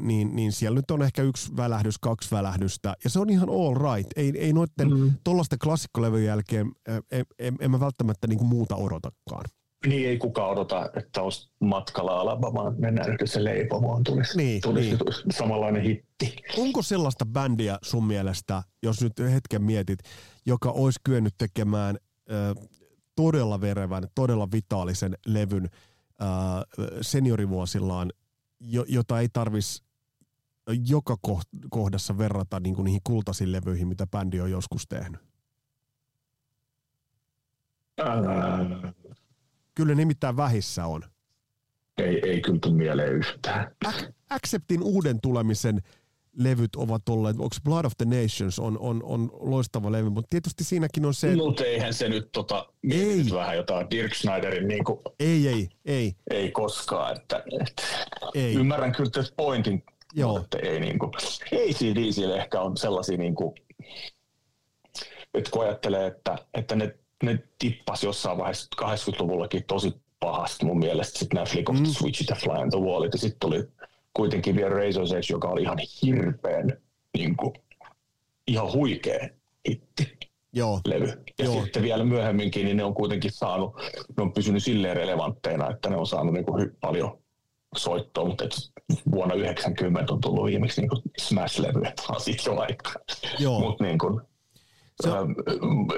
niin, 0.00 0.36
niin 0.36 0.52
siellä 0.52 0.76
nyt 0.76 0.90
on 0.90 1.02
ehkä 1.02 1.22
yksi 1.22 1.56
välähdys, 1.56 1.98
kaksi 1.98 2.30
välähdystä, 2.30 2.94
ja 3.04 3.10
se 3.10 3.18
on 3.18 3.30
ihan 3.30 3.48
all 3.48 3.94
right. 3.94 4.12
Ei, 4.16 4.32
ei 4.38 4.52
noitten 4.52 4.90
mm. 4.90 5.12
tuollaisten 5.24 5.58
klassikkolevyjen 5.58 6.26
jälkeen, 6.26 6.72
ää, 6.88 7.00
en, 7.10 7.24
en, 7.38 7.56
en 7.60 7.70
mä 7.70 7.80
välttämättä 7.80 8.26
niin 8.26 8.38
kuin 8.38 8.48
muuta 8.48 8.76
odotakaan. 8.76 9.44
Niin 9.86 10.08
ei 10.08 10.18
kukaan 10.18 10.50
odota, 10.50 10.90
että 10.96 11.22
olisi 11.22 11.50
matkalla 11.60 12.20
Alabamaan, 12.20 12.74
mennään 12.78 13.12
yhdessä 13.12 13.44
leipomoon, 13.44 14.04
tulisi, 14.04 14.36
niin, 14.36 14.62
tulisi 14.62 14.90
niin. 14.90 15.32
samanlainen 15.32 15.82
hitti. 15.82 16.36
Onko 16.58 16.82
sellaista 16.82 17.26
bändiä 17.26 17.78
sun 17.82 18.06
mielestä, 18.06 18.62
jos 18.82 19.02
nyt 19.02 19.12
hetken 19.32 19.62
mietit, 19.62 19.98
joka 20.46 20.70
olisi 20.70 21.00
kyennyt 21.04 21.34
tekemään 21.38 21.96
äh, 22.30 22.68
todella 23.16 23.60
verevän, 23.60 24.08
todella 24.14 24.48
vitaalisen 24.52 25.14
levyn 25.26 25.64
äh, 26.22 26.28
seniorivuosillaan, 27.00 28.12
jo, 28.60 28.84
jota 28.88 29.20
ei 29.20 29.28
tarvitsisi 29.32 29.84
joka 30.88 31.16
kohdassa 31.70 32.18
verrata 32.18 32.60
niin 32.60 32.74
kuin 32.74 32.84
niihin 32.84 33.00
kultaisiin 33.04 33.52
levyihin, 33.52 33.88
mitä 33.88 34.06
bändi 34.06 34.40
on 34.40 34.50
joskus 34.50 34.86
tehnyt? 34.88 35.20
Ää, 37.98 38.92
Kyllä 39.80 39.94
nimittäin 39.94 40.36
vähissä 40.36 40.86
on. 40.86 41.02
Ei, 41.98 42.20
ei 42.28 42.40
kyllä 42.40 42.58
tule 42.62 42.74
mieleen 42.74 43.12
yhtään. 43.12 43.76
Acceptin 44.30 44.82
uuden 44.82 45.20
tulemisen 45.20 45.80
levyt 46.36 46.76
ovat 46.76 47.08
olleet, 47.08 47.36
onko 47.36 47.56
Blood 47.64 47.84
of 47.84 47.92
the 47.98 48.04
Nations 48.04 48.58
on, 48.58 48.78
on, 48.78 49.02
on 49.02 49.30
loistava 49.32 49.92
levy, 49.92 50.10
mutta 50.10 50.28
tietysti 50.30 50.64
siinäkin 50.64 51.06
on 51.06 51.14
se... 51.14 51.36
Mutta 51.36 51.64
eihän 51.64 51.94
se 51.94 52.08
nyt 52.08 52.32
tota, 52.32 52.66
ei. 52.90 53.24
vähän 53.32 53.56
jotain 53.56 53.90
Dirk 53.90 54.14
Schneiderin 54.14 54.68
niin 54.68 54.84
kuin, 54.84 54.98
Ei, 55.20 55.48
ei, 55.48 55.68
ei. 55.84 56.14
Ei 56.30 56.50
koskaan, 56.50 57.16
että, 57.16 57.42
että 57.60 57.82
ei. 58.34 58.54
ymmärrän 58.54 58.92
kyllä 58.92 59.10
tästä 59.10 59.34
pointin, 59.36 59.84
Joo. 60.14 60.38
mutta 60.38 60.58
ei 60.58 60.80
niin 60.80 60.98
kuin, 60.98 61.10
ACDCille 61.52 62.36
ehkä 62.36 62.60
on 62.60 62.76
sellaisia 62.76 63.16
niin 63.16 63.34
kuin, 63.34 63.54
että 65.34 65.50
kun 65.50 65.62
ajattelee, 65.62 66.06
että, 66.06 66.38
että 66.54 66.76
ne 66.76 66.98
ne 67.22 67.38
tippasi 67.58 68.06
jossain 68.06 68.38
vaiheessa 68.38 68.68
80-luvullakin 68.82 69.64
tosi 69.64 69.92
pahasti 70.20 70.64
mun 70.66 70.78
mielestä. 70.78 71.18
Sitten 71.18 71.34
nämä 71.36 71.46
Flick 71.46 71.68
of 71.70 71.76
the 71.76 71.84
Mm. 71.84 71.90
Switchit 71.92 72.28
ja 72.30 72.36
Fly 72.36 72.52
on 72.52 72.70
the 72.70 72.78
Wallit. 72.80 73.12
Ja 73.12 73.18
sitten 73.18 73.40
tuli 73.40 73.68
kuitenkin 74.14 74.56
vielä 74.56 74.70
Razor's 74.74 75.14
Edge, 75.16 75.26
joka 75.30 75.48
oli 75.48 75.62
ihan 75.62 75.78
hirveän 76.02 76.76
niin 77.18 77.36
kuin, 77.36 77.52
ihan 78.46 78.72
huikea 78.72 79.28
hitti 79.68 80.18
Joo, 80.52 80.80
levy. 80.86 81.06
Ja 81.38 81.44
Joo. 81.44 81.62
sitten 81.62 81.82
vielä 81.82 82.04
myöhemminkin, 82.04 82.64
niin 82.64 82.76
ne 82.76 82.84
on 82.84 82.94
kuitenkin 82.94 83.30
saanut, 83.32 83.74
ne 84.16 84.22
on 84.22 84.32
pysynyt 84.32 84.62
silleen 84.64 84.96
relevantteina, 84.96 85.70
että 85.70 85.90
ne 85.90 85.96
on 85.96 86.06
saanut 86.06 86.34
niin 86.34 86.44
kuin 86.44 86.66
hy- 86.66 86.74
paljon 86.80 87.18
soittoa, 87.76 88.24
mutta 88.24 88.44
et 88.44 88.50
vuonna 89.12 89.34
90 89.34 90.12
on 90.12 90.20
tullut 90.20 90.44
viimeksi 90.46 90.80
niin 90.80 90.88
kuin 90.88 91.02
Smash-levy, 91.20 91.86
että 91.88 92.02
on 92.08 92.20
siitä 92.20 92.42
jo 92.46 92.58
aikaa. 92.60 92.94
joo. 93.38 93.60
Mutta 93.60 93.84
niin 93.84 93.98
kuin, 93.98 94.20
Se- 95.00 95.08
ähm, 95.10 95.30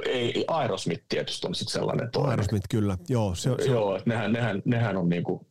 ei, 0.07 0.45
Aerosmith 0.49 1.05
tietysti 1.09 1.47
on 1.47 1.55
sitten 1.55 1.73
sellainen 1.73 2.11
toinen. 2.11 2.31
Aerosmith 2.31 2.67
kyllä. 2.71 2.99
Joo, 3.09 3.35
se, 3.35 3.51
se, 3.59 3.71
Joo, 3.71 3.97
että 3.97 4.11
nehän, 4.11 4.33
nehän, 4.33 4.63
nehän 4.65 4.97
on 4.97 5.09
niinku, 5.09 5.47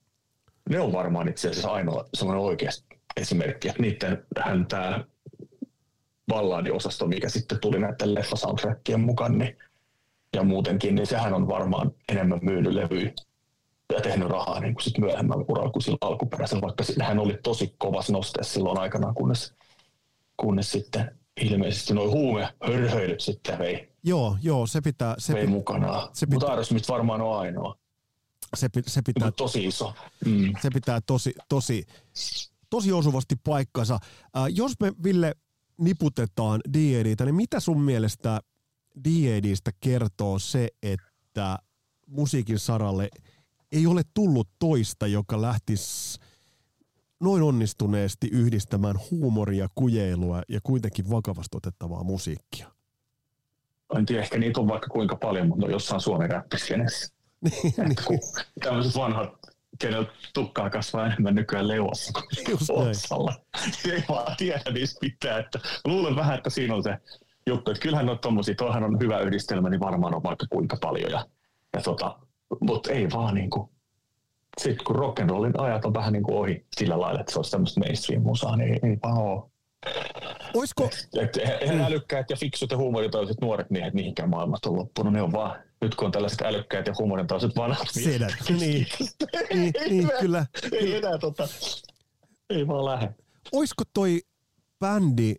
ne 0.69 0.79
on 0.79 0.91
varmaan 0.91 1.27
itse 1.27 1.49
asiassa 1.49 1.71
ainoa 1.71 2.05
semmoinen 2.13 2.43
oikea 2.43 2.69
esimerkki, 3.17 3.69
että 3.69 3.81
niiden 3.81 4.25
hän 4.39 4.65
tämä 4.65 5.03
balladiosasto, 6.27 7.07
mikä 7.07 7.29
sitten 7.29 7.59
tuli 7.59 7.79
näiden 7.79 8.15
leffasoundtrackien 8.15 8.99
mukaan, 8.99 9.37
niin, 9.37 9.57
ja 10.35 10.43
muutenkin, 10.43 10.95
niin 10.95 11.07
sehän 11.07 11.33
on 11.33 11.47
varmaan 11.47 11.91
enemmän 12.09 12.39
myynyt 12.41 12.73
levyjä 12.73 13.11
ja 13.93 14.01
tehnyt 14.01 14.29
rahaa 14.29 14.59
niin 14.59 14.73
kuin 14.73 14.83
sit 14.83 14.97
myöhemmällä 14.97 15.45
uralla 15.47 15.71
kuin 15.71 15.83
sillä 15.83 15.97
alkuperäisellä, 16.01 16.61
vaikka 16.61 16.83
hän 17.01 17.19
oli 17.19 17.39
tosi 17.43 17.75
kovas 17.77 18.09
nosteessa 18.09 18.53
silloin 18.53 18.79
aikanaan, 18.79 19.15
kunnes, 19.15 19.53
kunnes 20.37 20.71
sitten 20.71 21.20
ilmeisesti 21.41 21.93
noin 21.93 22.09
huumehörhöilyt 22.11 23.21
sitten 23.21 23.59
vei, 23.59 23.89
joo, 24.03 24.37
joo, 24.41 24.67
se 24.67 24.81
pitää, 24.81 25.15
se, 25.17 25.33
vei 25.33 25.47
mukanaan. 25.47 26.09
se 26.13 26.25
Mutta 26.25 26.35
pitää- 26.35 26.49
Aerosmith 26.49 26.89
varmaan 26.89 27.21
on 27.21 27.39
ainoa. 27.39 27.75
se, 28.57 28.67
se 28.87 29.01
pitää 29.05 29.27
Mutta 29.27 29.37
tosi 29.43 29.65
iso. 29.65 29.93
Mm. 30.25 30.53
se 30.61 30.69
pitää 30.73 30.99
tosi, 31.05 31.33
tosi, 31.49 31.85
tosi 32.69 32.91
osuvasti 32.91 33.35
paikkansa. 33.43 33.93
Äh, 34.37 34.43
jos 34.49 34.71
me, 34.79 34.91
Ville, 35.03 35.33
niputetaan 35.77 36.61
D.A.Dtä, 36.73 37.25
niin 37.25 37.35
mitä 37.35 37.59
sun 37.59 37.81
mielestä 37.81 38.41
D.A.Dstä 39.05 39.71
kertoo 39.79 40.39
se, 40.39 40.67
että 40.83 41.57
musiikin 42.07 42.59
saralle 42.59 43.09
ei 43.71 43.87
ole 43.87 44.01
tullut 44.13 44.49
toista, 44.59 45.07
joka 45.07 45.41
lähtisi 45.41 46.19
noin 47.21 47.43
onnistuneesti 47.43 48.27
yhdistämään 48.27 48.95
huumoria, 49.11 49.67
kujeilua 49.75 50.41
ja 50.49 50.59
kuitenkin 50.63 51.09
vakavasti 51.09 51.57
otettavaa 51.57 52.03
musiikkia? 52.03 52.67
En 53.97 54.05
tiedä, 54.05 54.21
ehkä 54.21 54.37
niitä 54.37 54.59
on 54.59 54.67
vaikka 54.67 54.87
kuinka 54.87 55.15
paljon, 55.15 55.47
mutta 55.47 55.65
on 55.65 55.71
jossain 55.71 56.01
Suomen 56.01 56.29
räppiskenessä. 56.29 57.13
Niin, 57.51 57.95
kun 58.07 58.19
tämmöiset 58.63 58.95
vanhat, 58.95 59.29
kenellä 59.79 60.07
tukkaa 60.33 60.69
kasvaa 60.69 61.05
enemmän 61.05 61.35
nykyään 61.35 61.67
leuassa 61.67 62.13
kuin 62.13 62.57
otsalla. 62.87 63.35
Ei 63.93 64.03
vaan 64.09 64.35
tiedä 64.37 64.71
niistä 64.73 64.99
pitää. 64.99 65.39
Että 65.39 65.59
luulen 65.85 66.15
vähän, 66.15 66.37
että 66.37 66.49
siinä 66.49 66.75
on 66.75 66.83
se 66.83 66.97
juttu, 67.47 67.71
että 67.71 67.81
kyllähän 67.81 68.09
on 68.09 68.19
tommosia, 68.19 68.55
toihan 68.55 68.83
on 68.83 68.99
hyvä 68.99 69.19
yhdistelmä, 69.19 69.69
niin 69.69 69.79
varmaan 69.79 70.15
on 70.15 70.23
vaikka 70.23 70.45
kuinka 70.49 70.77
paljon. 70.81 71.11
Ja, 71.11 71.25
ja 71.73 71.81
tota, 71.81 72.19
mutta 72.59 72.91
ei 72.91 73.07
vaan 73.11 73.35
niinku, 73.35 73.71
sitten 74.61 74.85
kun 74.85 74.95
rock'n'rollin 74.95 75.61
ajat 75.61 75.85
on 75.85 75.93
vähän 75.93 76.13
niin 76.13 76.23
kuin 76.23 76.37
ohi 76.37 76.65
sillä 76.77 76.99
lailla, 76.99 77.19
että 77.19 77.31
se 77.33 77.39
olisi 77.39 77.51
tämmöistä 77.51 77.79
mainstream-musaa, 77.79 78.55
niin 78.55 78.73
ei, 78.73 78.79
ei 78.89 78.97
vaan 79.03 79.17
ole. 79.17 79.51
Oisko, 80.53 80.89
Et 81.21 81.37
eihän 81.37 81.81
älykkäät 81.81 82.29
ja 82.29 82.35
fiksut 82.35 82.71
ja 82.71 82.77
huumoritoiset 82.77 83.41
nuoret 83.41 83.69
miehet 83.69 83.93
mihinkään 83.93 84.29
maailmasta 84.29 84.69
on 84.69 84.75
loppunut. 84.75 85.13
Ne 85.13 85.21
on 85.21 85.31
vaan, 85.31 85.59
nyt 85.81 85.95
kun 85.95 86.05
on 86.05 86.11
tällaiset 86.11 86.41
älykkäät 86.41 86.87
ja 86.87 86.93
huumoritoiset 86.99 87.51
vanhat 87.55 87.87
miehet. 87.95 88.21
Niin. 88.49 88.59
niin, 88.59 89.73
niin, 89.89 90.05
enää- 90.05 90.19
kyllä. 90.21 90.45
ei 90.71 90.95
enää 90.95 91.17
tota, 91.17 91.47
ei 92.49 92.67
vaan 92.67 92.85
lähde. 92.85 93.15
oisko 93.51 93.83
toi 93.93 94.21
bändi, 94.79 95.35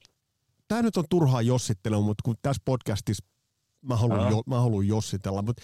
tää 0.69 0.83
nyt 0.83 0.97
on 0.97 1.05
turhaa 1.11 1.43
jossittelua, 1.43 2.01
mutta 2.01 2.23
kun 2.25 2.37
tässä 2.43 2.63
podcastissa 2.65 3.25
mä 3.83 3.97
haluan, 3.97 4.31
jo, 4.31 4.43
mä 4.47 4.61
haluan 4.61 4.87
jossitella, 4.87 5.43
mutta 5.43 5.63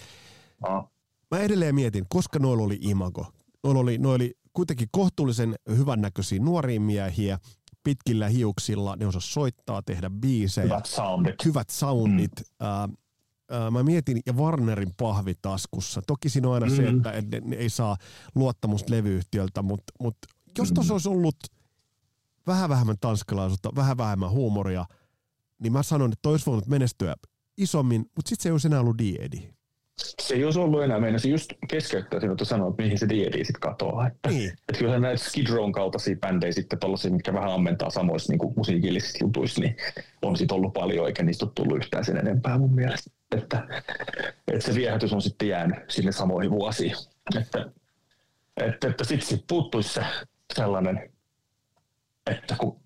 mä 1.30 1.38
edelleen 1.40 1.74
mietin, 1.74 2.06
koska 2.08 2.38
noilla 2.38 2.62
oli 2.64 2.78
imago. 2.80 3.26
Noilla 3.64 3.80
oli, 3.80 3.98
noilla 3.98 4.14
oli 4.14 4.34
kuitenkin 4.52 4.88
kohtuullisen 4.90 5.54
hyvännäköisiä 5.68 6.38
nuoria 6.40 6.80
miehiä, 6.80 7.38
pitkillä 7.84 8.28
hiuksilla, 8.28 8.96
ne 8.96 9.06
osas 9.06 9.32
soittaa, 9.34 9.82
tehdä 9.82 10.10
biisejä, 10.10 10.64
Hyvät 10.64 10.86
soundit. 10.86 11.44
hyvät 11.44 11.70
soundit. 11.70 12.32
Mm. 12.36 12.66
Ää, 12.66 12.88
ää, 13.50 13.70
mä 13.70 13.82
mietin, 13.82 14.20
ja 14.26 14.32
Warnerin 14.32 14.94
pahvi 14.96 15.34
taskussa. 15.42 16.02
Toki 16.06 16.28
siinä 16.28 16.48
on 16.48 16.54
aina 16.54 16.66
mm. 16.66 16.76
se, 16.76 16.88
että 16.88 17.12
et 17.12 17.30
ne, 17.44 17.56
ei 17.56 17.70
saa 17.70 17.96
luottamusta 18.34 18.92
levyyhtiöltä, 18.92 19.62
mutta 19.62 19.92
mut 20.00 20.16
jos 20.58 20.72
tuossa 20.72 20.92
Mm. 20.92 20.94
olisi 20.94 21.08
ollut 21.08 21.36
vähän 22.46 22.68
vähemmän 22.68 22.96
tanskalaisuutta, 23.00 23.70
vähän 23.76 23.96
vähemmän 23.98 24.30
huumoria, 24.30 24.84
niin 25.62 25.72
mä 25.72 25.82
sanon, 25.82 26.12
että 26.12 26.22
toi 26.22 26.32
olisi 26.32 26.46
voinut 26.46 26.66
menestyä 26.66 27.14
isommin, 27.56 28.00
mutta 28.16 28.28
sitten 28.28 28.42
se 28.42 28.48
ei 28.48 28.52
olisi 28.52 28.68
enää 28.68 28.80
ollut 28.80 28.98
D.A.D. 28.98 29.52
Se 29.98 30.34
ei 30.34 30.44
olisi 30.44 30.58
ollut 30.58 30.82
enää, 30.82 31.00
meinasin 31.00 31.30
just 31.30 31.52
keskeyttää 31.68 32.20
sinut 32.20 32.40
ja 32.40 32.46
sanoa, 32.46 32.70
että 32.70 32.82
mihin 32.82 32.98
se 32.98 33.08
D&D 33.08 33.32
sitten 33.44 33.60
katoaa. 33.60 34.06
Että, 34.06 34.28
Niin. 34.28 34.50
että 34.50 34.78
kyllähän 34.78 35.02
näitä 35.02 35.24
Skid 35.24 35.48
Rown 35.48 35.72
kaltaisia 35.72 36.16
bändejä 36.16 36.52
sitten 36.52 36.78
tollaisia, 36.78 37.10
mitkä 37.10 37.32
vähän 37.32 37.52
ammentaa 37.52 37.90
samoissa 37.90 38.32
niin 38.32 38.52
musiikillisissa 38.56 39.24
jutuissa, 39.24 39.60
niin 39.60 39.76
on 40.22 40.36
sitten 40.36 40.54
ollut 40.54 40.72
paljon, 40.72 41.06
eikä 41.06 41.22
niistä 41.22 41.44
ole 41.44 41.52
tullut 41.54 41.76
yhtään 41.76 42.04
sen 42.04 42.16
enempää 42.16 42.58
mun 42.58 42.74
mielestä. 42.74 43.10
Että, 43.36 43.66
että 44.52 44.66
se 44.66 44.74
viehätys 44.74 45.12
on 45.12 45.22
sitten 45.22 45.48
jäänyt 45.48 45.78
sinne 45.90 46.12
samoihin 46.12 46.50
vuosiin. 46.50 46.94
Että, 47.38 47.70
että, 48.56 48.88
että 48.88 49.04
sitten 49.04 49.28
sit 49.28 49.44
puuttuisi 49.48 49.94
se 49.94 50.04
sellainen, 50.54 51.10
että 52.30 52.56
kun 52.58 52.80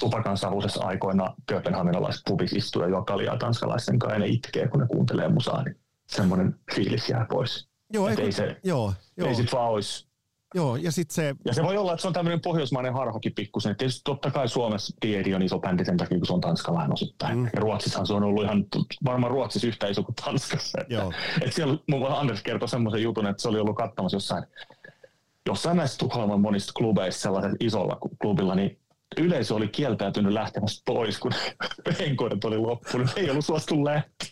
tupakan 0.00 0.36
savuisessa 0.36 0.84
aikoina 0.84 1.34
kööpenhaminalaiset 1.46 2.22
pubissa 2.28 2.56
istuu 2.56 2.82
ja 2.82 2.88
juo 2.88 3.02
kaljaa 3.04 3.36
tanskalaisten 3.38 3.98
kanssa 3.98 4.14
ja 4.14 4.18
ne 4.20 4.26
itkee, 4.26 4.68
kun 4.68 4.80
ne 4.80 4.86
kuuntelee 4.86 5.28
musaa, 5.28 5.62
niin 5.62 5.76
semmoinen 6.06 6.54
fiilis 6.74 7.08
jää 7.08 7.26
pois. 7.30 7.68
Joo, 7.92 8.08
Et 8.08 8.18
ei, 8.18 8.24
kun- 8.24 8.32
se- 8.32 8.56
joo, 8.64 8.92
joo, 9.16 9.28
Ei 9.28 9.34
sit 9.34 9.52
vaan 9.52 9.70
olisi 9.70 10.08
joo, 10.54 10.76
ja 10.76 10.92
sitten 10.92 11.14
se, 11.14 11.34
ja 11.44 11.54
se 11.54 11.62
voi 11.62 11.76
olla, 11.76 11.92
että 11.92 12.02
se 12.02 12.08
on 12.08 12.14
tämmöinen 12.14 12.40
pohjoismainen 12.40 12.92
harhokin 12.92 13.32
pikkusen. 13.34 13.76
Tietysti 13.76 14.00
totta 14.04 14.30
kai 14.30 14.48
Suomessa 14.48 14.96
D&D 15.06 15.34
on 15.34 15.42
iso 15.42 15.58
bändi 15.58 15.84
sen 15.84 15.96
takia, 15.96 16.18
kun 16.18 16.26
se 16.26 16.32
on 16.32 16.40
tanskalainen 16.40 16.92
osittain. 16.92 17.38
Mm. 17.38 17.44
Ja 17.44 17.60
Ruotsissahan 17.60 18.06
se 18.06 18.12
on 18.14 18.24
ollut 18.24 18.44
ihan, 18.44 18.64
varmaan 19.04 19.30
Ruotsissa 19.30 19.66
yhtä 19.68 19.86
iso 19.88 20.02
kuin 20.02 20.14
Tanskassa. 20.24 20.78
Että, 20.80 20.94
Joo. 20.94 21.12
että 21.40 21.54
siellä 21.56 21.78
mun 21.90 22.06
Anders 22.06 22.42
kertoi 22.42 22.68
semmoisen 22.68 23.02
jutun, 23.02 23.26
että 23.26 23.42
se 23.42 23.48
oli 23.48 23.58
ollut 23.60 23.76
katsomassa 23.76 24.16
jossain, 24.16 24.44
jossain 25.46 25.76
näistä 25.76 25.98
Tukholman 25.98 26.40
monista 26.40 26.72
klubeista 26.76 27.20
sellaisella 27.22 27.56
isolla 27.60 27.98
klubilla, 28.22 28.54
niin 28.54 28.78
yleisö 29.16 29.54
oli 29.54 29.68
kieltäytynyt 29.68 30.32
lähtemästä 30.32 30.82
pois, 30.86 31.18
kun 31.18 31.32
enkoidet 31.98 32.44
oli 32.44 32.58
loppunut. 32.58 33.10
Ei 33.16 33.30
ollut 33.30 33.44
suostu 33.44 33.84
lähteä. 33.84 34.28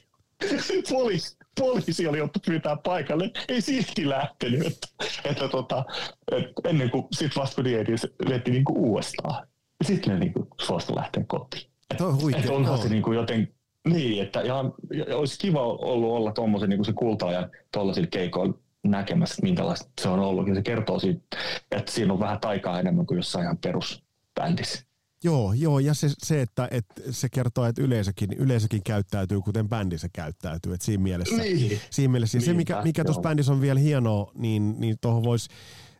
Poliisi, 0.90 1.36
poliisi 1.60 2.06
oli 2.06 2.20
ottu 2.20 2.38
pyytää 2.46 2.76
paikalle, 2.76 3.30
ei 3.48 3.60
silti 3.60 4.08
lähtenyt. 4.08 4.66
Että, 4.66 4.88
että 5.24 5.48
tota, 5.48 5.84
että 6.32 6.68
ennen 6.68 6.90
kuin 6.90 7.06
sit 7.12 7.36
vasta 7.36 7.54
kun 7.54 7.64
Diedi 7.64 7.92
veti 8.28 8.50
niinku 8.50 8.72
uudestaan. 8.76 9.46
Sitten 9.84 10.12
ne 10.12 10.18
niinku 10.18 10.48
suostu 10.60 10.96
lähteä 10.96 11.24
kotiin. 11.26 11.70
on 12.00 12.20
huikea. 12.20 12.40
Että 12.40 12.52
onhan 12.52 12.74
joo. 12.74 12.82
se 12.82 12.88
niinku 12.88 13.12
joten, 13.12 13.54
niin, 13.88 14.22
että 14.22 14.40
ihan, 14.40 14.74
ja 15.08 15.16
olisi 15.16 15.38
kiva 15.38 15.62
ollut 15.62 16.10
olla 16.10 16.32
tuommoisen 16.32 16.68
niinku 16.68 16.84
se 16.84 16.92
kulta-ajan 16.92 17.50
tuollaisilla 17.72 18.08
keikoilla 18.10 18.54
näkemässä, 18.84 19.34
että 19.34 19.42
minkälaista 19.42 19.90
se 20.00 20.08
on 20.08 20.20
ollut. 20.20 20.48
Ja 20.48 20.54
se 20.54 20.62
kertoo 20.62 20.98
siitä, 20.98 21.20
että 21.70 21.92
siinä 21.92 22.12
on 22.12 22.20
vähän 22.20 22.40
taikaa 22.40 22.80
enemmän 22.80 23.06
kuin 23.06 23.16
jossain 23.16 23.44
ihan 23.44 23.58
perusbändissä. 24.36 24.86
Joo, 25.24 25.52
joo, 25.52 25.78
ja 25.78 25.94
se, 25.94 26.08
se 26.18 26.42
että, 26.42 26.68
että 26.70 27.02
se 27.10 27.28
kertoo, 27.28 27.64
että 27.64 27.82
yleisökin, 27.82 28.32
yleisökin 28.32 28.82
käyttäytyy, 28.82 29.40
kuten 29.40 29.68
bändi 29.68 29.98
se 29.98 30.08
käyttäytyy. 30.12 30.74
Että 30.74 30.84
siinä 30.86 31.02
mielessä, 31.02 31.36
Niin. 31.36 31.80
siinä 31.90 32.12
mielessä 32.12 32.40
se, 32.40 32.52
mikä, 32.52 32.82
mikä 32.82 33.04
tuossa 33.04 33.22
bändissä 33.22 33.52
on 33.52 33.60
vielä 33.60 33.80
hienoa, 33.80 34.32
niin, 34.34 34.74
niin 34.78 34.96
tuohon 35.00 35.22
voisi 35.24 35.48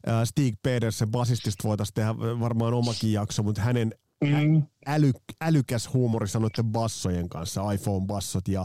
äh, 0.08 0.24
Stig 0.24 0.54
Pedersen 0.62 1.10
basistista 1.10 1.68
voitaisiin 1.68 1.94
tehdä 1.94 2.18
varmaan 2.18 2.74
omakin 2.74 3.12
jakso, 3.12 3.42
mutta 3.42 3.62
hänen 3.62 3.94
Mm. 4.24 4.62
äly, 4.86 5.12
älykäs 5.40 5.92
huumorissa 5.92 6.38
noiden 6.38 6.64
bassojen 6.64 7.28
kanssa, 7.28 7.72
iPhone-bassot 7.72 8.48
ja. 8.48 8.64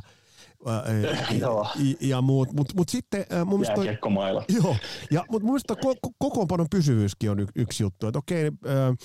ja, 1.40 1.50
ja 2.02 2.22
muut. 2.22 2.54
Mutta 2.54 2.74
mut 2.78 2.90
sitten 2.90 3.26
mun 3.46 3.60
mielestä 3.60 3.76
toi. 3.76 3.98
Joo, 4.64 4.76
ja, 5.12 5.26
mutta 5.30 5.46
mun 5.46 5.54
mielestä 5.54 5.74
ko- 5.74 6.08
ko- 6.08 6.14
kokoonpanon 6.20 6.68
pysyvyyskin 6.72 7.32
on 7.32 7.40
y- 7.40 7.46
yksi 7.56 7.84
juttu. 7.84 8.08
Että 8.08 8.20
okei, 8.20 8.46
äh, 8.46 8.98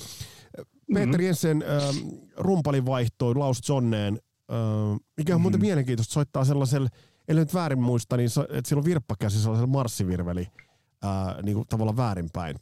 Peter 0.95 1.07
Mhm. 1.09 1.21
Jensen 1.21 1.63
äh, 1.63 2.13
rumpalin 2.37 2.87
vaihtoi 2.87 3.35
Laus 3.35 3.69
Johnneen, 3.69 4.19
äh, 4.53 5.01
mikä 5.17 5.35
on 5.35 5.41
muuten 5.41 5.61
Mhm. 5.61 5.67
mielenkiintoista, 5.67 6.13
soittaa 6.15 6.45
sellaisella, 6.45 6.89
ellei 7.29 7.45
nyt 7.45 7.55
väärin 7.55 7.81
muista, 7.83 8.17
niin 8.17 8.31
so, 8.31 8.43
että 8.43 8.69
sillä 8.69 8.81
on 8.81 8.85
virppakäsi 8.85 9.41
sellaisella 9.43 9.67
marssivirveli 9.73 10.49
äh, 11.05 11.43
niin 11.43 11.55
kuin 11.55 11.69
tavallaan 11.69 11.97
väärinpäin. 11.97 12.57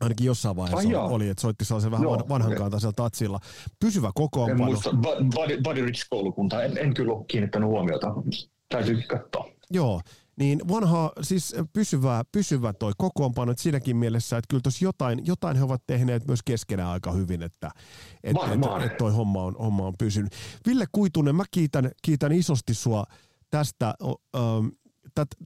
Ainakin 0.00 0.26
jossain 0.26 0.56
vaiheessa 0.56 0.88
Ai 0.88 0.94
oli, 0.94 1.28
että 1.28 1.40
soitti 1.40 1.64
sellaisen 1.64 1.90
vähän 1.90 2.02
Joo, 2.02 2.18
van- 2.18 2.28
vanhan 2.28 2.52
okei. 2.52 2.58
kantaisella 2.58 2.92
tatsilla. 2.92 3.40
Pysyvä 3.80 4.06
En 4.06 4.12
kokoonpano. 4.14 4.64
muista, 4.64 4.90
Buddy, 5.34 5.62
Buddy 5.62 5.84
Rich 5.86 6.06
koulukunta, 6.10 6.62
en, 6.62 6.78
en 6.78 6.94
kyllä 6.94 7.12
ole 7.12 7.24
kiinnittänyt 7.28 7.68
huomiota. 7.68 8.06
Täytyy 8.68 9.02
katsoa. 9.02 9.48
Joo, 9.70 10.00
niin 10.38 10.60
vanha, 10.68 11.12
siis 11.22 11.54
pysyvä, 11.72 12.24
pysyvä 12.32 12.72
toi 12.72 12.92
kokoonpano, 12.98 13.52
että 13.52 13.62
siinäkin 13.62 13.96
mielessä, 13.96 14.36
että 14.36 14.46
kyllä 14.48 14.60
tuossa 14.62 14.84
jotain, 14.84 15.26
jotain 15.26 15.56
he 15.56 15.64
ovat 15.64 15.82
tehneet 15.86 16.26
myös 16.26 16.40
keskenään 16.44 16.88
aika 16.88 17.12
hyvin, 17.12 17.42
että 17.42 17.70
et, 18.24 18.36
et, 18.36 18.84
et 18.86 18.96
toi 18.96 19.12
homma 19.12 19.42
on, 19.44 19.56
homma 19.58 19.86
on 19.86 19.94
pysynyt. 19.98 20.32
Ville 20.66 20.84
Kuitunen, 20.92 21.34
mä 21.34 21.44
kiitän, 21.50 21.90
kiitän 22.02 22.32
isosti 22.32 22.74
sua 22.74 23.04
tästä. 23.50 23.94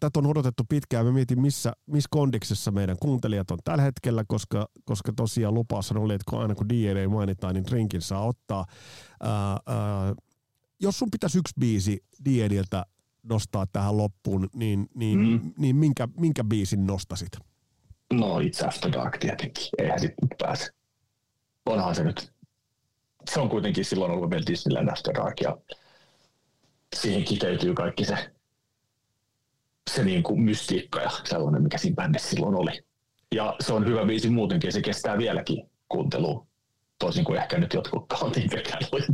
Tätä 0.00 0.18
on 0.18 0.26
odotettu 0.26 0.62
pitkään. 0.68 1.06
Mä 1.06 1.12
mietin, 1.12 1.40
missä, 1.40 1.72
missä 1.86 2.08
kondiksessa 2.10 2.70
meidän 2.70 2.96
kuuntelijat 3.00 3.50
on 3.50 3.58
tällä 3.64 3.82
hetkellä, 3.82 4.24
koska, 4.28 4.68
koska 4.84 5.12
tosiaan 5.16 5.54
lupaus 5.54 5.92
oli, 5.92 6.14
että 6.14 6.36
aina 6.36 6.54
kun 6.54 6.68
DNA 6.68 7.08
mainitaan, 7.08 7.54
niin 7.54 7.66
drinkin 7.66 8.02
saa 8.02 8.26
ottaa. 8.26 8.64
Ää, 9.20 9.32
ää, 9.66 10.14
jos 10.80 10.98
sun 10.98 11.10
pitäisi 11.10 11.38
yksi 11.38 11.54
biisi 11.60 12.04
DNiltä 12.24 12.86
nostaa 13.22 13.66
tähän 13.72 13.96
loppuun, 13.96 14.48
niin, 14.54 14.86
niin, 14.94 15.18
mm. 15.18 15.52
niin 15.58 15.76
minkä, 15.76 16.08
minkä 16.18 16.44
biisin 16.44 16.86
nostasit? 16.86 17.32
No 18.12 18.40
It's 18.40 18.66
After 18.66 18.92
Dark 18.92 19.18
tietenkin, 19.18 19.64
eihän 19.78 20.00
sitten 20.00 20.28
pääse. 20.38 20.70
Onhan 21.66 21.94
se 21.94 22.04
nyt, 22.04 22.32
se 23.30 23.40
on 23.40 23.48
kuitenkin 23.48 23.84
silloin 23.84 24.12
ollut 24.12 24.30
vielä 24.30 24.42
Disneyland 24.46 24.88
After 24.88 25.14
Dark 25.14 25.40
ja 25.40 25.56
siihen 26.96 27.24
kiteytyy 27.24 27.74
kaikki 27.74 28.04
se, 28.04 28.32
se 29.90 30.04
niin 30.04 30.22
kuin 30.22 30.40
mystiikka 30.40 31.00
ja 31.00 31.10
sellainen, 31.24 31.62
mikä 31.62 31.78
siinä 31.78 31.94
bändissä 31.94 32.30
silloin 32.30 32.54
oli. 32.54 32.82
Ja 33.34 33.56
se 33.60 33.72
on 33.72 33.86
hyvä 33.86 34.06
biisi 34.06 34.30
muutenkin 34.30 34.72
se 34.72 34.82
kestää 34.82 35.18
vieläkin 35.18 35.70
kuuntelua 35.88 36.46
toisin 37.02 37.24
kuin 37.24 37.38
ehkä 37.38 37.58
nyt 37.58 37.74
jotkut 37.74 38.06
kauntiinkään 38.08 38.64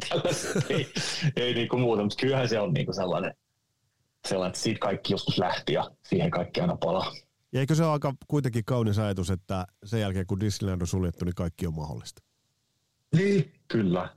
tällaiset, 0.09 0.71
ei, 0.71 0.93
ei 1.37 1.55
niin 1.55 1.69
kuin 1.69 1.81
muuta, 1.81 2.03
mutta 2.03 2.21
kyllähän 2.21 2.49
se 2.49 2.61
on 2.61 2.73
niin 2.73 2.87
kuin 2.87 2.95
sellainen, 2.95 3.35
sellainen, 4.29 4.51
että 4.51 4.61
siitä 4.61 4.79
kaikki 4.79 5.13
joskus 5.13 5.39
lähti 5.39 5.73
ja 5.73 5.91
siihen 6.03 6.31
kaikki 6.31 6.61
aina 6.61 6.77
palaa. 6.77 7.13
Ja 7.53 7.61
eikö 7.61 7.75
se 7.75 7.85
ole 7.85 7.93
aika 7.93 8.15
kuitenkin 8.29 8.65
kaunis 8.65 8.99
ajatus, 8.99 9.31
että 9.31 9.67
sen 9.85 10.01
jälkeen 10.01 10.27
kun 10.27 10.41
Disneyland 10.41 10.81
on 10.81 10.87
suljettu, 10.87 11.25
niin 11.25 11.35
kaikki 11.35 11.67
on 11.67 11.75
mahdollista? 11.75 12.23
Niin, 13.17 13.53
kyllä. 13.69 14.09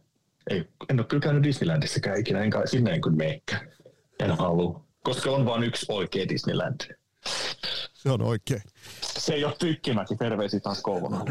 Ei, 0.50 0.70
en 0.90 1.00
ole 1.00 1.08
kyllä 1.08 1.22
käynyt 1.22 1.44
Disneylandissäkään 1.44 2.20
ikinä, 2.20 2.40
enkä 2.40 2.62
sinne 2.66 2.92
en 2.92 3.02
kyllä 3.02 3.18
meikään. 3.18 3.72
En 4.20 4.32
halua, 4.32 4.86
koska 5.04 5.32
on 5.32 5.46
vain 5.46 5.64
yksi 5.64 5.86
oikea 5.90 6.30
Disneyland. 6.30 6.96
Se 7.94 8.12
on 8.12 8.22
oikein. 8.22 8.62
Se 9.02 9.34
ei 9.34 9.46
ole 9.46 9.56
Tykkimäki, 9.60 10.16
terveisiä 10.16 10.60
taas 10.60 10.82
Kouvolaan. 10.82 11.26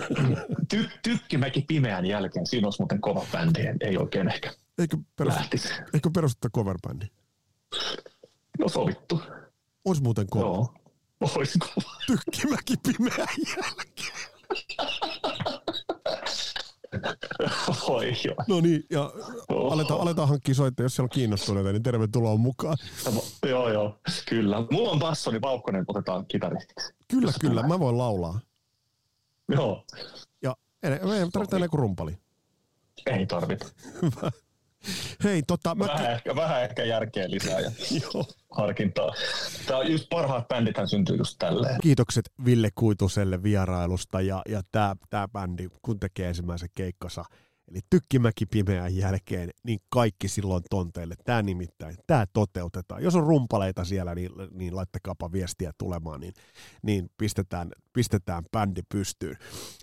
Ty, 0.69 0.89
tykkimäki 1.03 1.65
pimeän 1.69 2.07
jälkeen, 2.07 2.47
siinä 2.47 2.67
olisi 2.67 2.83
muuten 2.83 3.01
kova 3.01 3.27
bändi, 3.33 3.61
ei 3.81 3.97
oikein 3.97 4.29
ehkä 4.29 4.53
Eikö, 4.79 4.97
perust, 5.17 5.55
eikö 5.95 6.11
perusteta 6.15 6.51
cover 6.51 6.77
bändi? 6.89 7.07
No 8.59 8.69
sovittu. 8.69 9.23
Olisi 9.85 10.03
muuten 10.03 10.27
kova. 10.31 10.45
Joo, 10.45 10.75
olisi 11.21 11.59
kova. 11.59 11.97
Tykkimäki 12.07 12.75
pimeän 12.77 13.29
jälkeen. 13.57 14.31
Oi, 17.89 18.13
joo. 18.25 18.37
No 18.49 18.61
niin, 18.61 18.85
ja 18.91 19.13
aletaan, 19.49 20.01
aletaan 20.01 20.29
hankkia 20.29 20.55
soittaa, 20.55 20.85
jos 20.85 20.97
siellä 20.97 21.07
on 21.07 21.11
kiinnostuneita, 21.11 21.73
niin 21.73 21.83
tervetuloa 21.83 22.37
mukaan. 22.37 22.77
Joo, 23.49 23.73
joo, 23.73 24.01
kyllä. 24.29 24.57
Mulla 24.71 24.91
on 24.91 24.99
basso, 24.99 25.31
niin 25.31 25.41
Paukkonen 25.41 25.85
otetaan 25.89 26.27
kitaristiksi. 26.27 26.95
Kyllä, 27.09 27.33
kyllä, 27.41 27.63
tulee. 27.63 27.69
mä 27.69 27.79
voin 27.79 27.99
laulaa. 27.99 28.41
Joo. 29.49 29.85
Ja 30.43 30.57
tarvitse 31.33 31.57
enää 31.57 31.69
kuin 31.69 31.81
rumpali. 31.81 32.19
Ei 33.07 33.27
tarvita. 33.27 33.67
Hei, 35.25 35.43
tota... 35.43 35.75
Mä... 35.75 35.87
Vähän, 35.87 36.13
ehkä, 36.13 36.37
vähän 36.37 36.63
ehkä 36.63 36.85
järkeä 36.85 37.31
lisää 37.31 37.61
ja 37.61 37.71
Joo. 38.03 38.25
harkintaa. 38.51 39.15
Tämä 39.67 39.79
on 39.79 39.91
just 39.93 40.09
parhaat 40.11 40.49
bändithän 40.49 40.89
syntyy 40.89 41.17
just 41.17 41.37
tälleen. 41.39 41.81
Kiitokset 41.83 42.31
Ville 42.45 42.69
Kuituselle 42.75 43.43
vierailusta 43.43 44.21
ja, 44.21 44.43
ja 44.49 44.63
tämä 44.73 44.97
tää 45.11 45.29
bändi, 45.29 45.69
kun 45.83 46.01
tekee 46.01 46.29
ensimmäisen 46.29 46.69
keikkansa, 46.75 47.25
eli 47.71 47.81
Tykkimäki 47.91 48.47
pimeän 48.47 48.97
jälkeen, 48.97 49.51
niin 49.65 49.79
kaikki 49.89 50.29
silloin 50.29 50.63
tonteille. 50.71 51.15
Tämä 51.25 51.43
nimittäin, 51.43 51.97
tämä 52.07 52.27
toteutetaan. 52.33 53.03
Jos 53.03 53.15
on 53.15 53.27
rumpaleita 53.27 53.85
siellä, 53.85 54.15
niin, 54.15 54.31
niin 54.51 54.77
laittakaapa 54.77 55.33
viestiä 55.33 55.73
tulemaan, 55.79 56.21
niin, 56.21 56.35
niin 56.83 57.11
pistetään, 57.19 57.69
pistetään 57.93 58.45
bändi 58.53 58.81
pystyyn. 58.89 59.37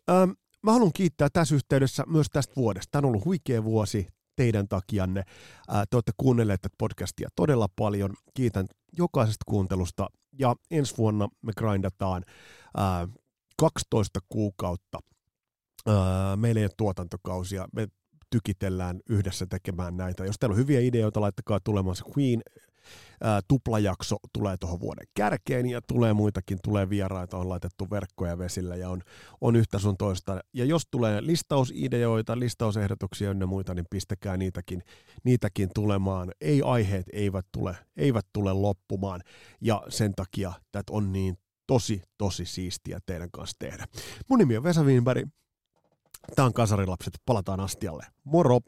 Ähm, 0.10 0.32
Mä 0.64 0.74
haluan 0.74 0.92
kiittää 0.94 1.30
tässä 1.34 1.56
yhteydessä 1.56 2.04
myös 2.08 2.28
tästä 2.32 2.54
vuodesta. 2.56 2.92
Tämä 2.92 3.00
on 3.00 3.06
ollut 3.06 3.26
huikea 3.26 3.64
vuosi 3.64 4.08
teidän 4.38 4.68
takianne. 4.68 5.24
Te 5.90 5.96
olette 5.98 6.12
kuunnelleet 6.18 6.62
tätä 6.62 6.76
podcastia 6.78 7.30
todella 7.36 7.68
paljon. 7.76 8.14
Kiitän 8.34 8.68
jokaisesta 8.98 9.44
kuuntelusta 9.48 10.08
ja 10.40 10.56
ensi 10.72 10.98
vuonna 10.98 11.28
me 11.42 11.52
grindataan 11.58 12.24
12 13.58 14.20
kuukautta. 14.30 15.00
Meillä 16.36 16.60
ei 16.60 16.66
ole 16.66 16.72
tuotantokausia. 16.78 17.68
Me 17.76 17.88
tykitellään 18.30 19.00
yhdessä 19.10 19.46
tekemään 19.46 19.98
näitä. 19.98 20.26
Jos 20.26 20.36
teillä 20.40 20.54
on 20.54 20.60
hyviä 20.60 20.80
ideoita, 20.80 21.22
laittakaa 21.22 21.60
tulemaan 21.60 21.96
se 21.96 22.04
Queen 22.18 22.42
tuplajakso 23.48 24.16
tulee 24.34 24.58
tuohon 24.58 24.80
vuoden 24.80 25.08
kärkeen 25.14 25.66
ja 25.66 25.82
tulee 25.82 26.14
muitakin, 26.14 26.58
tulee 26.64 26.90
vieraita, 26.90 27.38
on 27.38 27.50
laitettu 27.50 27.88
verkkoja 27.92 28.38
vesillä 28.38 28.76
ja 28.76 28.90
on, 28.90 29.02
on 29.42 29.56
yhtä 29.56 29.80
sun 29.80 29.98
toista. 29.98 30.40
Ja 30.54 30.66
jos 30.66 30.84
tulee 30.92 31.26
listausideoita, 31.26 32.40
listausehdotuksia 32.40 33.36
ja 33.40 33.48
muita, 33.48 33.74
niin 33.74 33.86
pistäkää 33.90 34.38
niitäkin, 34.38 34.84
niitäkin 35.24 35.70
tulemaan. 35.76 36.32
Ei 36.42 36.62
aiheet 36.62 37.06
eivät 37.14 37.46
tule, 37.52 37.76
eivät 37.98 38.26
tule 38.34 38.54
loppumaan 38.54 39.22
ja 39.62 39.84
sen 39.90 40.14
takia 40.16 40.54
tätä 40.72 40.94
on 40.94 41.14
niin 41.14 41.38
tosi, 41.68 42.02
tosi 42.18 42.46
siistiä 42.46 43.00
teidän 43.06 43.32
kanssa 43.32 43.56
tehdä. 43.60 43.86
Mun 44.30 44.40
nimi 44.40 44.58
on 44.58 44.64
Vesa 44.64 44.84
Wienberg. 44.84 45.28
Tämä 46.36 46.46
on 46.46 46.54
Kasarilapset. 46.54 47.14
Palataan 47.26 47.60
astialle. 47.60 48.06
Moro! 48.24 48.60